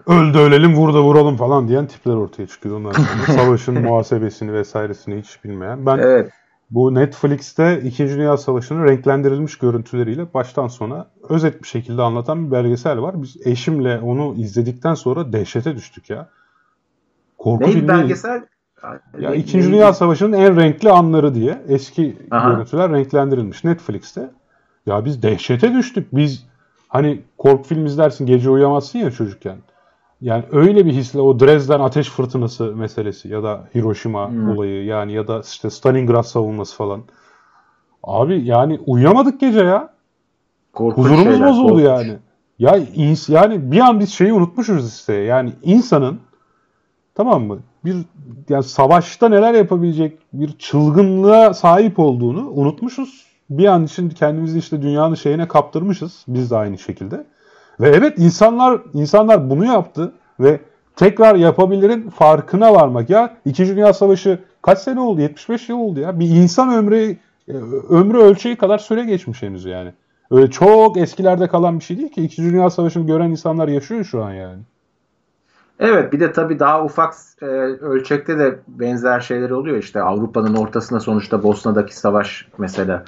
[0.07, 2.83] Öldü ölelim vur da vuralım falan diyen tipler ortaya çıkıyor.
[2.83, 2.93] Sonra
[3.27, 5.87] savaşın muhasebesini vesairesini hiç bilmeyen.
[5.87, 6.31] Ben evet.
[6.71, 8.09] Bu Netflix'te 2.
[8.09, 13.23] Dünya Savaşı'nın renklendirilmiş görüntüleriyle baştan sona özet bir şekilde anlatan bir belgesel var.
[13.23, 16.29] Biz eşimle onu izledikten sonra dehşete düştük ya.
[17.39, 17.89] Korku Neydi filmi...
[17.89, 18.43] belgesel?
[19.19, 22.51] Ya İkinci Dünya Savaşı'nın en renkli anları diye eski Aha.
[22.51, 24.31] görüntüler renklendirilmiş Netflix'te.
[24.87, 26.17] Ya biz dehşete düştük.
[26.17, 26.47] Biz
[26.89, 29.57] hani korku film izlersin gece uyuyamazsın ya çocukken.
[30.25, 34.49] Yani öyle bir hisle o Dresden ateş fırtınası meselesi ya da Hiroşima hmm.
[34.49, 37.03] olayı yani ya da işte Stalingrad savunması falan.
[38.03, 39.93] Abi yani uyuyamadık gece ya.
[40.73, 41.85] Korkunç Huzurumuz şeyler, bozuldu korkunç.
[41.85, 42.17] yani.
[42.59, 45.15] Ya ins yani bir an biz şeyi unutmuşuz işte.
[45.15, 46.21] Yani insanın
[47.15, 47.59] tamam mı?
[47.85, 47.97] Bir
[48.49, 53.27] yani savaşta neler yapabilecek bir çılgınlığa sahip olduğunu unutmuşuz.
[53.51, 56.25] Bir an için kendimizi işte dünyanın şeyine kaptırmışız.
[56.29, 57.27] Biz de aynı şekilde.
[57.81, 60.61] Ve evet insanlar insanlar bunu yaptı ve
[60.97, 63.11] tekrar yapabilirin farkına varmak.
[63.11, 65.21] Ya İkinci Dünya Savaşı kaç sene oldu?
[65.21, 66.21] 75 yıl oldu ya.
[66.21, 67.17] Bir insan ömrü
[67.49, 67.53] e,
[67.89, 69.93] ömrü ölçeği kadar süre geçmiş henüz yani.
[70.31, 72.23] Öyle çok eskilerde kalan bir şey değil ki.
[72.23, 74.63] İkinci Dünya Savaşı'nı gören insanlar yaşıyor şu an yani.
[75.81, 79.77] Evet bir de tabii daha ufak e, ölçekte de benzer şeyler oluyor.
[79.77, 83.05] İşte Avrupa'nın ortasında sonuçta Bosna'daki savaş mesela.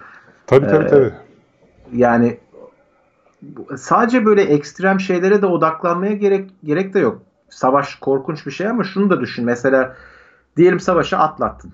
[0.47, 1.13] Tabii tabii ee, tabii.
[1.93, 2.39] Yani
[3.77, 7.23] sadece böyle ekstrem şeylere de odaklanmaya gerek gerek de yok.
[7.49, 9.45] Savaş korkunç bir şey ama şunu da düşün.
[9.45, 9.97] Mesela
[10.57, 11.73] diyelim savaşı atlattın.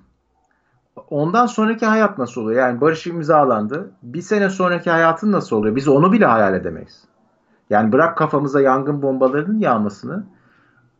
[1.11, 2.61] Ondan sonraki hayat nasıl oluyor?
[2.61, 3.91] Yani barış imzalandı.
[4.03, 5.77] Bir sene sonraki hayatın nasıl oluyor?
[5.77, 7.05] Biz onu bile hayal edemeyiz.
[7.71, 10.25] Yani bırak kafamıza yangın bombalarının yağmasını.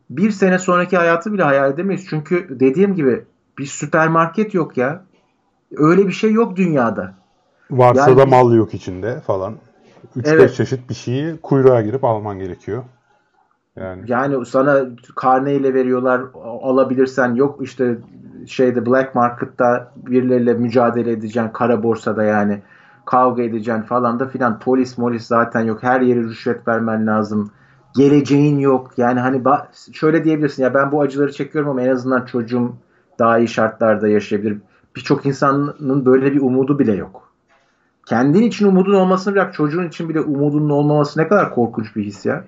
[0.09, 2.05] Bir sene sonraki hayatı bile hayal edemeyiz.
[2.09, 3.25] Çünkü dediğim gibi
[3.57, 5.03] bir süpermarket yok ya.
[5.75, 7.13] Öyle bir şey yok dünyada.
[7.71, 9.55] Varsa yani da mal yok içinde falan.
[10.17, 10.53] 3-5 evet.
[10.53, 12.83] çeşit bir şeyi kuyruğa girip alman gerekiyor.
[13.75, 14.03] Yani.
[14.07, 14.85] yani sana
[15.15, 17.97] karneyle veriyorlar alabilirsen yok işte
[18.47, 22.61] şeyde black market'ta birileriyle mücadele edeceksin kara borsada yani
[23.05, 27.51] kavga edeceksin falan da filan polis molis zaten yok her yere rüşvet vermen lazım
[27.95, 29.41] geleceğin yok yani hani
[29.93, 32.75] şöyle diyebilirsin ya ben bu acıları çekiyorum ama en azından çocuğum
[33.19, 34.57] daha iyi şartlarda yaşayabilir
[34.95, 37.32] birçok insanın böyle bir umudu bile yok
[38.05, 42.25] kendin için umudun olmasını bırak çocuğun için bile umudunun olmaması ne kadar korkunç bir his
[42.25, 42.43] ya.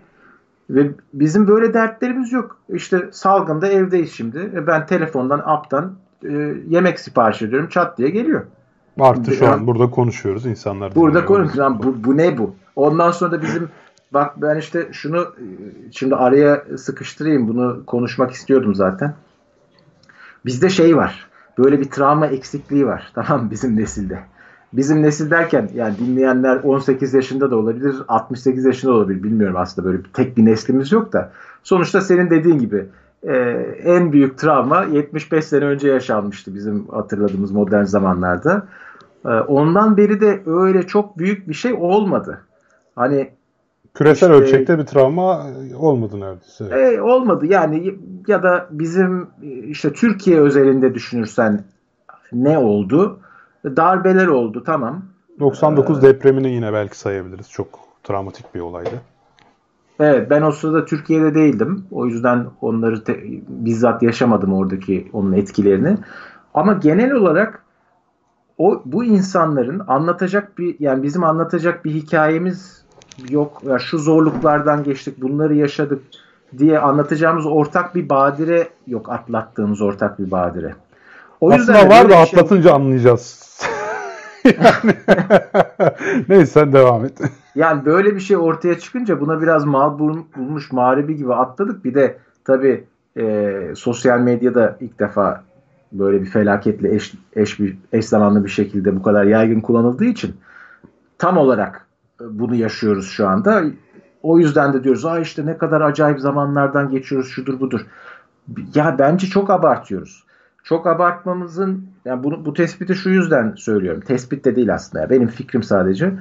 [0.69, 2.57] Ve bizim böyle dertlerimiz yok.
[2.69, 4.51] İşte salgında evdeyiz şimdi.
[4.55, 7.69] E ben telefondan, app'tan e, yemek sipariş ediyorum.
[7.69, 8.45] Çat diye geliyor.
[8.99, 10.95] Artı şu an burada konuşuyoruz insanlar.
[10.95, 11.83] Burada konuşuyoruz.
[11.83, 12.55] Bu, bu ne bu?
[12.75, 13.69] Ondan sonra da bizim
[14.13, 15.45] bak ben işte şunu e,
[15.91, 17.47] şimdi araya sıkıştırayım.
[17.47, 19.13] Bunu konuşmak istiyordum zaten.
[20.45, 21.29] Bizde şey var.
[21.57, 23.11] Böyle bir travma eksikliği var.
[23.15, 24.19] Tamam bizim nesilde
[24.73, 29.87] bizim nesil derken yani dinleyenler 18 yaşında da olabilir, 68 yaşında da olabilir bilmiyorum aslında
[29.87, 31.31] böyle tek bir neslimiz yok da.
[31.63, 32.85] Sonuçta senin dediğin gibi
[33.23, 33.35] e,
[33.83, 38.67] en büyük travma 75 sene önce yaşanmıştı bizim hatırladığımız modern zamanlarda.
[39.25, 42.41] E, ondan beri de öyle çok büyük bir şey olmadı.
[42.95, 43.29] Hani
[43.93, 45.45] küresel işte, ölçekte bir travma
[45.77, 46.65] olmadı neredeyse.
[46.65, 47.95] E, olmadı yani
[48.27, 49.27] ya da bizim
[49.67, 51.63] işte Türkiye özelinde düşünürsen
[52.33, 53.19] ne oldu?
[53.65, 55.05] Darbeler oldu tamam.
[55.39, 57.49] 99 ee, depremini yine belki sayabiliriz.
[57.49, 59.01] Çok travmatik bir olaydı.
[59.99, 61.85] Evet ben o sırada Türkiye'de değildim.
[61.91, 65.97] O yüzden onları te- bizzat yaşamadım oradaki onun etkilerini.
[66.53, 67.63] Ama genel olarak
[68.57, 72.85] o bu insanların anlatacak bir yani bizim anlatacak bir hikayemiz
[73.29, 73.61] yok.
[73.65, 76.01] Ya şu zorluklardan geçtik, bunları yaşadık
[76.57, 80.75] diye anlatacağımız ortak bir badire yok atlattığımız ortak bir badire.
[81.41, 82.23] O Aslında yüzden var da şey...
[82.23, 83.59] atlatınca anlayacağız.
[84.45, 84.95] yani...
[86.29, 87.21] Neyse sen devam et.
[87.55, 91.85] Yani böyle bir şey ortaya çıkınca buna biraz mal bulmuş mağribi gibi atladık.
[91.85, 92.83] Bir de tabii
[93.17, 95.43] e, sosyal medyada ilk defa
[95.91, 100.35] böyle bir felaketle eş, eş, bir, eş zamanlı bir şekilde bu kadar yaygın kullanıldığı için
[101.17, 101.87] tam olarak
[102.21, 103.63] bunu yaşıyoruz şu anda.
[104.23, 107.81] O yüzden de diyoruz Aa işte ne kadar acayip zamanlardan geçiyoruz şudur budur.
[108.75, 110.24] Ya bence çok abartıyoruz
[110.65, 114.01] çok abartmamızın yani bunu bu tespiti şu yüzden söylüyorum.
[114.01, 115.09] Tespit de değil aslında.
[115.09, 116.13] Benim fikrim sadece.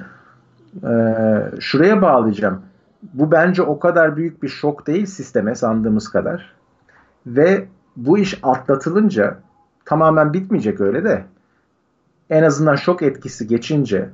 [0.83, 2.61] Ee, şuraya bağlayacağım.
[3.13, 6.53] Bu bence o kadar büyük bir şok değil sisteme sandığımız kadar.
[7.27, 7.67] Ve
[7.97, 9.37] bu iş atlatılınca
[9.85, 11.25] tamamen bitmeyecek öyle de
[12.29, 14.09] en azından şok etkisi geçince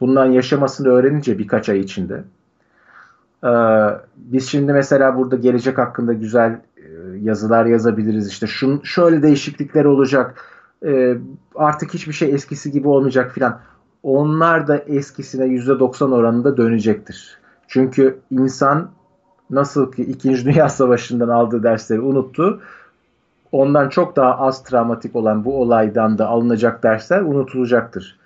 [0.00, 2.24] bundan yaşamasını öğrenince birkaç ay içinde
[3.44, 3.48] ee,
[4.16, 6.60] biz şimdi mesela burada gelecek hakkında güzel
[7.22, 8.28] yazılar yazabiliriz.
[8.28, 10.44] İşte şun, şöyle değişiklikler olacak.
[10.86, 11.16] E,
[11.54, 13.60] artık hiçbir şey eskisi gibi olmayacak filan.
[14.02, 17.38] Onlar da eskisine %90 oranında dönecektir.
[17.68, 18.90] Çünkü insan
[19.50, 20.44] nasıl ki 2.
[20.44, 22.60] Dünya Savaşı'ndan aldığı dersleri unuttu.
[23.52, 28.18] Ondan çok daha az travmatik olan bu olaydan da alınacak dersler unutulacaktır.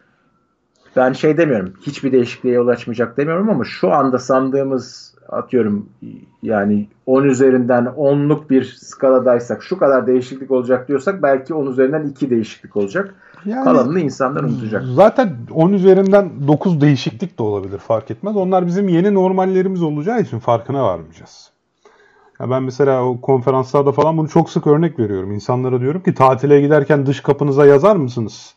[0.96, 1.72] Ben şey demiyorum.
[1.82, 5.88] Hiçbir değişikliğe yol açmayacak demiyorum ama şu anda sandığımız atıyorum
[6.42, 12.30] yani 10 üzerinden 10'luk bir skaladaysak şu kadar değişiklik olacak diyorsak belki 10 üzerinden 2
[12.30, 13.14] değişiklik olacak.
[13.44, 14.84] Yani, Kalanını insanlar unutacak.
[14.94, 18.36] Zaten 10 üzerinden 9 değişiklik de olabilir fark etmez.
[18.36, 21.50] Onlar bizim yeni normallerimiz olacağı için farkına varmayacağız.
[22.40, 25.32] Ya ben mesela o konferanslarda falan bunu çok sık örnek veriyorum.
[25.32, 28.54] İnsanlara diyorum ki tatile giderken dış kapınıza yazar mısınız?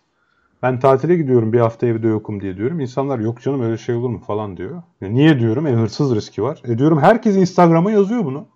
[0.63, 2.79] Ben tatile gidiyorum bir hafta evde yokum diye diyorum.
[2.79, 4.81] İnsanlar yok canım öyle şey olur mu falan diyor.
[5.01, 5.67] Ya niye diyorum?
[5.67, 6.61] E hırsız riski var.
[6.63, 8.47] E diyorum herkes Instagram'a yazıyor bunu.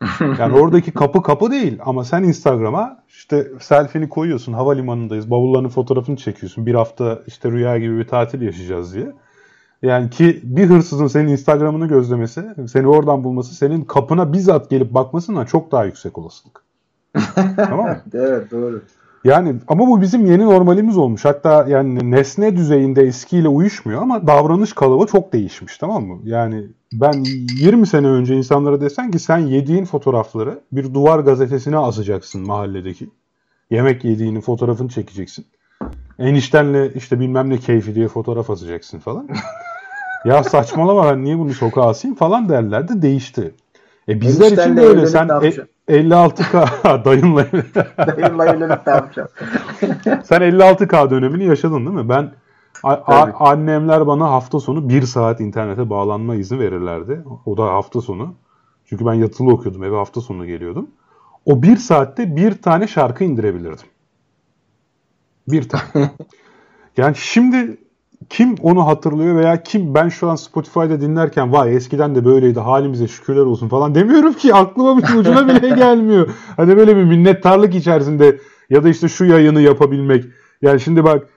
[0.38, 6.66] Yani oradaki kapı kapı değil ama sen Instagram'a işte selfie'ni koyuyorsun havalimanındayız bavulların fotoğrafını çekiyorsun
[6.66, 9.12] bir hafta işte rüya gibi bir tatil yaşayacağız diye.
[9.82, 15.44] Yani ki bir hırsızın senin Instagram'ını gözlemesi, seni oradan bulması senin kapına bizzat gelip bakmasından
[15.44, 16.62] çok daha yüksek olasılık.
[17.56, 18.02] tamam mı?
[18.14, 18.82] evet doğru.
[19.24, 21.24] Yani ama bu bizim yeni normalimiz olmuş.
[21.24, 26.20] Hatta yani nesne düzeyinde eskiyle uyuşmuyor ama davranış kalıbı çok değişmiş tamam mı?
[26.24, 27.24] Yani ben
[27.60, 33.08] 20 sene önce insanlara desen ki sen yediğin fotoğrafları bir duvar gazetesine asacaksın mahalledeki.
[33.70, 35.46] Yemek yediğinin fotoğrafını çekeceksin.
[36.18, 39.28] Eniştenle işte bilmem ne keyfi diye fotoğraf asacaksın falan.
[40.24, 43.54] ya saçmalama ben niye bunu sokağa asayım falan derlerdi değişti.
[44.08, 45.52] E bizler için de öyle sen e,
[45.88, 47.46] 56K dayınla
[48.06, 49.28] dayınla evlenip ne yapacağım?
[50.24, 52.08] sen 56K dönemini yaşadın değil mi?
[52.08, 52.32] Ben
[52.82, 57.24] a- annemler bana hafta sonu bir saat internete bağlanma izni verirlerdi.
[57.46, 58.34] O da hafta sonu.
[58.84, 60.90] Çünkü ben yatılı okuyordum eve hafta sonu geliyordum.
[61.44, 63.86] O bir saatte bir tane şarkı indirebilirdim.
[65.48, 66.10] Bir tane.
[66.96, 67.76] yani şimdi
[68.30, 73.08] kim onu hatırlıyor veya kim ben şu an Spotify'da dinlerken vay eskiden de böyleydi halimize
[73.08, 76.28] şükürler olsun falan demiyorum ki aklıma bir ucuna bile gelmiyor.
[76.56, 78.40] Hani böyle bir minnettarlık içerisinde
[78.70, 80.24] ya da işte şu yayını yapabilmek.
[80.62, 81.28] Yani şimdi bak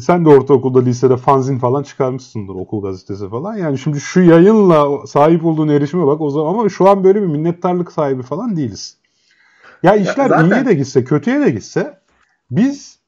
[0.00, 3.56] sen de ortaokulda lisede fanzin falan çıkarmışsındır okul gazetesi falan.
[3.56, 7.26] Yani şimdi şu yayınla sahip olduğun erişime bak o zaman ama şu an böyle bir
[7.26, 8.96] minnettarlık sahibi falan değiliz.
[9.82, 10.50] Ya işler ya zaten...
[10.50, 12.00] iyiye de gitse kötüye de gitse
[12.50, 12.98] biz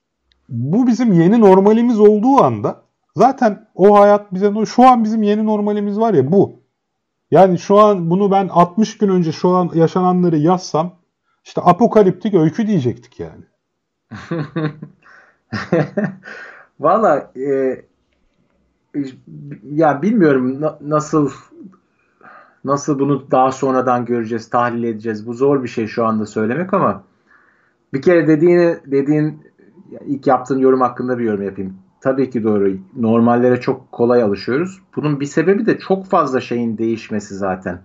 [0.49, 2.88] bu bizim yeni normalimiz olduğu anda
[3.19, 6.61] zaten o hayat bize şu an bizim yeni normalimiz var ya bu.
[7.31, 10.93] Yani şu an bunu ben 60 gün önce şu an yaşananları yazsam
[11.45, 13.45] işte apokaliptik öykü diyecektik yani.
[16.81, 17.77] Valla e,
[19.63, 21.31] ya bilmiyorum na, nasıl
[22.65, 25.27] nasıl bunu daha sonradan göreceğiz, tahlil edeceğiz.
[25.27, 27.05] Bu zor bir şey şu anda söylemek ama
[27.93, 29.43] bir kere dediğini dediğin
[30.07, 31.88] ilk yaptığın yorum hakkında bir yorum yapayım.
[32.01, 32.77] Tabii ki doğru.
[32.97, 34.79] Normallere çok kolay alışıyoruz.
[34.97, 37.81] Bunun bir sebebi de çok fazla şeyin değişmesi zaten.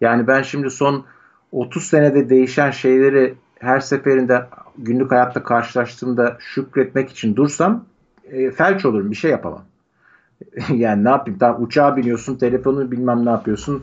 [0.00, 1.04] Yani ben şimdi son
[1.52, 4.46] 30 senede değişen şeyleri her seferinde
[4.78, 7.84] günlük hayatta karşılaştığımda şükretmek için dursam
[8.30, 9.10] e, felç olurum.
[9.10, 9.62] Bir şey yapamam.
[10.74, 11.38] yani ne yapayım?
[11.38, 13.82] Tam uçağa biniyorsun, telefonu bilmem ne yapıyorsun.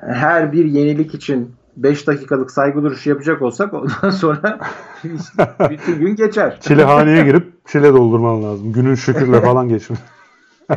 [0.00, 4.58] Her bir yenilik için 5 dakikalık saygı duruşu yapacak olsak ondan sonra
[5.70, 6.58] bütün gün geçer.
[6.60, 8.72] Çilehaneye girip çile doldurman lazım.
[8.72, 10.00] Günün şükürle falan geçmiş.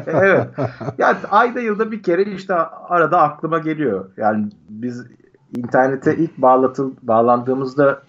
[0.05, 0.47] evet.
[0.97, 2.53] Yani ayda yılda bir kere işte
[2.89, 4.09] arada aklıma geliyor.
[4.17, 5.05] Yani biz
[5.57, 8.01] internete ilk bağlatıl bağlandığımızda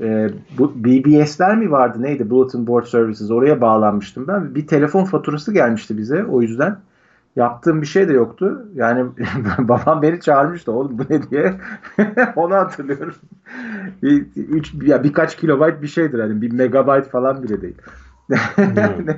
[0.00, 4.54] e, bu BBS'ler mi vardı neydi Bulletin Board Services oraya bağlanmıştım ben.
[4.54, 6.76] Bir telefon faturası gelmişti bize o yüzden.
[7.38, 8.66] Yaptığım bir şey de yoktu.
[8.74, 9.06] Yani
[9.58, 11.54] babam beni çağırmıştı oğlum bu ne diye.
[12.36, 13.14] Onu hatırlıyorum.
[14.02, 17.76] Bir, üç, ya birkaç kilobayt bir şeydir hani bir megabayt falan bile değil.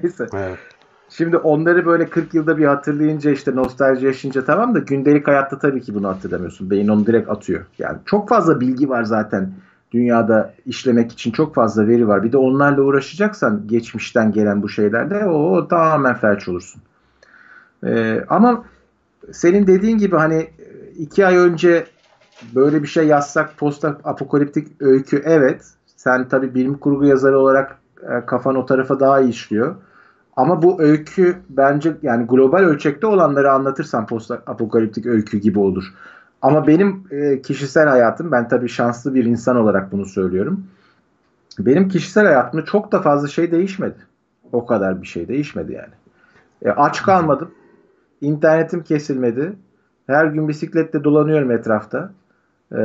[0.03, 0.27] Neyse.
[0.35, 0.59] Evet.
[1.09, 5.81] Şimdi onları böyle 40 yılda bir hatırlayınca işte nostalji yaşayınca tamam da gündelik hayatta tabii
[5.81, 6.71] ki bunu hatırlamıyorsun.
[6.71, 7.65] Beyin onu direkt atıyor.
[7.79, 9.53] Yani çok fazla bilgi var zaten
[9.93, 12.23] dünyada işlemek için çok fazla veri var.
[12.23, 16.83] Bir de onlarla uğraşacaksan geçmişten gelen bu şeylerle o, o tamamen felç olursun.
[17.85, 18.65] Ee, ama
[19.33, 20.51] senin dediğin gibi hani
[20.99, 21.87] iki ay önce
[22.55, 25.65] böyle bir şey yazsak post apokaliptik öykü evet.
[25.97, 29.75] Sen tabi bilim kurgu yazarı olarak e, kafan o tarafa daha iyi işliyor.
[30.37, 35.85] Ama bu öykü bence yani global ölçekte olanları anlatırsan post apokaliptik öykü gibi olur.
[36.43, 40.65] Ama benim e, kişisel hayatım, ben tabii şanslı bir insan olarak bunu söylüyorum.
[41.59, 43.99] Benim kişisel hayatımda çok da fazla şey değişmedi.
[44.53, 45.95] O kadar bir şey değişmedi yani.
[46.63, 47.51] E, aç kalmadım.
[48.21, 49.53] İnternetim kesilmedi.
[50.07, 52.13] Her gün bisikletle dolanıyorum etrafta.
[52.77, 52.83] E,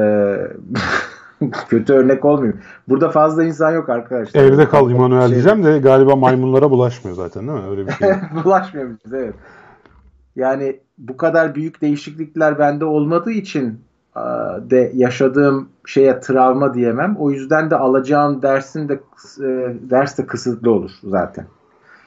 [1.69, 2.53] kötü örnek olmuyor.
[2.87, 4.43] Burada fazla insan yok arkadaşlar.
[4.43, 5.29] Evde kal İmanuel şey...
[5.29, 7.69] diyeceğim de galiba maymunlara bulaşmıyor zaten değil mi?
[7.69, 8.09] Öyle bir şey.
[8.43, 9.33] bulaşmıyor biz evet.
[10.35, 13.79] Yani bu kadar büyük değişiklikler bende olmadığı için
[14.61, 17.15] de yaşadığım şeye travma diyemem.
[17.19, 18.93] O yüzden de alacağım dersin de
[19.39, 21.45] e, ders de kısıtlı olur zaten.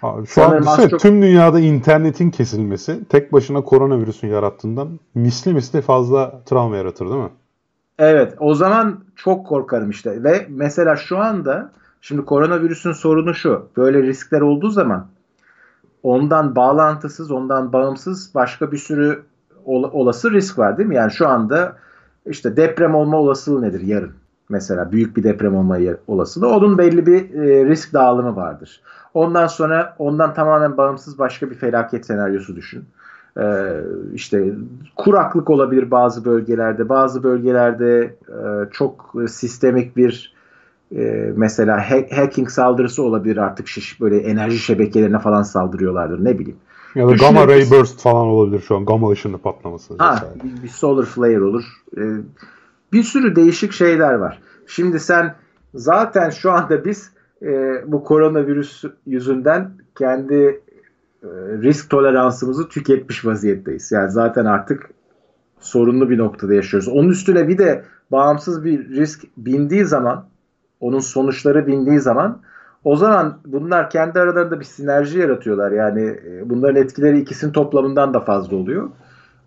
[0.03, 1.01] Abi şu an çok...
[1.01, 7.31] tüm dünyada internetin kesilmesi tek başına koronavirüsün yarattığından misli misli fazla travma yaratır değil mi?
[7.99, 14.03] Evet o zaman çok korkarım işte ve mesela şu anda şimdi koronavirüsün sorunu şu böyle
[14.03, 15.07] riskler olduğu zaman
[16.03, 19.23] ondan bağlantısız ondan bağımsız başka bir sürü
[19.65, 20.95] ol, olası risk var değil mi?
[20.95, 21.77] Yani şu anda
[22.27, 24.13] işte deprem olma olasılığı nedir yarın?
[24.49, 26.49] Mesela büyük bir deprem olma olasılığı.
[26.49, 28.81] Onun belli bir e, risk dağılımı vardır.
[29.15, 32.85] Ondan sonra ondan tamamen bağımsız başka bir felaket senaryosu düşün.
[33.39, 33.81] Ee,
[34.15, 34.55] işte
[34.97, 36.89] kuraklık olabilir bazı bölgelerde.
[36.89, 40.35] Bazı bölgelerde e, çok sistemik bir
[40.97, 46.59] e, mesela hacking saldırısı olabilir artık şiş böyle enerji şebekelerine falan saldırıyorlardır ne bileyim.
[46.95, 48.85] Ya da gamma ray burst falan olabilir şu an.
[48.85, 49.95] Gamma ışını patlaması.
[49.99, 51.65] Ha, bir, bir solar flare olur.
[51.97, 52.01] Ee,
[52.93, 54.43] bir sürü değişik şeyler var.
[54.67, 55.35] Şimdi sen
[55.75, 57.13] zaten şu anda biz
[57.43, 60.61] e, bu koronavirüs yüzünden kendi
[61.23, 61.29] e,
[61.63, 63.93] risk toleransımızı tüketmiş vaziyetteyiz.
[63.93, 64.91] Yani zaten artık
[65.61, 66.89] sorunlu bir noktada yaşıyoruz.
[66.89, 70.27] Onun üstüne bir de bağımsız bir risk bindiği zaman,
[70.81, 72.41] onun sonuçları bindiği zaman
[72.85, 75.73] o zaman bunlar kendi aralarında bir sinerji yaratıyorlar.
[75.73, 78.91] Yani e, bunların etkileri ikisinin toplamından da fazla oluyor.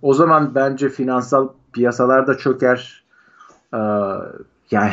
[0.01, 3.00] O zaman bence finansal piyasalar da çöker.
[3.73, 3.77] Ee,
[4.71, 4.91] yani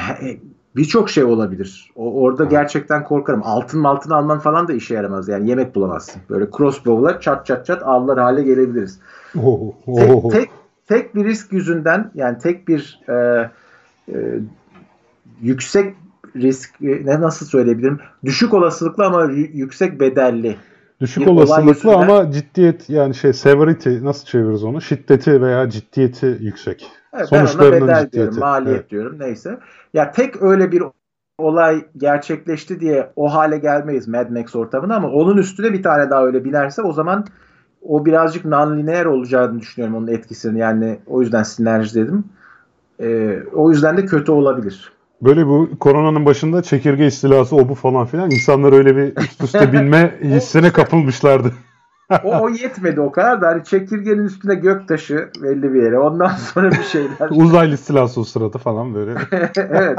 [0.77, 1.91] birçok şey olabilir.
[1.97, 3.41] O, orada gerçekten korkarım.
[3.45, 5.29] Altın altın alman falan da işe yaramaz.
[5.29, 6.23] Yani yemek bulamazsın.
[6.31, 8.99] Böyle crossbow'lar çat çat çat avlar hale gelebiliriz.
[9.43, 10.51] Oh, oh, tek, tek,
[10.87, 13.15] tek bir risk yüzünden yani tek bir e,
[14.09, 14.41] e,
[15.43, 15.95] yüksek
[16.37, 18.01] risk ne nasıl söyleyebilirim?
[18.25, 20.57] Düşük olasılıklı ama yüksek bedelli.
[21.01, 24.81] Düşük olasılıklı ama ciddiyet yani şey severity nasıl çeviririz onu?
[24.81, 26.91] Şiddeti veya ciddiyeti yüksek.
[27.13, 28.13] Evet, Sonuçlarının ben ona bedel ciddiyeti.
[28.13, 28.91] diyorum, maliyet evet.
[28.91, 29.59] diyorum neyse.
[29.95, 30.83] Ya tek öyle bir
[31.39, 36.27] olay gerçekleşti diye o hale gelmeyiz Mad Max ortamına ama onun üstüne bir tane daha
[36.27, 37.25] öyle binerse o zaman
[37.83, 40.59] o birazcık non-lineer olacağını düşünüyorum onun etkisini.
[40.59, 42.25] Yani o yüzden sinerji dedim.
[43.01, 44.93] Ee, o yüzden de kötü olabilir.
[45.23, 49.73] Böyle bu koronanın başında çekirge istilası o bu falan filan insanlar öyle bir üst üste
[49.73, 51.53] binme hissine kapılmışlardı.
[52.25, 55.99] o, o yetmedi o kadar da hani çekirgenin üstüne gök taşı belli bir yere.
[55.99, 57.31] Ondan sonra bir şeyler.
[57.31, 59.15] Uzaylı istilası o sırada falan böyle.
[59.57, 59.99] evet.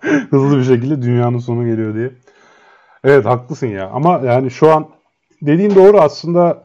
[0.30, 2.10] Hızlı bir şekilde dünyanın sonu geliyor diye.
[3.04, 3.90] Evet haklısın ya.
[3.90, 4.88] Ama yani şu an
[5.42, 6.64] dediğin doğru aslında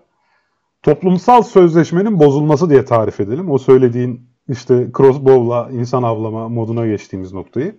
[0.84, 3.52] toplumsal sözleşmenin bozulması diye tarif edelim.
[3.52, 7.76] O söylediğin işte crossbow'la insan avlama moduna geçtiğimiz noktayı.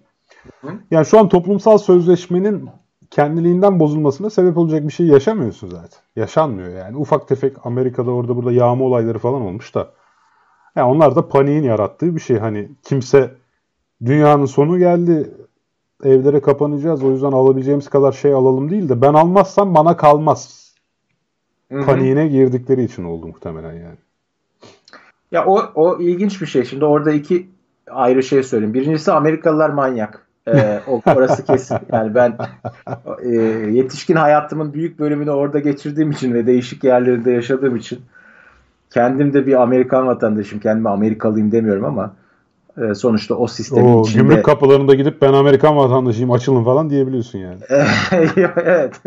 [0.90, 2.70] Yani şu an toplumsal sözleşmenin
[3.10, 6.00] kendiliğinden bozulmasına sebep olacak bir şey yaşamıyorsun zaten.
[6.16, 6.96] Yaşanmıyor yani.
[6.96, 9.90] Ufak tefek Amerika'da orada burada yağma olayları falan olmuş da.
[10.76, 12.38] Yani onlar da paniğin yarattığı bir şey.
[12.38, 13.34] Hani kimse
[14.04, 15.30] dünyanın sonu geldi
[16.04, 20.70] evlere kapanacağız o yüzden alabileceğimiz kadar şey alalım değil de ben almazsam bana kalmaz.
[21.72, 21.86] Hı-hı.
[21.86, 23.96] Paniğine girdikleri için oldu muhtemelen yani.
[25.32, 26.64] Ya o, o ilginç bir şey.
[26.64, 27.48] Şimdi orada iki
[27.90, 28.74] ayrı şey söyleyeyim.
[28.74, 30.26] Birincisi Amerikalılar manyak.
[30.54, 31.78] Ee, o orası kesin.
[31.92, 32.36] Yani ben
[33.22, 33.34] e,
[33.70, 38.00] yetişkin hayatımın büyük bölümünü orada geçirdiğim için ve değişik yerlerinde yaşadığım için
[38.90, 40.60] kendim de bir Amerikan vatandaşım.
[40.60, 42.14] Kendime Amerikalıyım demiyorum ama
[42.78, 44.22] e, sonuçta o sistemin Oo, içinde...
[44.22, 47.58] Gümrük kapılarında gidip ben Amerikan vatandaşıyım açılın falan diyebiliyorsun yani.
[48.56, 49.00] evet.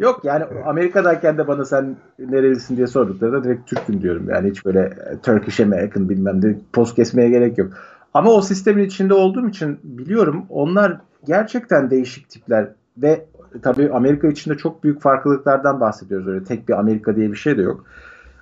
[0.00, 4.26] Yok yani Amerika'dayken de bana sen nerelisin diye sorduklarında direkt Türk'üm diyorum.
[4.30, 7.70] Yani hiç böyle Turkish American bilmem de post kesmeye gerek yok.
[8.14, 13.24] Ama o sistemin içinde olduğum için biliyorum onlar gerçekten değişik tipler ve
[13.62, 16.28] tabii Amerika içinde çok büyük farklılıklardan bahsediyoruz.
[16.28, 17.84] Öyle tek bir Amerika diye bir şey de yok.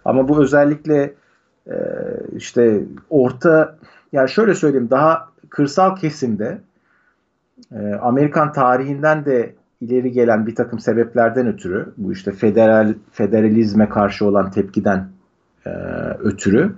[0.04, 1.14] Ama bu özellikle
[1.66, 1.76] e,
[2.36, 3.78] işte orta
[4.12, 6.58] yani şöyle söyleyeyim daha kırsal kesimde
[7.72, 14.26] e, Amerikan tarihinden de ileri gelen bir takım sebeplerden ötürü bu işte federal federalizme karşı
[14.26, 15.08] olan tepkiden
[15.66, 15.70] e,
[16.20, 16.72] ötürü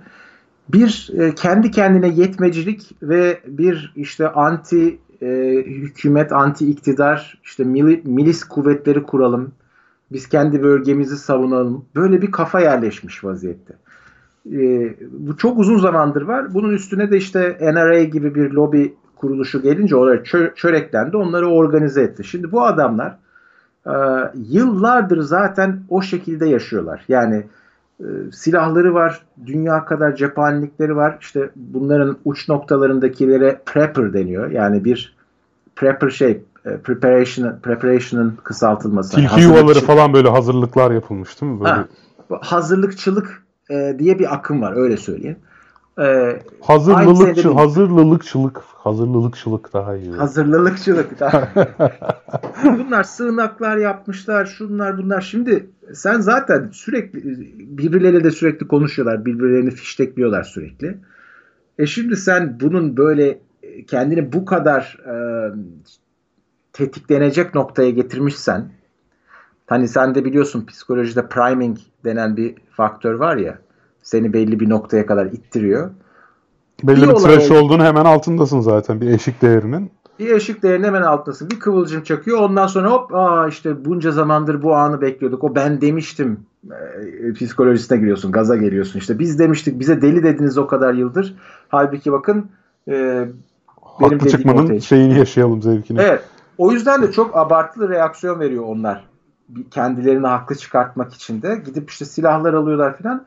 [0.73, 5.27] bir e, kendi kendine yetmecilik ve bir işte anti e,
[5.67, 9.51] hükümet, anti iktidar, işte mili, milis kuvvetleri kuralım,
[10.11, 11.85] biz kendi bölgemizi savunalım.
[11.95, 13.73] Böyle bir kafa yerleşmiş vaziyette.
[14.51, 16.53] E, bu çok uzun zamandır var.
[16.53, 21.17] Bunun üstüne de işte NRA gibi bir lobi kuruluşu gelince oraya çö çöreklendi.
[21.17, 22.23] Onları organize etti.
[22.23, 23.17] Şimdi bu adamlar
[23.85, 23.93] e,
[24.35, 27.05] yıllardır zaten o şekilde yaşıyorlar.
[27.07, 27.45] Yani
[27.99, 31.17] e, silahları var, dünya kadar cephanelikleri var.
[31.21, 34.51] İşte bunların uç noktalarındakilere prepper deniyor.
[34.51, 35.15] Yani bir
[35.75, 39.15] prepper şey e, preparation preparation'ın kısaltılması.
[39.15, 41.59] Tilki hani yuvaları falan böyle hazırlıklar yapılmış değil mi?
[41.59, 41.71] Böyle.
[41.71, 41.87] Ha,
[42.41, 45.37] hazırlıkçılık e, diye bir akım var öyle söyleyeyim.
[46.01, 50.11] Ee, hazırlılıkçı, hazırlılıkçılık, hazırlılıkçılık daha iyi.
[50.11, 51.19] Hazırlılıkçılık.
[51.19, 51.49] Daha.
[52.63, 55.21] bunlar sığınaklar yapmışlar, şunlar bunlar.
[55.21, 57.21] Şimdi sen zaten sürekli
[57.77, 60.97] birbirleriyle de sürekli konuşuyorlar, birbirlerini fiştekliyorlar sürekli.
[61.79, 63.39] E şimdi sen bunun böyle
[63.87, 65.15] kendini bu kadar e,
[66.73, 68.71] tetiklenecek noktaya getirmişsen
[69.67, 73.59] hani sen de biliyorsun psikolojide priming denen bir faktör var ya
[74.03, 75.89] seni belli bir noktaya kadar ittiriyor.
[76.83, 79.91] Belli bir, bir thresh olduğunu hemen altındasın zaten bir eşik değerinin.
[80.19, 81.49] Bir eşik değerinin hemen altındasın.
[81.49, 82.39] Bir kıvılcım çakıyor.
[82.39, 85.43] Ondan sonra hop aa işte bunca zamandır bu anı bekliyorduk.
[85.43, 86.39] O ben demiştim
[86.71, 88.31] e, psikolojisine giriyorsun.
[88.31, 88.99] Gaza geliyorsun.
[88.99, 91.35] İşte biz demiştik bize deli dediniz o kadar yıldır.
[91.69, 92.49] Halbuki bakın
[92.87, 93.27] e,
[93.99, 96.01] Haklı çıkmanın şeyini yaşayalım zevkini.
[96.01, 96.21] Evet.
[96.57, 99.05] O yüzden de çok abartılı reaksiyon veriyor onlar.
[99.71, 101.61] Kendilerini haklı çıkartmak için de.
[101.65, 103.25] Gidip işte silahlar alıyorlar filan.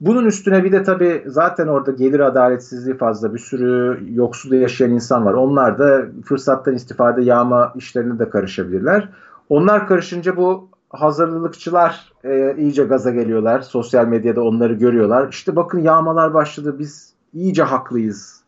[0.00, 3.34] Bunun üstüne bir de tabii zaten orada gelir adaletsizliği fazla.
[3.34, 5.34] Bir sürü yoksul yaşayan insan var.
[5.34, 9.08] Onlar da fırsattan istifade yağma işlerine de karışabilirler.
[9.48, 13.60] Onlar karışınca bu hazırlıkçılar e, iyice gaza geliyorlar.
[13.60, 15.28] Sosyal medyada onları görüyorlar.
[15.28, 16.76] İşte bakın yağmalar başladı.
[16.78, 18.40] Biz iyice haklıyız.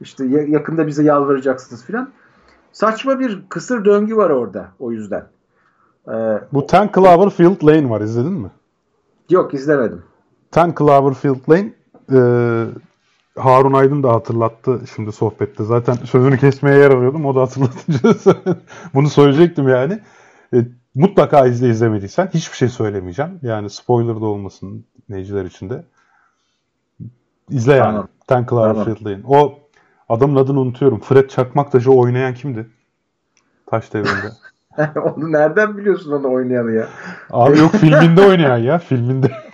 [0.00, 2.08] İşte yakında bize yalvaracaksınız filan.
[2.72, 5.24] Saçma bir kısır döngü var orada o yüzden.
[6.08, 8.50] Ee, Bu Ten Cloverfield Lane var izledin mi?
[9.30, 10.02] Yok izlemedim.
[10.56, 11.72] Ten Cloverfield Lane
[12.12, 12.20] e,
[13.40, 15.64] Harun Aydın da hatırlattı şimdi sohbette.
[15.64, 17.26] Zaten sözünü kesmeye yer arıyordum.
[17.26, 18.34] O da hatırlatınca
[18.94, 20.00] bunu söyleyecektim yani.
[20.54, 20.56] E,
[20.94, 22.30] mutlaka izle izlemediysen.
[22.34, 23.38] Hiçbir şey söylemeyeceğim.
[23.42, 25.84] Yani spoiler da olmasın neyciler için de.
[27.50, 27.86] İzle yani.
[27.86, 28.08] Tamam.
[28.26, 29.12] Ten Cloverfield tamam.
[29.12, 29.22] Lane.
[29.26, 29.58] O
[30.08, 31.00] adamın adını unutuyorum.
[31.00, 32.66] Fred Çakmaktaş'ı oynayan kimdi?
[33.66, 34.32] Taş devrinde.
[35.00, 36.88] onu nereden biliyorsun onu oynayanı ya?
[37.30, 38.78] Abi yok filminde oynayan ya.
[38.78, 39.30] Filminde.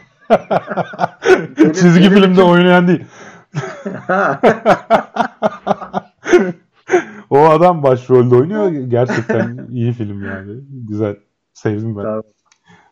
[1.74, 2.42] Çizgi benim filmde için...
[2.42, 3.04] oynayan değil.
[7.30, 8.70] o adam başrolde oynuyor.
[8.70, 10.60] Gerçekten iyi film yani.
[10.88, 11.16] Güzel.
[11.54, 12.02] Sevdim ben.
[12.02, 12.22] Tamam.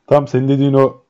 [0.06, 1.02] Tam senin dediğin o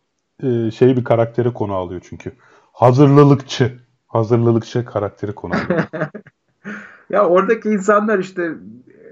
[0.43, 2.33] e, şey bir karakteri konu alıyor çünkü.
[2.73, 3.79] Hazırlılıkçı.
[4.07, 5.83] Hazırlılıkçı karakteri konu alıyor.
[7.11, 8.53] ya oradaki insanlar işte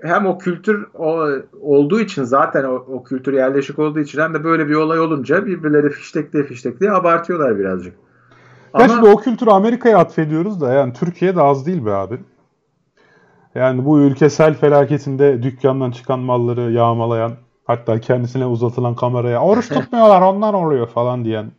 [0.03, 1.29] hem o kültür o,
[1.61, 5.47] olduğu için zaten o, o kültür yerleşik olduğu için hem de böyle bir olay olunca
[5.47, 7.95] birbirleri fiştekliye fiştekliye abartıyorlar birazcık.
[7.95, 8.89] Ya Ama...
[8.89, 12.19] şimdi o kültürü Amerika'ya atfediyoruz da yani Türkiye'de az değil be abi.
[13.55, 17.33] Yani bu ülkesel felaketinde dükkandan çıkan malları yağmalayan
[17.65, 21.53] hatta kendisine uzatılan kameraya oruç tutmuyorlar ondan oluyor falan diyen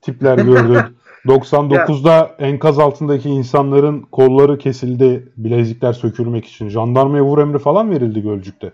[0.00, 0.96] tipler gördüm.
[1.26, 6.68] 99'da enkaz altındaki insanların kolları kesildi bilezikler sökülmek için.
[6.68, 8.72] Jandarmaya vur emri falan verildi Gölcük'te.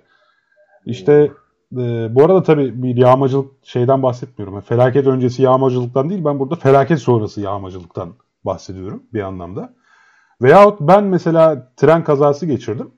[0.86, 1.30] İşte
[1.72, 4.54] e, bu arada tabii bir yağmacılık şeyden bahsetmiyorum.
[4.54, 8.14] Yani felaket öncesi yağmacılıktan değil ben burada felaket sonrası yağmacılıktan
[8.44, 9.74] bahsediyorum bir anlamda.
[10.42, 12.90] Veyahut ben mesela tren kazası geçirdim.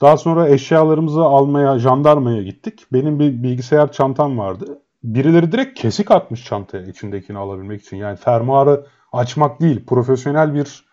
[0.00, 2.86] Daha sonra eşyalarımızı almaya jandarmaya gittik.
[2.92, 7.96] Benim bir bilgisayar çantam vardı birileri direkt kesik atmış çantaya içindekini alabilmek için.
[7.96, 10.84] Yani fermuarı açmak değil, profesyonel bir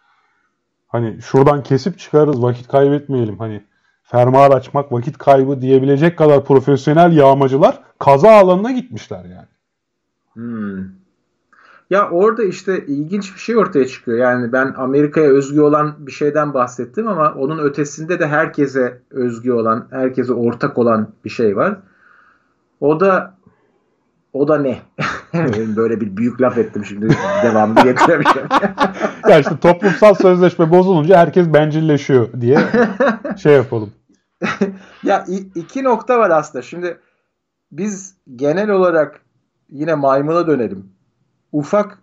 [0.87, 3.39] hani şuradan kesip çıkarız vakit kaybetmeyelim.
[3.39, 3.63] Hani
[4.03, 9.47] fermuar açmak vakit kaybı diyebilecek kadar profesyonel yağmacılar kaza alanına gitmişler yani.
[10.33, 10.85] Hmm.
[11.89, 14.17] Ya orada işte ilginç bir şey ortaya çıkıyor.
[14.17, 19.87] Yani ben Amerika'ya özgü olan bir şeyden bahsettim ama onun ötesinde de herkese özgü olan,
[19.91, 21.77] herkese ortak olan bir şey var.
[22.79, 23.38] O da
[24.33, 24.79] o da ne?
[25.75, 27.09] Böyle bir büyük laf ettim şimdi
[27.43, 28.47] devamlı getiremeyeceğim.
[29.29, 32.59] ya işte toplumsal sözleşme bozulunca herkes bencilleşiyor diye
[33.37, 33.91] şey yapalım.
[35.03, 35.25] ya
[35.55, 36.61] iki nokta var aslında.
[36.61, 36.99] Şimdi
[37.71, 39.21] biz genel olarak
[39.69, 40.85] yine maymuna dönelim.
[41.51, 41.99] Ufak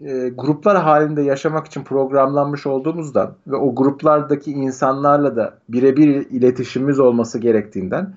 [0.00, 7.38] e, gruplar halinde yaşamak için programlanmış olduğumuzdan ve o gruplardaki insanlarla da birebir iletişimimiz olması
[7.38, 8.14] gerektiğinden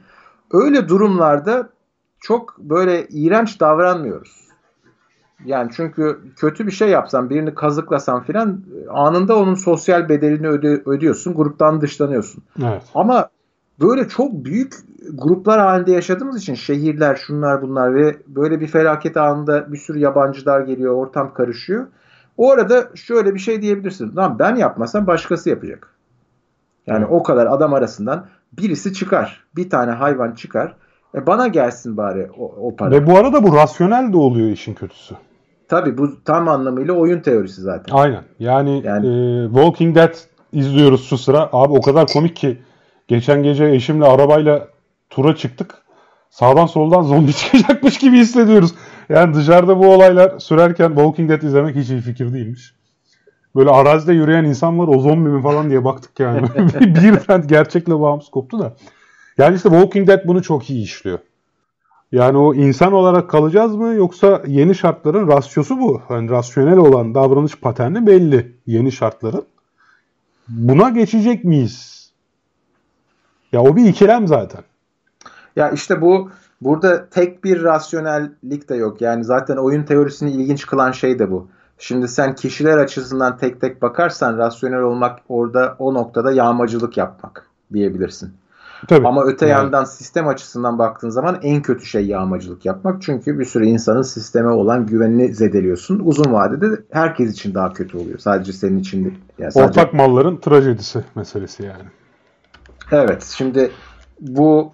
[0.51, 1.69] öyle durumlarda
[2.19, 4.45] çok böyle iğrenç davranmıyoruz.
[5.45, 11.33] Yani çünkü kötü bir şey yapsan, birini kazıklasan filan anında onun sosyal bedelini öde, ödüyorsun,
[11.33, 12.43] gruptan dışlanıyorsun.
[12.63, 12.83] Evet.
[12.95, 13.29] Ama
[13.79, 14.73] böyle çok büyük
[15.13, 20.61] gruplar halinde yaşadığımız için şehirler, şunlar bunlar ve böyle bir felaket anında bir sürü yabancılar
[20.61, 21.87] geliyor, ortam karışıyor.
[22.37, 24.15] O arada şöyle bir şey diyebilirsin.
[24.15, 25.89] Lan ben yapmasam başkası yapacak.
[26.87, 29.43] Yani o kadar adam arasından birisi çıkar.
[29.55, 30.75] Bir tane hayvan çıkar.
[31.15, 32.91] E bana gelsin bari o, o para.
[32.91, 35.15] Ve bu arada bu rasyonel de oluyor işin kötüsü.
[35.67, 37.95] Tabii bu tam anlamıyla oyun teorisi zaten.
[37.95, 38.23] Aynen.
[38.39, 39.07] Yani, yani...
[39.07, 40.13] E, Walking Dead
[40.53, 41.49] izliyoruz şu sıra.
[41.51, 42.57] Abi o kadar komik ki
[43.07, 44.67] geçen gece eşimle arabayla
[45.09, 45.75] tura çıktık.
[46.29, 48.75] Sağdan soldan zombi çıkacakmış gibi hissediyoruz.
[49.09, 52.75] Yani dışarıda bu olaylar sürerken Walking Dead izlemek hiç iyi fikir değilmiş.
[53.55, 56.41] Böyle arazide yürüyen insan var o zombi mi falan diye baktık yani.
[56.81, 58.73] Birden gerçekle bağımsız koptu da.
[59.37, 61.19] Yani işte Walking Dead bunu çok iyi işliyor.
[62.11, 66.01] Yani o insan olarak kalacağız mı yoksa yeni şartların rasyosu bu.
[66.09, 69.45] Yani rasyonel olan davranış paterni belli yeni şartların.
[70.47, 72.09] Buna geçecek miyiz?
[73.51, 74.61] Ya o bir ikilem zaten.
[75.55, 76.29] Ya işte bu
[76.61, 79.01] burada tek bir rasyonellik de yok.
[79.01, 81.47] Yani zaten oyun teorisini ilginç kılan şey de bu.
[81.77, 88.33] Şimdi sen kişiler açısından tek tek bakarsan rasyonel olmak orada o noktada yağmacılık yapmak diyebilirsin.
[88.87, 89.07] Tabii.
[89.07, 89.59] Ama öte yani.
[89.59, 93.01] yandan sistem açısından baktığın zaman en kötü şey yağmacılık yapmak.
[93.01, 96.01] Çünkü bir sürü insanın sisteme olan güvenini zedeliyorsun.
[96.05, 98.19] Uzun vadede herkes için daha kötü oluyor.
[98.19, 99.19] Sadece senin için değil.
[99.37, 99.69] Yani sadece...
[99.69, 101.89] Ortak malların trajedisi meselesi yani.
[102.91, 103.23] Evet.
[103.37, 103.71] Şimdi
[104.19, 104.71] bu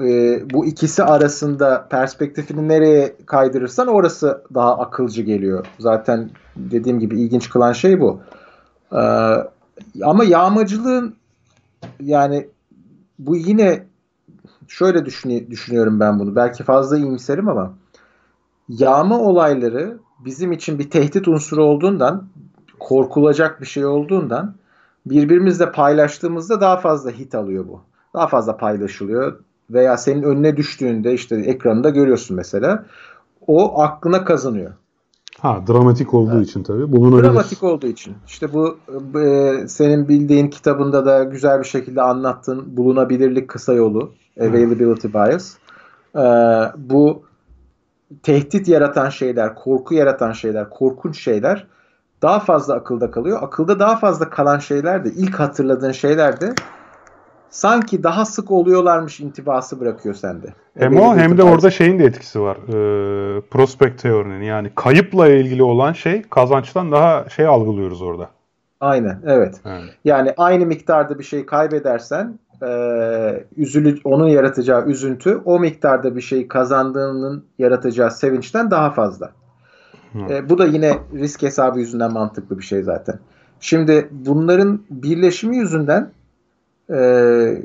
[0.00, 5.66] e, bu ikisi arasında perspektifini nereye kaydırırsan orası daha akılcı geliyor.
[5.78, 8.20] Zaten dediğim gibi ilginç kılan şey bu.
[8.92, 9.02] E,
[10.02, 11.14] ama yağmacılığın
[12.00, 12.48] yani
[13.18, 13.86] bu yine
[14.68, 16.36] şöyle düşün, düşünüyorum ben bunu.
[16.36, 17.74] Belki fazla iyimserim ama
[18.68, 22.28] yağma olayları bizim için bir tehdit unsuru olduğundan
[22.78, 24.54] korkulacak bir şey olduğundan
[25.06, 27.80] birbirimizle paylaştığımızda daha fazla hit alıyor bu.
[28.14, 29.40] Daha fazla paylaşılıyor
[29.70, 32.86] veya senin önüne düştüğünde işte ekranında görüyorsun mesela
[33.46, 34.72] o aklına kazanıyor.
[35.40, 36.48] Ha dramatik olduğu evet.
[36.48, 36.92] için tabii.
[36.92, 37.28] Bulunabilir.
[37.28, 38.14] Dramatik olduğu için.
[38.26, 38.78] İşte bu
[39.20, 44.12] e, senin bildiğin kitabında da güzel bir şekilde anlattığın bulunabilirlik kısa yolu.
[44.40, 45.56] Availability bias.
[46.14, 46.24] E,
[46.76, 47.22] bu
[48.22, 51.66] tehdit yaratan şeyler, korku yaratan şeyler, korkunç şeyler
[52.22, 53.38] daha fazla akılda kalıyor.
[53.42, 56.54] Akılda daha fazla kalan şeyler de ilk hatırladığın şeyler de
[57.50, 60.54] sanki daha sık oluyorlarmış intibası bırakıyor sende.
[60.78, 62.56] Hem o hem de orada şeyin de etkisi var.
[62.56, 68.30] E, prospect teorinin yani kayıpla ilgili olan şey kazançtan daha şey algılıyoruz orada.
[68.80, 69.60] Aynen evet.
[69.64, 69.84] evet.
[70.04, 72.68] Yani aynı miktarda bir şey kaybedersen e,
[73.56, 79.32] üzülü, onun yaratacağı üzüntü o miktarda bir şey kazandığının yaratacağı sevinçten daha fazla.
[80.30, 83.18] E, bu da yine risk hesabı yüzünden mantıklı bir şey zaten.
[83.60, 86.10] Şimdi bunların birleşimi yüzünden
[86.90, 87.62] ee,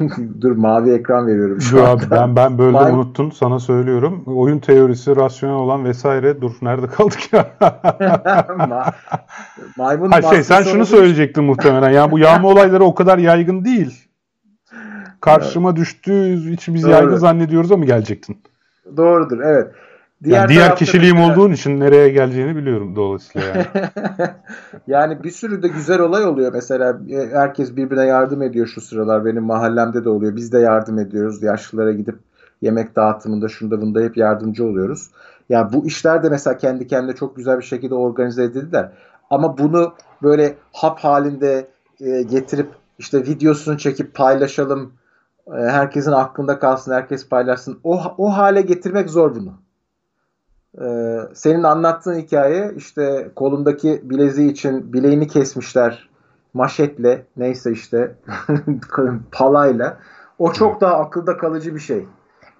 [0.40, 2.04] dur mavi ekran veriyorum şu dur anda.
[2.04, 2.92] Abi, ben ben böyle May...
[2.92, 4.22] unuttun sana söylüyorum.
[4.26, 7.46] Oyun teorisi rasyonel olan vesaire dur nerede kaldık ya?
[8.68, 8.92] Ma
[9.76, 11.90] maymun ha, şey sen şunu söyleyecektin muhtemelen.
[11.90, 14.08] Yani bu yağma olayları o kadar yaygın değil.
[15.20, 15.78] Karşıma evet.
[15.78, 16.90] düştüğü için biz Doğru.
[16.90, 18.42] yaygın zannediyoruz ama gelecektin.
[18.96, 19.72] Doğrudur evet.
[20.24, 21.32] Diğer, yani diğer kişiliğim mesela...
[21.32, 23.66] olduğun için nereye geleceğini biliyorum dolayısıyla yani.
[24.86, 29.24] yani bir sürü de güzel olay oluyor mesela e, herkes birbirine yardım ediyor şu sıralar
[29.24, 32.18] benim mahallemde de oluyor biz de yardım ediyoruz yaşlılara gidip
[32.62, 35.10] yemek dağıtımında şunda bunda hep yardımcı oluyoruz.
[35.48, 38.92] Ya yani bu işler de mesela kendi kendine çok güzel bir şekilde organize edildiler.
[39.30, 41.68] Ama bunu böyle hap halinde
[42.00, 42.68] e, getirip
[42.98, 44.92] işte videosunu çekip paylaşalım.
[45.46, 47.78] E, herkesin aklında kalsın, herkes paylaşsın.
[47.84, 49.65] O, o hale getirmek zor bunu.
[50.80, 56.08] Ee, senin anlattığın hikaye işte kolundaki bileziği için bileğini kesmişler
[56.54, 58.14] maşetle neyse işte
[59.32, 59.98] palayla.
[60.38, 62.04] O çok daha akılda kalıcı bir şey.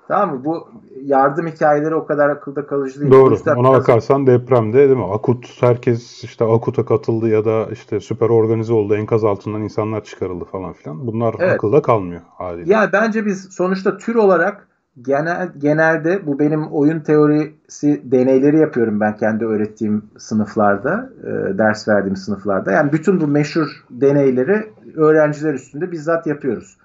[0.09, 0.45] Tamam mı?
[0.45, 0.69] Bu
[1.03, 3.13] yardım hikayeleri o kadar akılda kalıcı değil.
[3.13, 3.37] Doğru.
[3.47, 3.81] Ona biraz...
[3.81, 5.13] bakarsan depremde değil mi?
[5.13, 8.95] Akut herkes işte akuta katıldı ya da işte süper organize oldu.
[8.95, 11.07] Enkaz altından insanlar çıkarıldı falan filan.
[11.07, 11.53] Bunlar evet.
[11.53, 12.73] akılda kalmıyor haliyle.
[12.73, 14.69] Ya bence biz sonuçta tür olarak
[15.03, 22.17] genel genelde bu benim oyun teorisi deneyleri yapıyorum ben kendi öğrettiğim sınıflarda, e, ders verdiğim
[22.17, 22.73] sınıflarda.
[22.73, 24.67] Yani bütün bu meşhur deneyleri
[24.97, 26.77] öğrenciler üstünde bizzat yapıyoruz.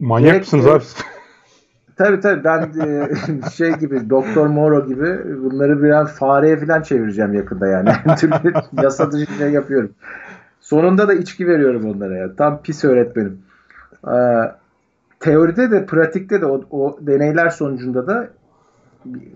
[0.00, 0.84] Manyak mısınız abi?
[1.96, 3.08] Tabii tabii ben e,
[3.52, 7.88] şey gibi Doktor Moro gibi bunları biraz fareye falan çevireceğim yakında yani.
[8.18, 8.52] Türlü
[8.82, 9.90] yasa dışı şey yapıyorum.
[10.60, 12.36] Sonunda da içki veriyorum onlara ya.
[12.36, 13.38] Tam pis öğretmenim.
[14.06, 14.10] Ee,
[15.24, 18.28] teoride de pratikte de o, o deneyler sonucunda da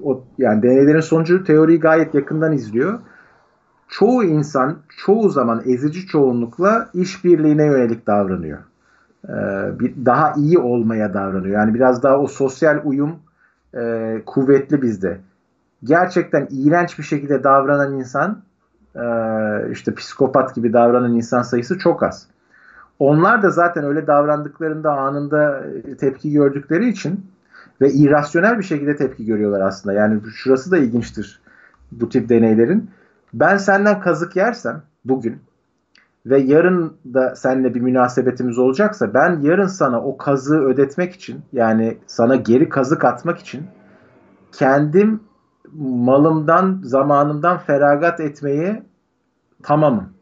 [0.02, 2.98] o yani deneylerin sonucu teoriyi gayet yakından izliyor.
[3.88, 8.58] Çoğu insan çoğu zaman ezici çoğunlukla işbirliğine yönelik davranıyor.
[9.28, 9.32] Ee,
[9.80, 11.54] bir daha iyi olmaya davranıyor.
[11.54, 13.16] Yani biraz daha o sosyal uyum
[13.74, 15.20] e, kuvvetli bizde.
[15.84, 18.42] Gerçekten iğrenç bir şekilde davranan insan
[18.96, 19.04] e,
[19.70, 22.28] işte psikopat gibi davranan insan sayısı çok az.
[22.98, 27.26] Onlar da zaten öyle davrandıklarında anında e, tepki gördükleri için
[27.80, 29.92] ve irrasyonel bir şekilde tepki görüyorlar aslında.
[29.94, 31.40] Yani şurası da ilginçtir
[31.92, 32.90] bu tip deneylerin.
[33.34, 35.40] Ben senden kazık yersem bugün
[36.26, 41.98] ve yarın da seninle bir münasebetimiz olacaksa ben yarın sana o kazığı ödetmek için yani
[42.06, 43.66] sana geri kazık atmak için
[44.52, 45.20] kendim
[45.78, 48.82] malımdan, zamanımdan feragat etmeyi
[49.62, 50.12] tamamım.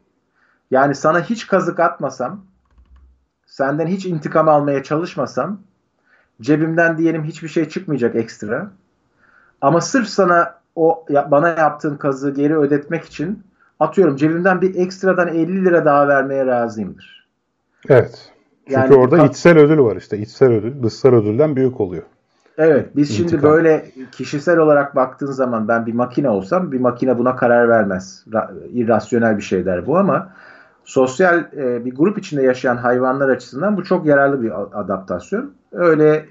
[0.71, 2.45] Yani sana hiç kazık atmasam,
[3.57, 5.59] senden hiç intikam almaya çalışmasam,
[6.41, 8.71] cebimden diyelim hiçbir şey çıkmayacak ekstra.
[9.61, 13.43] Ama sırf sana o bana yaptığın kazığı geri ödetmek için
[13.81, 17.29] atıyorum cebimden bir ekstradan 50 lira daha vermeye razıyımdır.
[17.89, 18.33] Evet.
[18.67, 20.19] Çünkü yani, orada içsel ödül var işte.
[20.19, 22.03] İçsel ödül dışsal ödülden büyük oluyor.
[22.59, 23.31] Evet biz İntikam.
[23.31, 28.25] şimdi böyle kişisel olarak baktığın zaman ben bir makine olsam bir makine buna karar vermez.
[28.73, 30.33] İrrasyonel bir şey der bu ama
[30.87, 35.53] sosyal e, bir grup içinde yaşayan hayvanlar açısından bu çok yararlı bir adaptasyon.
[35.73, 36.27] Öyle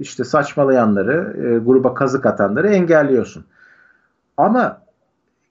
[0.00, 3.44] işte saçmalayanları, e, gruba kazık atanları engelliyorsun.
[4.36, 4.78] Ama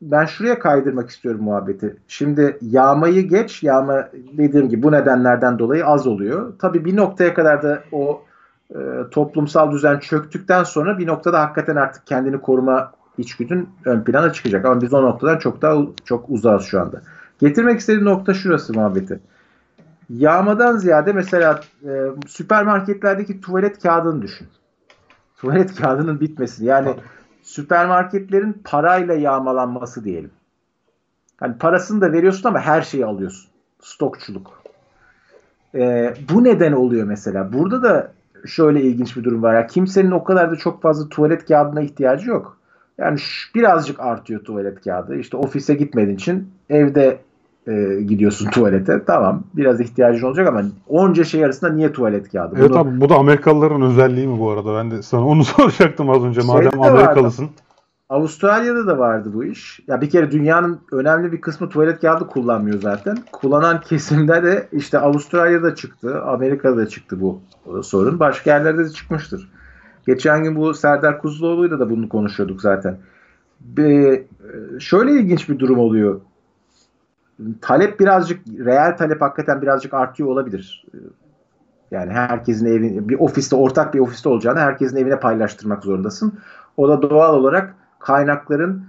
[0.01, 1.95] ben şuraya kaydırmak istiyorum muhabbeti.
[2.07, 6.53] Şimdi yağmayı geç, yağma dediğim gibi bu nedenlerden dolayı az oluyor.
[6.59, 8.21] Tabii bir noktaya kadar da o
[8.75, 8.79] e,
[9.11, 14.65] toplumsal düzen çöktükten sonra bir noktada hakikaten artık kendini koruma içgüdün ön plana çıkacak.
[14.65, 17.01] Ama biz o noktadan çok daha çok uzağız şu anda.
[17.41, 19.19] Getirmek istediğim nokta şurası muhabbeti.
[20.09, 21.89] Yağmadan ziyade mesela e,
[22.27, 24.47] süpermarketlerdeki tuvalet kağıdını düşün.
[25.37, 26.65] Tuvalet kağıdının bitmesi.
[26.65, 26.95] Yani
[27.41, 30.31] süpermarketlerin parayla yağmalanması diyelim.
[31.37, 33.51] Hani parasını da veriyorsun ama her şeyi alıyorsun.
[33.79, 34.61] Stokçuluk.
[35.75, 37.53] E, bu neden oluyor mesela?
[37.53, 38.11] Burada da
[38.45, 39.53] şöyle ilginç bir durum var.
[39.53, 42.57] Ya kimsenin o kadar da çok fazla tuvalet kağıdına ihtiyacı yok.
[42.97, 43.19] Yani
[43.55, 45.15] birazcık artıyor tuvalet kağıdı.
[45.15, 47.19] İşte ofise gitmediğin için evde
[47.67, 49.03] e, gidiyorsun tuvalete.
[49.07, 52.55] Tamam biraz ihtiyacın olacak ama onca şey arasında niye tuvalet kağıdı?
[52.59, 52.79] Evet Bunu...
[52.79, 54.75] abi bu da Amerikalıların özelliği mi bu arada?
[54.75, 57.43] Ben de sana onu soracaktım az önce madem Amerikalısın.
[57.43, 57.55] Vardı.
[58.09, 59.79] Avustralya'da da vardı bu iş.
[59.87, 63.17] Ya bir kere dünyanın önemli bir kısmı tuvalet kağıdı kullanmıyor zaten.
[63.31, 67.41] Kullanan kesimde de işte Avustralya'da çıktı, Amerika'da da çıktı bu
[67.83, 68.19] sorun.
[68.19, 69.49] Başka yerlerde de çıkmıştır.
[70.07, 72.97] Geçen gün bu Serdar Kuzuloğlu'yla da bunu konuşuyorduk zaten.
[73.59, 74.23] Bir,
[74.79, 76.21] şöyle ilginç bir durum oluyor.
[77.61, 80.85] Talep birazcık, reel talep hakikaten birazcık artıyor olabilir.
[81.91, 86.39] Yani herkesin evi, bir ofiste, ortak bir ofiste olacağını herkesin evine paylaştırmak zorundasın.
[86.77, 88.85] O da doğal olarak kaynakların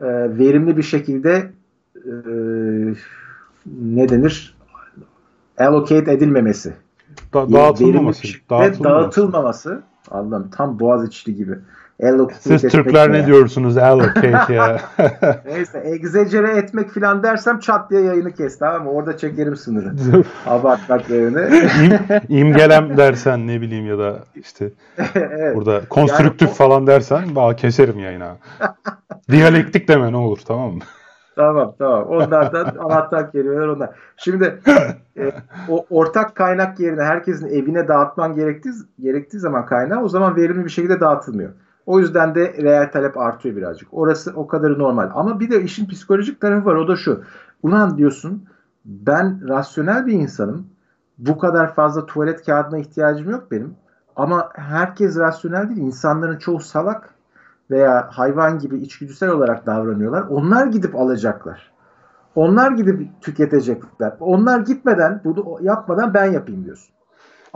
[0.00, 0.06] e,
[0.38, 1.52] verimli bir şekilde
[1.96, 2.12] e,
[3.66, 4.56] ne denir?
[5.58, 6.74] allocate edilmemesi.
[7.34, 8.22] Da dağıtılmaması.
[8.50, 8.84] Dağıtılmaması.
[8.84, 9.82] dağıtılmaması.
[10.10, 11.58] Allah'ım tam boğaz içli gibi.
[12.02, 14.80] Allocate Siz Türkler ne diyorsunuz allocate ya?
[15.46, 18.90] Neyse egzecere etmek filan dersem çat diye yayını kes tamam mı?
[18.90, 19.92] Orada çekerim sınırı.
[20.46, 21.68] Abartmak yerine.
[21.84, 21.98] İm,
[22.38, 24.70] imgelem dersen ne bileyim ya da işte
[25.14, 25.56] evet.
[25.56, 28.36] burada konstrüktif yani falan dersen bağ keserim yayına.
[29.30, 30.80] Diyalektik deme ne olur tamam mı?
[31.36, 32.04] Tamam tamam.
[32.04, 33.90] Onlardan anahtar kelimeler onlar.
[34.16, 34.60] Şimdi
[35.18, 35.32] e,
[35.68, 40.70] o ortak kaynak yerine herkesin evine dağıtman gerektiği, gerektiği zaman kaynağı o zaman verimli bir
[40.70, 41.52] şekilde dağıtılmıyor.
[41.86, 43.88] O yüzden de reel talep artıyor birazcık.
[43.92, 45.10] Orası o kadarı normal.
[45.14, 46.74] Ama bir de işin psikolojik tarafı var.
[46.74, 47.22] O da şu.
[47.62, 48.44] Ulan diyorsun
[48.84, 50.66] ben rasyonel bir insanım.
[51.18, 53.74] Bu kadar fazla tuvalet kağıdına ihtiyacım yok benim.
[54.16, 55.80] Ama herkes rasyonel değil.
[55.80, 57.14] İnsanların çoğu salak
[57.70, 60.22] veya hayvan gibi içgüdüsel olarak davranıyorlar.
[60.22, 61.72] Onlar gidip alacaklar.
[62.34, 64.16] Onlar gidip tüketecekler.
[64.20, 66.95] Onlar gitmeden, bunu yapmadan ben yapayım diyorsun.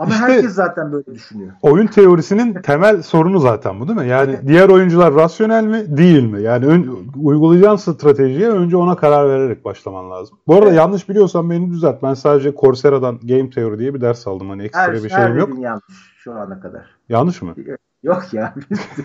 [0.01, 1.51] Ama işte, herkes zaten böyle düşünüyor.
[1.61, 4.07] Oyun teorisinin temel sorunu zaten bu değil mi?
[4.07, 6.41] Yani diğer oyuncular rasyonel mi değil mi?
[6.41, 10.37] Yani ön, uygulayacağın stratejiye önce ona karar vererek başlaman lazım.
[10.47, 10.77] Bu arada evet.
[10.77, 12.03] yanlış biliyorsam beni düzelt.
[12.03, 14.49] Ben sadece Coursera'dan Game Theory diye bir ders aldım.
[14.49, 15.49] Hani ekstra her, bir şeyim yok.
[15.59, 15.83] yanlış
[16.17, 16.85] şu ana kadar.
[17.09, 17.55] Yanlış mı?
[18.03, 18.53] Yok ya.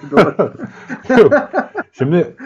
[1.18, 1.32] Yok.
[1.92, 2.36] Şimdi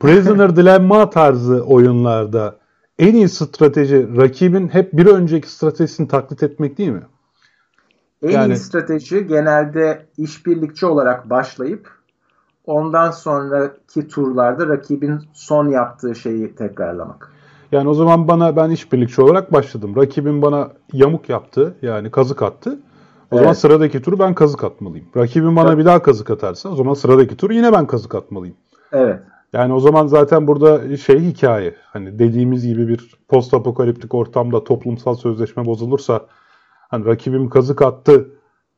[0.00, 2.56] Prisoner Dilemma tarzı oyunlarda
[2.98, 7.02] en iyi strateji rakibin hep bir önceki stratejisini taklit etmek değil mi?
[8.22, 11.90] En yani, iyi strateji genelde işbirlikçi olarak başlayıp
[12.66, 17.32] ondan sonraki turlarda rakibin son yaptığı şeyi tekrarlamak.
[17.72, 19.96] Yani o zaman bana ben işbirlikçi olarak başladım.
[19.96, 22.70] Rakibin bana yamuk yaptı yani kazık attı.
[22.70, 23.40] O evet.
[23.40, 25.06] zaman sıradaki turu ben kazık atmalıyım.
[25.16, 25.78] Rakibim bana evet.
[25.78, 28.56] bir daha kazık atarsa o zaman sıradaki turu yine ben kazık atmalıyım.
[28.92, 29.20] Evet.
[29.52, 35.14] Yani o zaman zaten burada şey hikaye hani dediğimiz gibi bir post apokaliptik ortamda toplumsal
[35.14, 36.20] sözleşme bozulursa
[36.88, 38.28] hani rakibim kazık attı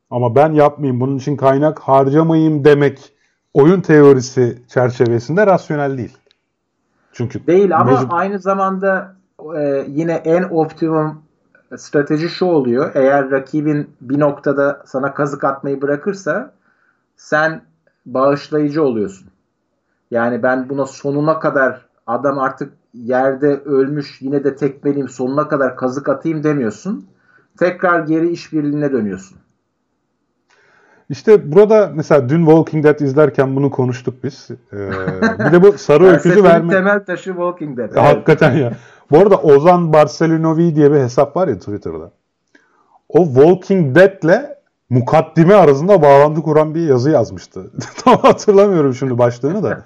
[0.09, 3.13] ama ben yapmayayım bunun için kaynak harcamayayım demek
[3.53, 6.17] oyun teorisi çerçevesinde rasyonel değil.
[7.13, 8.07] Çünkü değil ama mecbur...
[8.09, 9.15] aynı zamanda
[9.55, 11.21] e, yine en optimum
[11.77, 12.91] strateji şu oluyor.
[12.93, 16.51] Eğer rakibin bir noktada sana kazık atmayı bırakırsa
[17.15, 17.61] sen
[18.05, 19.27] bağışlayıcı oluyorsun.
[20.11, 26.09] Yani ben buna sonuna kadar adam artık yerde ölmüş yine de tekmeliyim sonuna kadar kazık
[26.09, 27.05] atayım demiyorsun.
[27.59, 29.37] Tekrar geri işbirliğine dönüyorsun.
[31.09, 34.47] İşte burada mesela dün Walking Dead izlerken bunu konuştuk biz.
[34.73, 34.77] Ee,
[35.39, 36.73] bir de bu sarı öküzü verme.
[36.73, 37.95] temel taşı Walking Dead.
[37.95, 38.73] Hakikaten ya.
[39.11, 42.11] Bu arada Ozan Barcelinovi diye bir hesap var ya Twitter'da.
[43.09, 44.59] O Walking Dead'le
[44.89, 47.71] mukaddime arasında bağlantı kuran bir yazı yazmıştı.
[48.03, 49.85] Tam hatırlamıyorum şimdi başlığını da.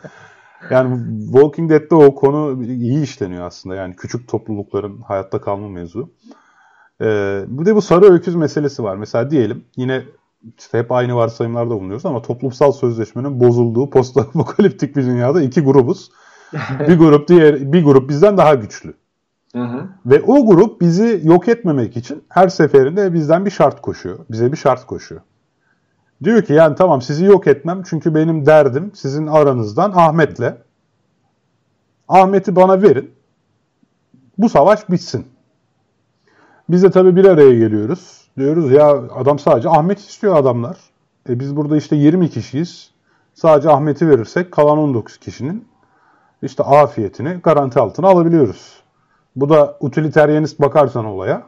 [0.70, 3.76] Yani Walking Dead'de o konu iyi işleniyor aslında.
[3.76, 6.10] Yani küçük toplulukların hayatta kalma mevzu.
[7.02, 8.96] Ee, bir de bu sarı öküz meselesi var.
[8.96, 10.04] Mesela diyelim yine
[10.58, 16.12] işte hep aynı varsayımlarda bulunuyoruz ama toplumsal sözleşmenin bozulduğu post-apokaliptik bir dünyada iki grubuz.
[16.88, 18.94] bir grup diğer bir grup bizden daha güçlü.
[19.56, 19.90] Hı hı.
[20.06, 24.20] Ve o grup bizi yok etmemek için her seferinde bizden bir şart koşuyor.
[24.32, 25.22] Bize bir şart koşuyor.
[26.24, 30.54] Diyor ki yani tamam sizi yok etmem çünkü benim derdim sizin aranızdan Ahmet'le.
[32.08, 33.12] Ahmet'i bana verin.
[34.38, 35.28] Bu savaş bitsin.
[36.70, 38.28] Biz de tabii bir araya geliyoruz.
[38.38, 40.78] Diyoruz ya adam sadece Ahmet istiyor adamlar.
[41.30, 42.92] E biz burada işte 20 kişiyiz.
[43.34, 45.68] Sadece Ahmet'i verirsek kalan 19 kişinin
[46.42, 48.84] işte afiyetini garanti altına alabiliyoruz.
[49.36, 51.44] Bu da utiliteryenist bakarsan olaya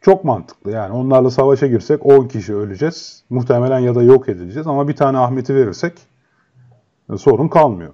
[0.00, 0.70] çok mantıklı.
[0.70, 3.24] Yani onlarla savaşa girsek 10 kişi öleceğiz.
[3.30, 4.66] Muhtemelen ya da yok edileceğiz.
[4.66, 5.92] Ama bir tane Ahmet'i verirsek
[7.12, 7.92] e, sorun kalmıyor.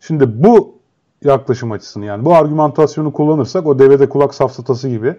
[0.00, 0.78] Şimdi bu
[1.24, 5.16] yaklaşım açısını yani bu argümantasyonu kullanırsak o devede kulak safsatası gibi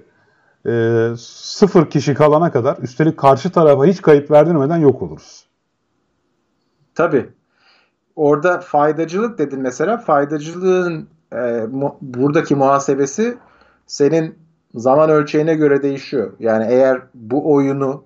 [0.65, 5.45] e, sıfır kişi kalana kadar üstelik karşı tarafa hiç kayıp verdirmeden yok oluruz.
[6.95, 7.29] Tabii.
[8.15, 9.97] Orada faydacılık dedin mesela.
[9.97, 11.37] Faydacılığın e,
[11.71, 13.37] mu, buradaki muhasebesi
[13.87, 14.35] senin
[14.75, 16.33] zaman ölçeğine göre değişiyor.
[16.39, 18.03] Yani eğer bu oyunu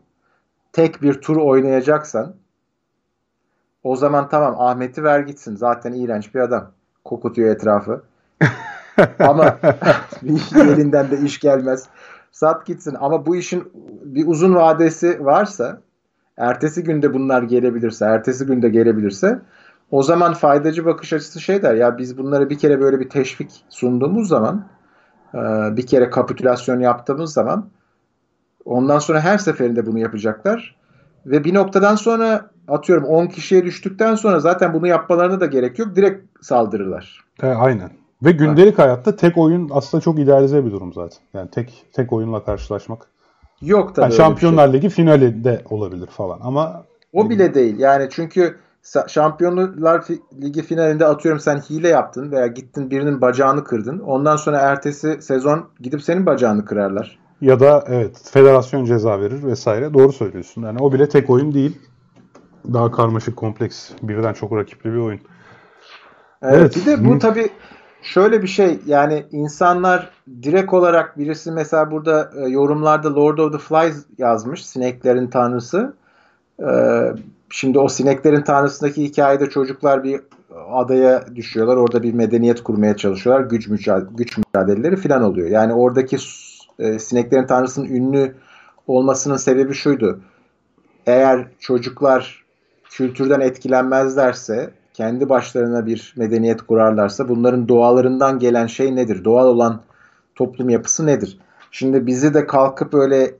[0.73, 2.35] tek bir tur oynayacaksan
[3.83, 5.55] o zaman tamam Ahmet'i ver gitsin.
[5.55, 6.71] Zaten iğrenç bir adam.
[7.05, 8.03] Kokutuyor etrafı.
[9.19, 9.57] Ama
[10.55, 11.87] elinden de iş gelmez.
[12.31, 12.95] Sat gitsin.
[12.99, 13.71] Ama bu işin
[14.03, 15.81] bir uzun vadesi varsa
[16.37, 19.39] ertesi günde bunlar gelebilirse, ertesi günde gelebilirse
[19.91, 23.65] o zaman faydacı bakış açısı şey der ya biz bunlara bir kere böyle bir teşvik
[23.69, 24.67] sunduğumuz zaman
[25.33, 25.37] e,
[25.77, 27.69] bir kere kapitülasyon yaptığımız zaman
[28.65, 30.75] ondan sonra her seferinde bunu yapacaklar
[31.25, 35.95] ve bir noktadan sonra atıyorum 10 kişiye düştükten sonra zaten bunu yapmalarına da gerek yok.
[35.95, 37.25] Direkt saldırırlar.
[37.43, 37.98] E, aynen.
[38.23, 38.83] Ve gündelik ha.
[38.83, 41.19] hayatta tek oyun aslında çok idealize bir durum zaten.
[41.33, 43.07] Yani tek tek oyunla karşılaşmak.
[43.61, 44.03] Yok tabii.
[44.03, 44.73] Yani Şampiyonlar şey.
[44.73, 46.83] Ligi finali de olabilir falan ama
[47.13, 47.79] o bile değil.
[47.79, 48.55] Yani çünkü
[49.07, 50.07] Şampiyonlar
[50.41, 53.99] Ligi finalinde atıyorum sen hile yaptın veya gittin birinin bacağını kırdın.
[53.99, 57.19] Ondan sonra ertesi sezon gidip senin bacağını kırarlar.
[57.41, 59.93] Ya da evet federasyon ceza verir vesaire.
[59.93, 60.61] Doğru söylüyorsun.
[60.61, 61.79] Yani o bile tek oyun değil.
[62.73, 65.19] Daha karmaşık, kompleks, birden çok rakipli bir oyun.
[66.41, 66.75] Evet, evet.
[66.75, 67.49] bir de bu tabii
[68.01, 70.09] şöyle bir şey yani insanlar
[70.43, 75.93] direkt olarak birisi mesela burada e, yorumlarda Lord of the Flies yazmış sineklerin tanrısı.
[76.61, 77.13] Ee,
[77.49, 80.21] şimdi o sineklerin tanrısındaki hikayede çocuklar bir
[80.71, 81.77] adaya düşüyorlar.
[81.77, 83.45] Orada bir medeniyet kurmaya çalışıyorlar.
[83.45, 85.47] Güç, mücadele, güç mücadeleleri falan oluyor.
[85.49, 86.17] Yani oradaki
[86.79, 88.35] e, sineklerin tanrısının ünlü
[88.87, 90.21] olmasının sebebi şuydu.
[91.05, 92.45] Eğer çocuklar
[92.89, 99.23] kültürden etkilenmezlerse kendi başlarına bir medeniyet kurarlarsa bunların doğalarından gelen şey nedir?
[99.23, 99.81] Doğal olan
[100.35, 101.39] toplum yapısı nedir?
[101.71, 103.31] Şimdi bizi de kalkıp öyle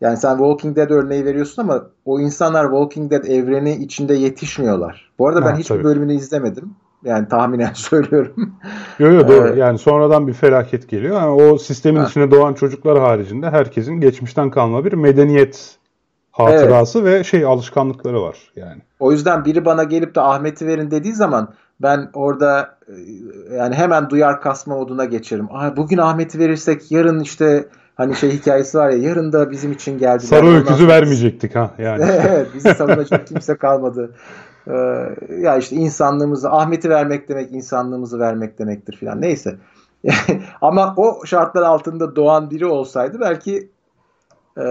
[0.00, 5.10] yani sen Walking Dead örneği veriyorsun ama o insanlar Walking Dead evreni içinde yetişmiyorlar.
[5.18, 5.84] Bu arada ben ha, hiçbir tabii.
[5.84, 6.70] bölümünü izlemedim.
[7.04, 8.52] Yani tahminen söylüyorum.
[8.98, 9.54] Yok yok doğru.
[9.54, 11.14] Ee, yani sonradan bir felaket geliyor.
[11.14, 12.06] Yani o sistemin ha.
[12.06, 15.76] içinde doğan çocuklar haricinde herkesin geçmişten kalma bir medeniyet
[16.30, 17.20] hatırası evet.
[17.20, 18.82] ve şey alışkanlıkları var yani.
[19.00, 21.48] O yüzden biri bana gelip de Ahmet'i verin dediği zaman
[21.82, 22.94] ben orada e,
[23.54, 25.48] yani hemen duyar kasma moduna geçerim.
[25.50, 29.98] Aa, bugün Ahmet'i verirsek yarın işte hani şey hikayesi var ya yarın da bizim için
[29.98, 30.26] geldi.
[30.26, 30.92] Sarı öküzü sonra...
[30.92, 32.04] vermeyecektik ha yani.
[32.28, 34.14] evet bizi savunacak kimse kalmadı.
[34.68, 34.72] Ee,
[35.40, 39.56] ya işte insanlığımızı Ahmet'i vermek demek insanlığımızı vermek demektir filan neyse.
[40.60, 43.70] Ama o şartlar altında doğan biri olsaydı belki
[44.56, 44.64] e,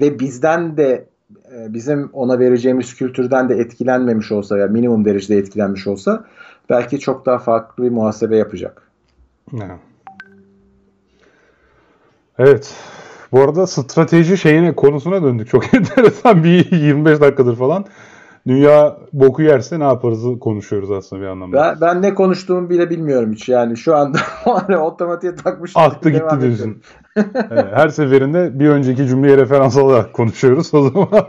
[0.00, 1.06] ve bizden de
[1.68, 6.24] bizim ona vereceğimiz kültürden de etkilenmemiş olsa ya minimum derecede etkilenmiş olsa
[6.70, 8.82] belki çok daha farklı bir muhasebe yapacak.
[12.38, 12.74] Evet.
[13.32, 15.48] Bu arada strateji şeyine konusuna döndük.
[15.48, 17.86] Çok enteresan bir 25 dakikadır falan.
[18.46, 21.56] Dünya boku yerse ne yaparız konuşuyoruz aslında bir anlamda.
[21.56, 23.48] Ben, ben ne konuştuğumu bile bilmiyorum hiç.
[23.48, 24.18] Yani şu anda
[24.80, 25.82] otomatiğe takmışım.
[25.82, 26.82] Aktı gitti diyorsun.
[27.16, 31.08] evet, her seferinde bir önceki cümleye referans alarak konuşuyoruz o zaman.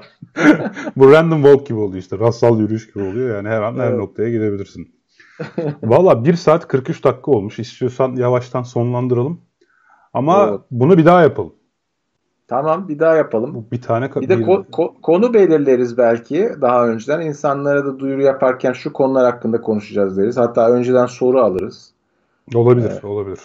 [0.95, 2.19] Bu random walk gibi oluyor işte.
[2.19, 3.35] Rastsal yürüyüş gibi oluyor.
[3.35, 3.85] Yani her an evet.
[3.85, 4.95] her noktaya gidebilirsin.
[5.83, 7.59] Valla 1 saat 43 dakika olmuş.
[7.59, 9.41] İstiyorsan yavaştan sonlandıralım.
[10.13, 10.59] Ama evet.
[10.71, 11.53] bunu bir daha yapalım.
[12.51, 13.65] Tamam bir daha yapalım.
[13.71, 17.21] Bir tane bir de ko- ko- konu belirleriz belki daha önceden.
[17.21, 20.37] insanlara da duyuru yaparken şu konular hakkında konuşacağız deriz.
[20.37, 21.91] Hatta önceden soru alırız.
[22.55, 23.05] Olabilir, evet.
[23.05, 23.39] olabilir.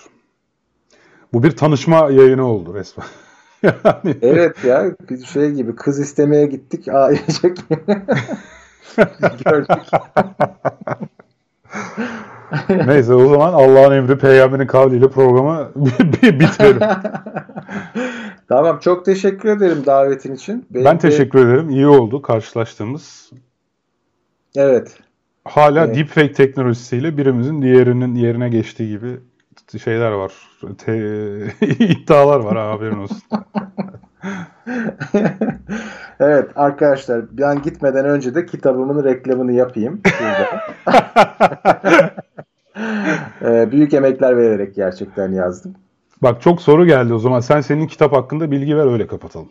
[1.33, 3.07] Bu bir tanışma yayını oldu resmen.
[3.63, 4.17] yani...
[4.23, 7.59] Evet ya bir şey gibi kız istemeye gittik ailecek
[9.45, 9.83] gördük.
[12.87, 15.73] Neyse o zaman Allah'ın emri peygamberin kavliyle programı
[16.23, 16.81] bitirelim.
[18.49, 20.67] tamam çok teşekkür ederim davetin için.
[20.71, 21.43] Benim ben teşekkür de...
[21.43, 21.71] ederim.
[21.71, 23.31] İyi oldu karşılaştığımız.
[24.57, 24.99] Evet.
[25.45, 25.97] Hala evet.
[25.97, 29.21] deepfake teknolojisiyle birimizin diğerinin yerine geçtiği gibi
[29.85, 30.33] şeyler var.
[30.79, 33.23] Te- iddialar var haberin olsun.
[36.21, 40.01] evet arkadaşlar ben gitmeden önce de kitabımın reklamını yapayım.
[43.43, 45.75] ee, büyük emekler vererek gerçekten yazdım.
[46.23, 47.41] Bak çok soru geldi o zaman.
[47.41, 49.49] Sen senin kitap hakkında bilgi ver öyle kapatalım.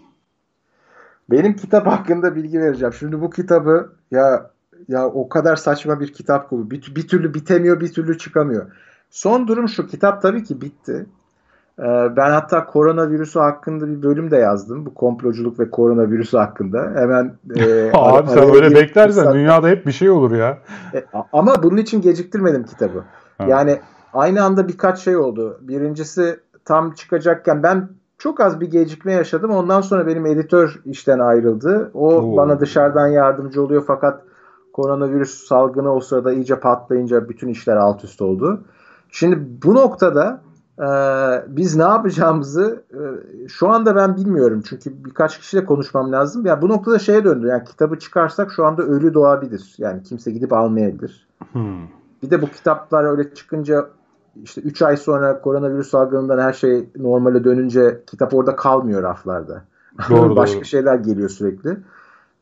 [1.32, 2.94] Benim kitap hakkında bilgi vereceğim.
[2.94, 4.52] Şimdi bu kitabı ya
[4.88, 6.72] ya o kadar saçma bir kitap bu.
[6.72, 8.72] Bir, bir türlü bitemiyor, bir türlü çıkamıyor.
[9.10, 9.88] Son durum şu.
[9.88, 11.06] Kitap tabii ki bitti.
[11.80, 11.84] Ee,
[12.16, 14.86] ben hatta koronavirüsü hakkında bir bölüm de yazdım.
[14.86, 16.92] Bu komploculuk ve koronavirüsü hakkında.
[16.96, 19.34] Hemen e, Abi sen öyle beklersen fırsat...
[19.34, 20.58] dünyada hep bir şey olur ya.
[20.94, 23.04] E, ama bunun için geciktirmedim kitabı.
[23.38, 23.46] Ha.
[23.48, 23.80] Yani
[24.14, 25.60] aynı anda birkaç şey oldu.
[25.62, 29.52] Birincisi tam çıkacakken ben çok az bir gecikme yaşadım.
[29.52, 31.92] Ondan sonra benim editör işten ayrıldı.
[31.94, 32.38] O Oo.
[32.38, 34.22] bana dışarıdan yardımcı oluyor fakat
[34.74, 38.62] koronavirüs salgını o sırada iyice patlayınca bütün işler alt üst oldu.
[39.10, 40.42] Şimdi bu noktada
[40.80, 40.88] e,
[41.48, 43.02] biz ne yapacağımızı e,
[43.48, 44.64] şu anda ben bilmiyorum.
[44.70, 46.46] Çünkü birkaç kişiyle konuşmam lazım.
[46.46, 47.48] Ya yani bu noktada şeye döndü.
[47.48, 49.76] Yani kitabı çıkarsak şu anda ölü doğabilir.
[49.78, 51.28] Yani kimse gidip almayabilir.
[51.52, 51.88] Hmm.
[52.24, 53.88] Bir de bu kitaplar öyle çıkınca
[54.44, 59.64] işte 3 ay sonra koronavirüs salgınından her şey normale dönünce kitap orada kalmıyor raflarda.
[60.10, 60.66] Doğru, Başka doğru.
[60.66, 61.78] şeyler geliyor sürekli.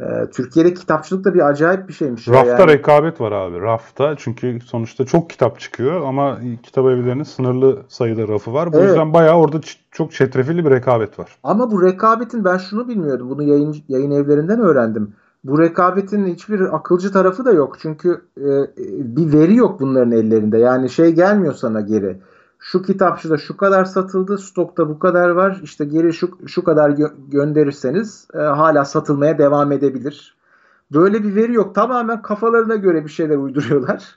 [0.02, 2.28] Ee, Türkiye'de kitapçılık da bir acayip bir şeymiş.
[2.28, 2.68] Rafta yani.
[2.68, 3.62] rekabet var abi.
[3.62, 8.74] Rafta çünkü sonuçta çok kitap çıkıyor ama kitap evlerinin sınırlı sayıda rafı var.
[8.74, 8.88] Bu evet.
[8.88, 9.60] yüzden bayağı orada
[9.92, 11.38] çok çetrefilli bir rekabet var.
[11.44, 13.30] Ama bu rekabetin ben şunu bilmiyordum.
[13.30, 15.14] Bunu yayın, yayın evlerinden öğrendim.
[15.44, 17.78] Bu rekabetin hiçbir akılcı tarafı da yok.
[17.82, 18.50] Çünkü e,
[19.16, 20.58] bir veri yok bunların ellerinde.
[20.58, 22.18] Yani şey gelmiyor sana geri
[22.64, 25.60] şu kitapçıda şu kadar satıldı, stokta bu kadar var.
[25.64, 30.36] İşte geri şu şu kadar gö- gönderirseniz e, hala satılmaya devam edebilir.
[30.94, 31.76] Böyle bir veri yok.
[31.76, 34.16] Tamamen kafalarına göre bir şeyler uyduruyorlar.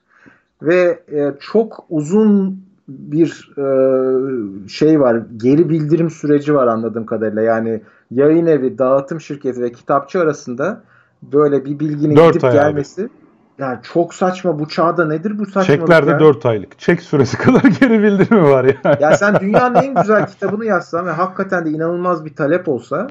[0.62, 5.22] Ve e, çok uzun bir e, şey var.
[5.36, 7.42] Geri bildirim süreci var anladığım kadarıyla.
[7.42, 10.82] Yani yayın evi, dağıtım şirketi ve kitapçı arasında
[11.22, 13.02] böyle bir bilginin gidip gelmesi.
[13.02, 13.25] Abi
[13.58, 16.20] yani çok saçma bu çağda nedir bu saçmalık Çeklerde ya?
[16.20, 16.78] 4 aylık.
[16.78, 18.96] Çek süresi kadar geri bildirimi var yani.
[19.00, 23.06] Ya sen dünyanın en güzel kitabını yazsan ve hakikaten de inanılmaz bir talep olsa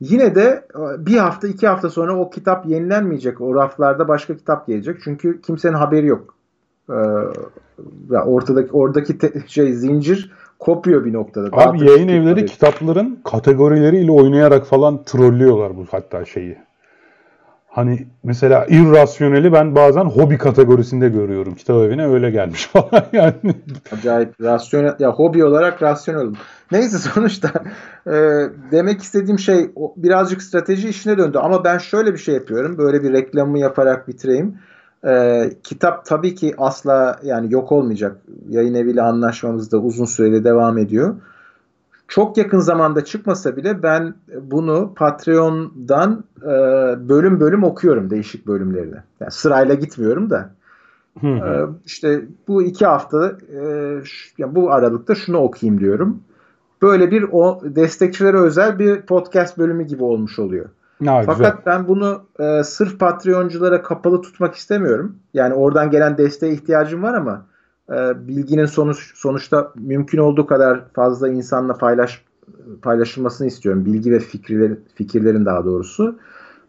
[0.00, 3.40] yine de e, bir hafta iki hafta sonra o kitap yenilenmeyecek.
[3.40, 5.00] O raflarda başka kitap gelecek.
[5.04, 6.34] Çünkü kimsenin haberi yok.
[6.90, 6.94] Ee,
[8.10, 11.48] ya ortadaki oradaki te, şey zincir kopuyor bir noktada.
[11.52, 12.46] Abi yayın evleri haberi.
[12.46, 16.58] kitapların kategorileriyle oynayarak falan trollüyorlar bu hatta şeyi.
[17.78, 21.54] Hani mesela irrasyoneli ben bazen hobi kategorisinde görüyorum.
[21.54, 23.54] Kitap evine öyle gelmiş falan yani.
[23.92, 26.34] Acayip rasyonel ya hobi olarak rasyonel.
[26.72, 27.52] Neyse sonuçta
[28.06, 28.12] e,
[28.72, 32.78] demek istediğim şey birazcık strateji işine döndü ama ben şöyle bir şey yapıyorum.
[32.78, 34.58] Böyle bir reklamı yaparak bitireyim.
[35.06, 38.16] E, kitap tabii ki asla yani yok olmayacak.
[38.48, 41.16] Yayın eviyle anlaşmamız da uzun süreli devam ediyor
[42.08, 46.48] çok yakın zamanda çıkmasa bile ben bunu Patreon'dan e,
[47.08, 48.96] bölüm bölüm okuyorum değişik bölümlerini.
[49.20, 50.50] Yani sırayla gitmiyorum da.
[51.22, 53.60] E, işte bu iki hafta e,
[54.38, 56.22] yani bu aralıkta şunu okuyayım diyorum.
[56.82, 60.68] Böyle bir o destekçilere özel bir podcast bölümü gibi olmuş oluyor.
[61.06, 61.66] Ha, Fakat güzel.
[61.66, 65.16] ben bunu e, sırf Patreonculara kapalı tutmak istemiyorum.
[65.34, 67.46] Yani oradan gelen desteğe ihtiyacım var ama
[67.92, 72.24] e, bilginin sonuç sonuçta mümkün olduğu kadar fazla insanla paylaş
[72.82, 73.84] paylaşılmasını istiyorum.
[73.84, 76.18] Bilgi ve fikirlerin fikirlerin daha doğrusu.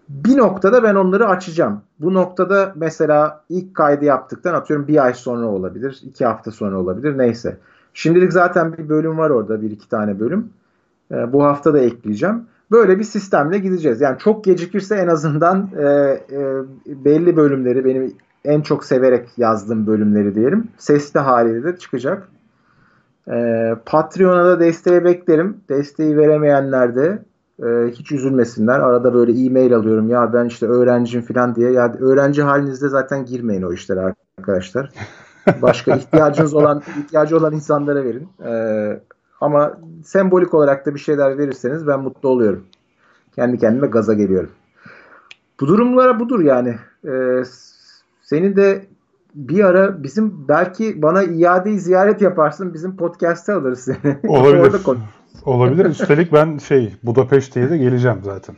[0.10, 1.82] Bir noktada ben onları açacağım.
[2.00, 7.18] Bu noktada mesela ilk kaydı yaptıktan atıyorum bir ay sonra olabilir, iki hafta sonra olabilir
[7.18, 7.58] neyse.
[7.94, 10.50] Şimdilik zaten bir bölüm var orada bir iki tane bölüm.
[11.12, 12.42] E, bu hafta da ekleyeceğim.
[12.72, 14.02] Böyle bir sistemle gideceğiz.
[14.02, 16.64] Yani çok gecikirse en azından e, e,
[17.06, 18.14] belli bölümleri benim
[18.46, 20.68] en çok severek yazdığım bölümleri diyelim.
[20.78, 22.30] Sesli haliyle de çıkacak.
[23.32, 25.58] Ee, Patreon'a da desteği beklerim.
[25.70, 27.24] Desteği veremeyenler de
[27.64, 28.80] e, hiç üzülmesinler.
[28.80, 31.72] Arada böyle e-mail alıyorum ya ben işte öğrencim falan diye.
[31.72, 34.92] Ya öğrenci halinizde zaten girmeyin o işlere arkadaşlar.
[35.62, 38.30] Başka ihtiyacınız olan ihtiyacı olan insanlara verin.
[38.46, 39.00] Ee,
[39.42, 42.66] ama sembolik olarak da bir şeyler verirseniz ben mutlu oluyorum.
[43.36, 44.50] Kendi kendime gaza geliyorum.
[45.60, 46.76] Bu durumlara budur yani.
[47.08, 47.44] Ee,
[48.30, 48.86] senin de
[49.36, 54.18] bir ara bizim belki bana iadeyi ziyaret yaparsın bizim podcast'te alırız seni.
[54.28, 54.82] Olabilir.
[55.46, 55.86] Olabilir.
[55.86, 58.56] Üstelik ben şey Budapeşte'ye de geleceğim zaten.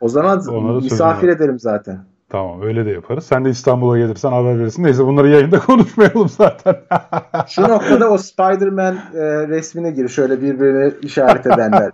[0.00, 0.42] O zaman
[0.82, 2.04] misafir ederim zaten.
[2.28, 3.26] Tamam öyle de yaparız.
[3.26, 4.82] Sen de İstanbul'a gelirsen haber verirsin.
[4.82, 6.76] Neyse bunları yayında konuşmayalım zaten.
[7.48, 10.08] Şu noktada o Spider-Man e, resmine gir.
[10.08, 11.92] Şöyle birbirini işaret edenler.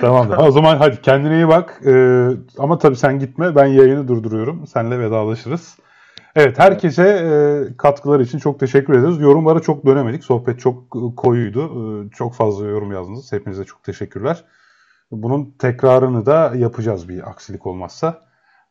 [0.00, 0.38] Tamamdır.
[0.38, 1.80] O zaman hadi kendine iyi bak.
[1.86, 2.28] Ee,
[2.58, 3.54] ama tabii sen gitme.
[3.54, 4.66] Ben yayını durduruyorum.
[4.66, 5.78] Seninle vedalaşırız.
[6.36, 7.32] Evet herkese e,
[7.76, 9.20] katkıları için çok teşekkür ederiz.
[9.20, 10.24] Yorumlara çok dönemedik.
[10.24, 11.64] Sohbet çok koyuydu.
[11.64, 13.32] E, çok fazla yorum yazdınız.
[13.32, 14.44] Hepinize çok teşekkürler.
[15.10, 18.20] Bunun tekrarını da yapacağız bir aksilik olmazsa.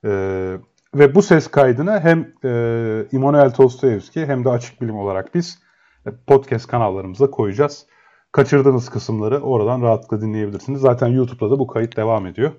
[0.06, 0.58] Ee,
[0.96, 2.50] ve bu ses kaydını hem e,
[3.12, 5.60] Immanuel Dostoyevski hem de Açık Bilim olarak biz
[6.28, 7.86] podcast kanallarımıza koyacağız.
[8.32, 10.82] Kaçırdığınız kısımları oradan rahatlıkla dinleyebilirsiniz.
[10.82, 12.52] Zaten YouTube'da da bu kayıt devam ediyor.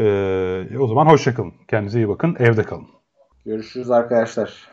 [0.00, 1.54] Ee, o zaman hoşçakalın.
[1.68, 2.36] Kendinize iyi bakın.
[2.38, 2.88] Evde kalın.
[3.46, 4.68] Görüşürüz arkadaşlar.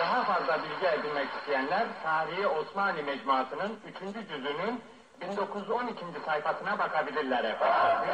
[0.00, 4.28] Daha fazla bilgi edinmek isteyenler Tarihi Osmanlı Mecmuası'nın 3.
[4.28, 4.80] cüzünün
[5.20, 6.04] 1912.
[6.26, 8.08] sayfasına bakabilirler efendim.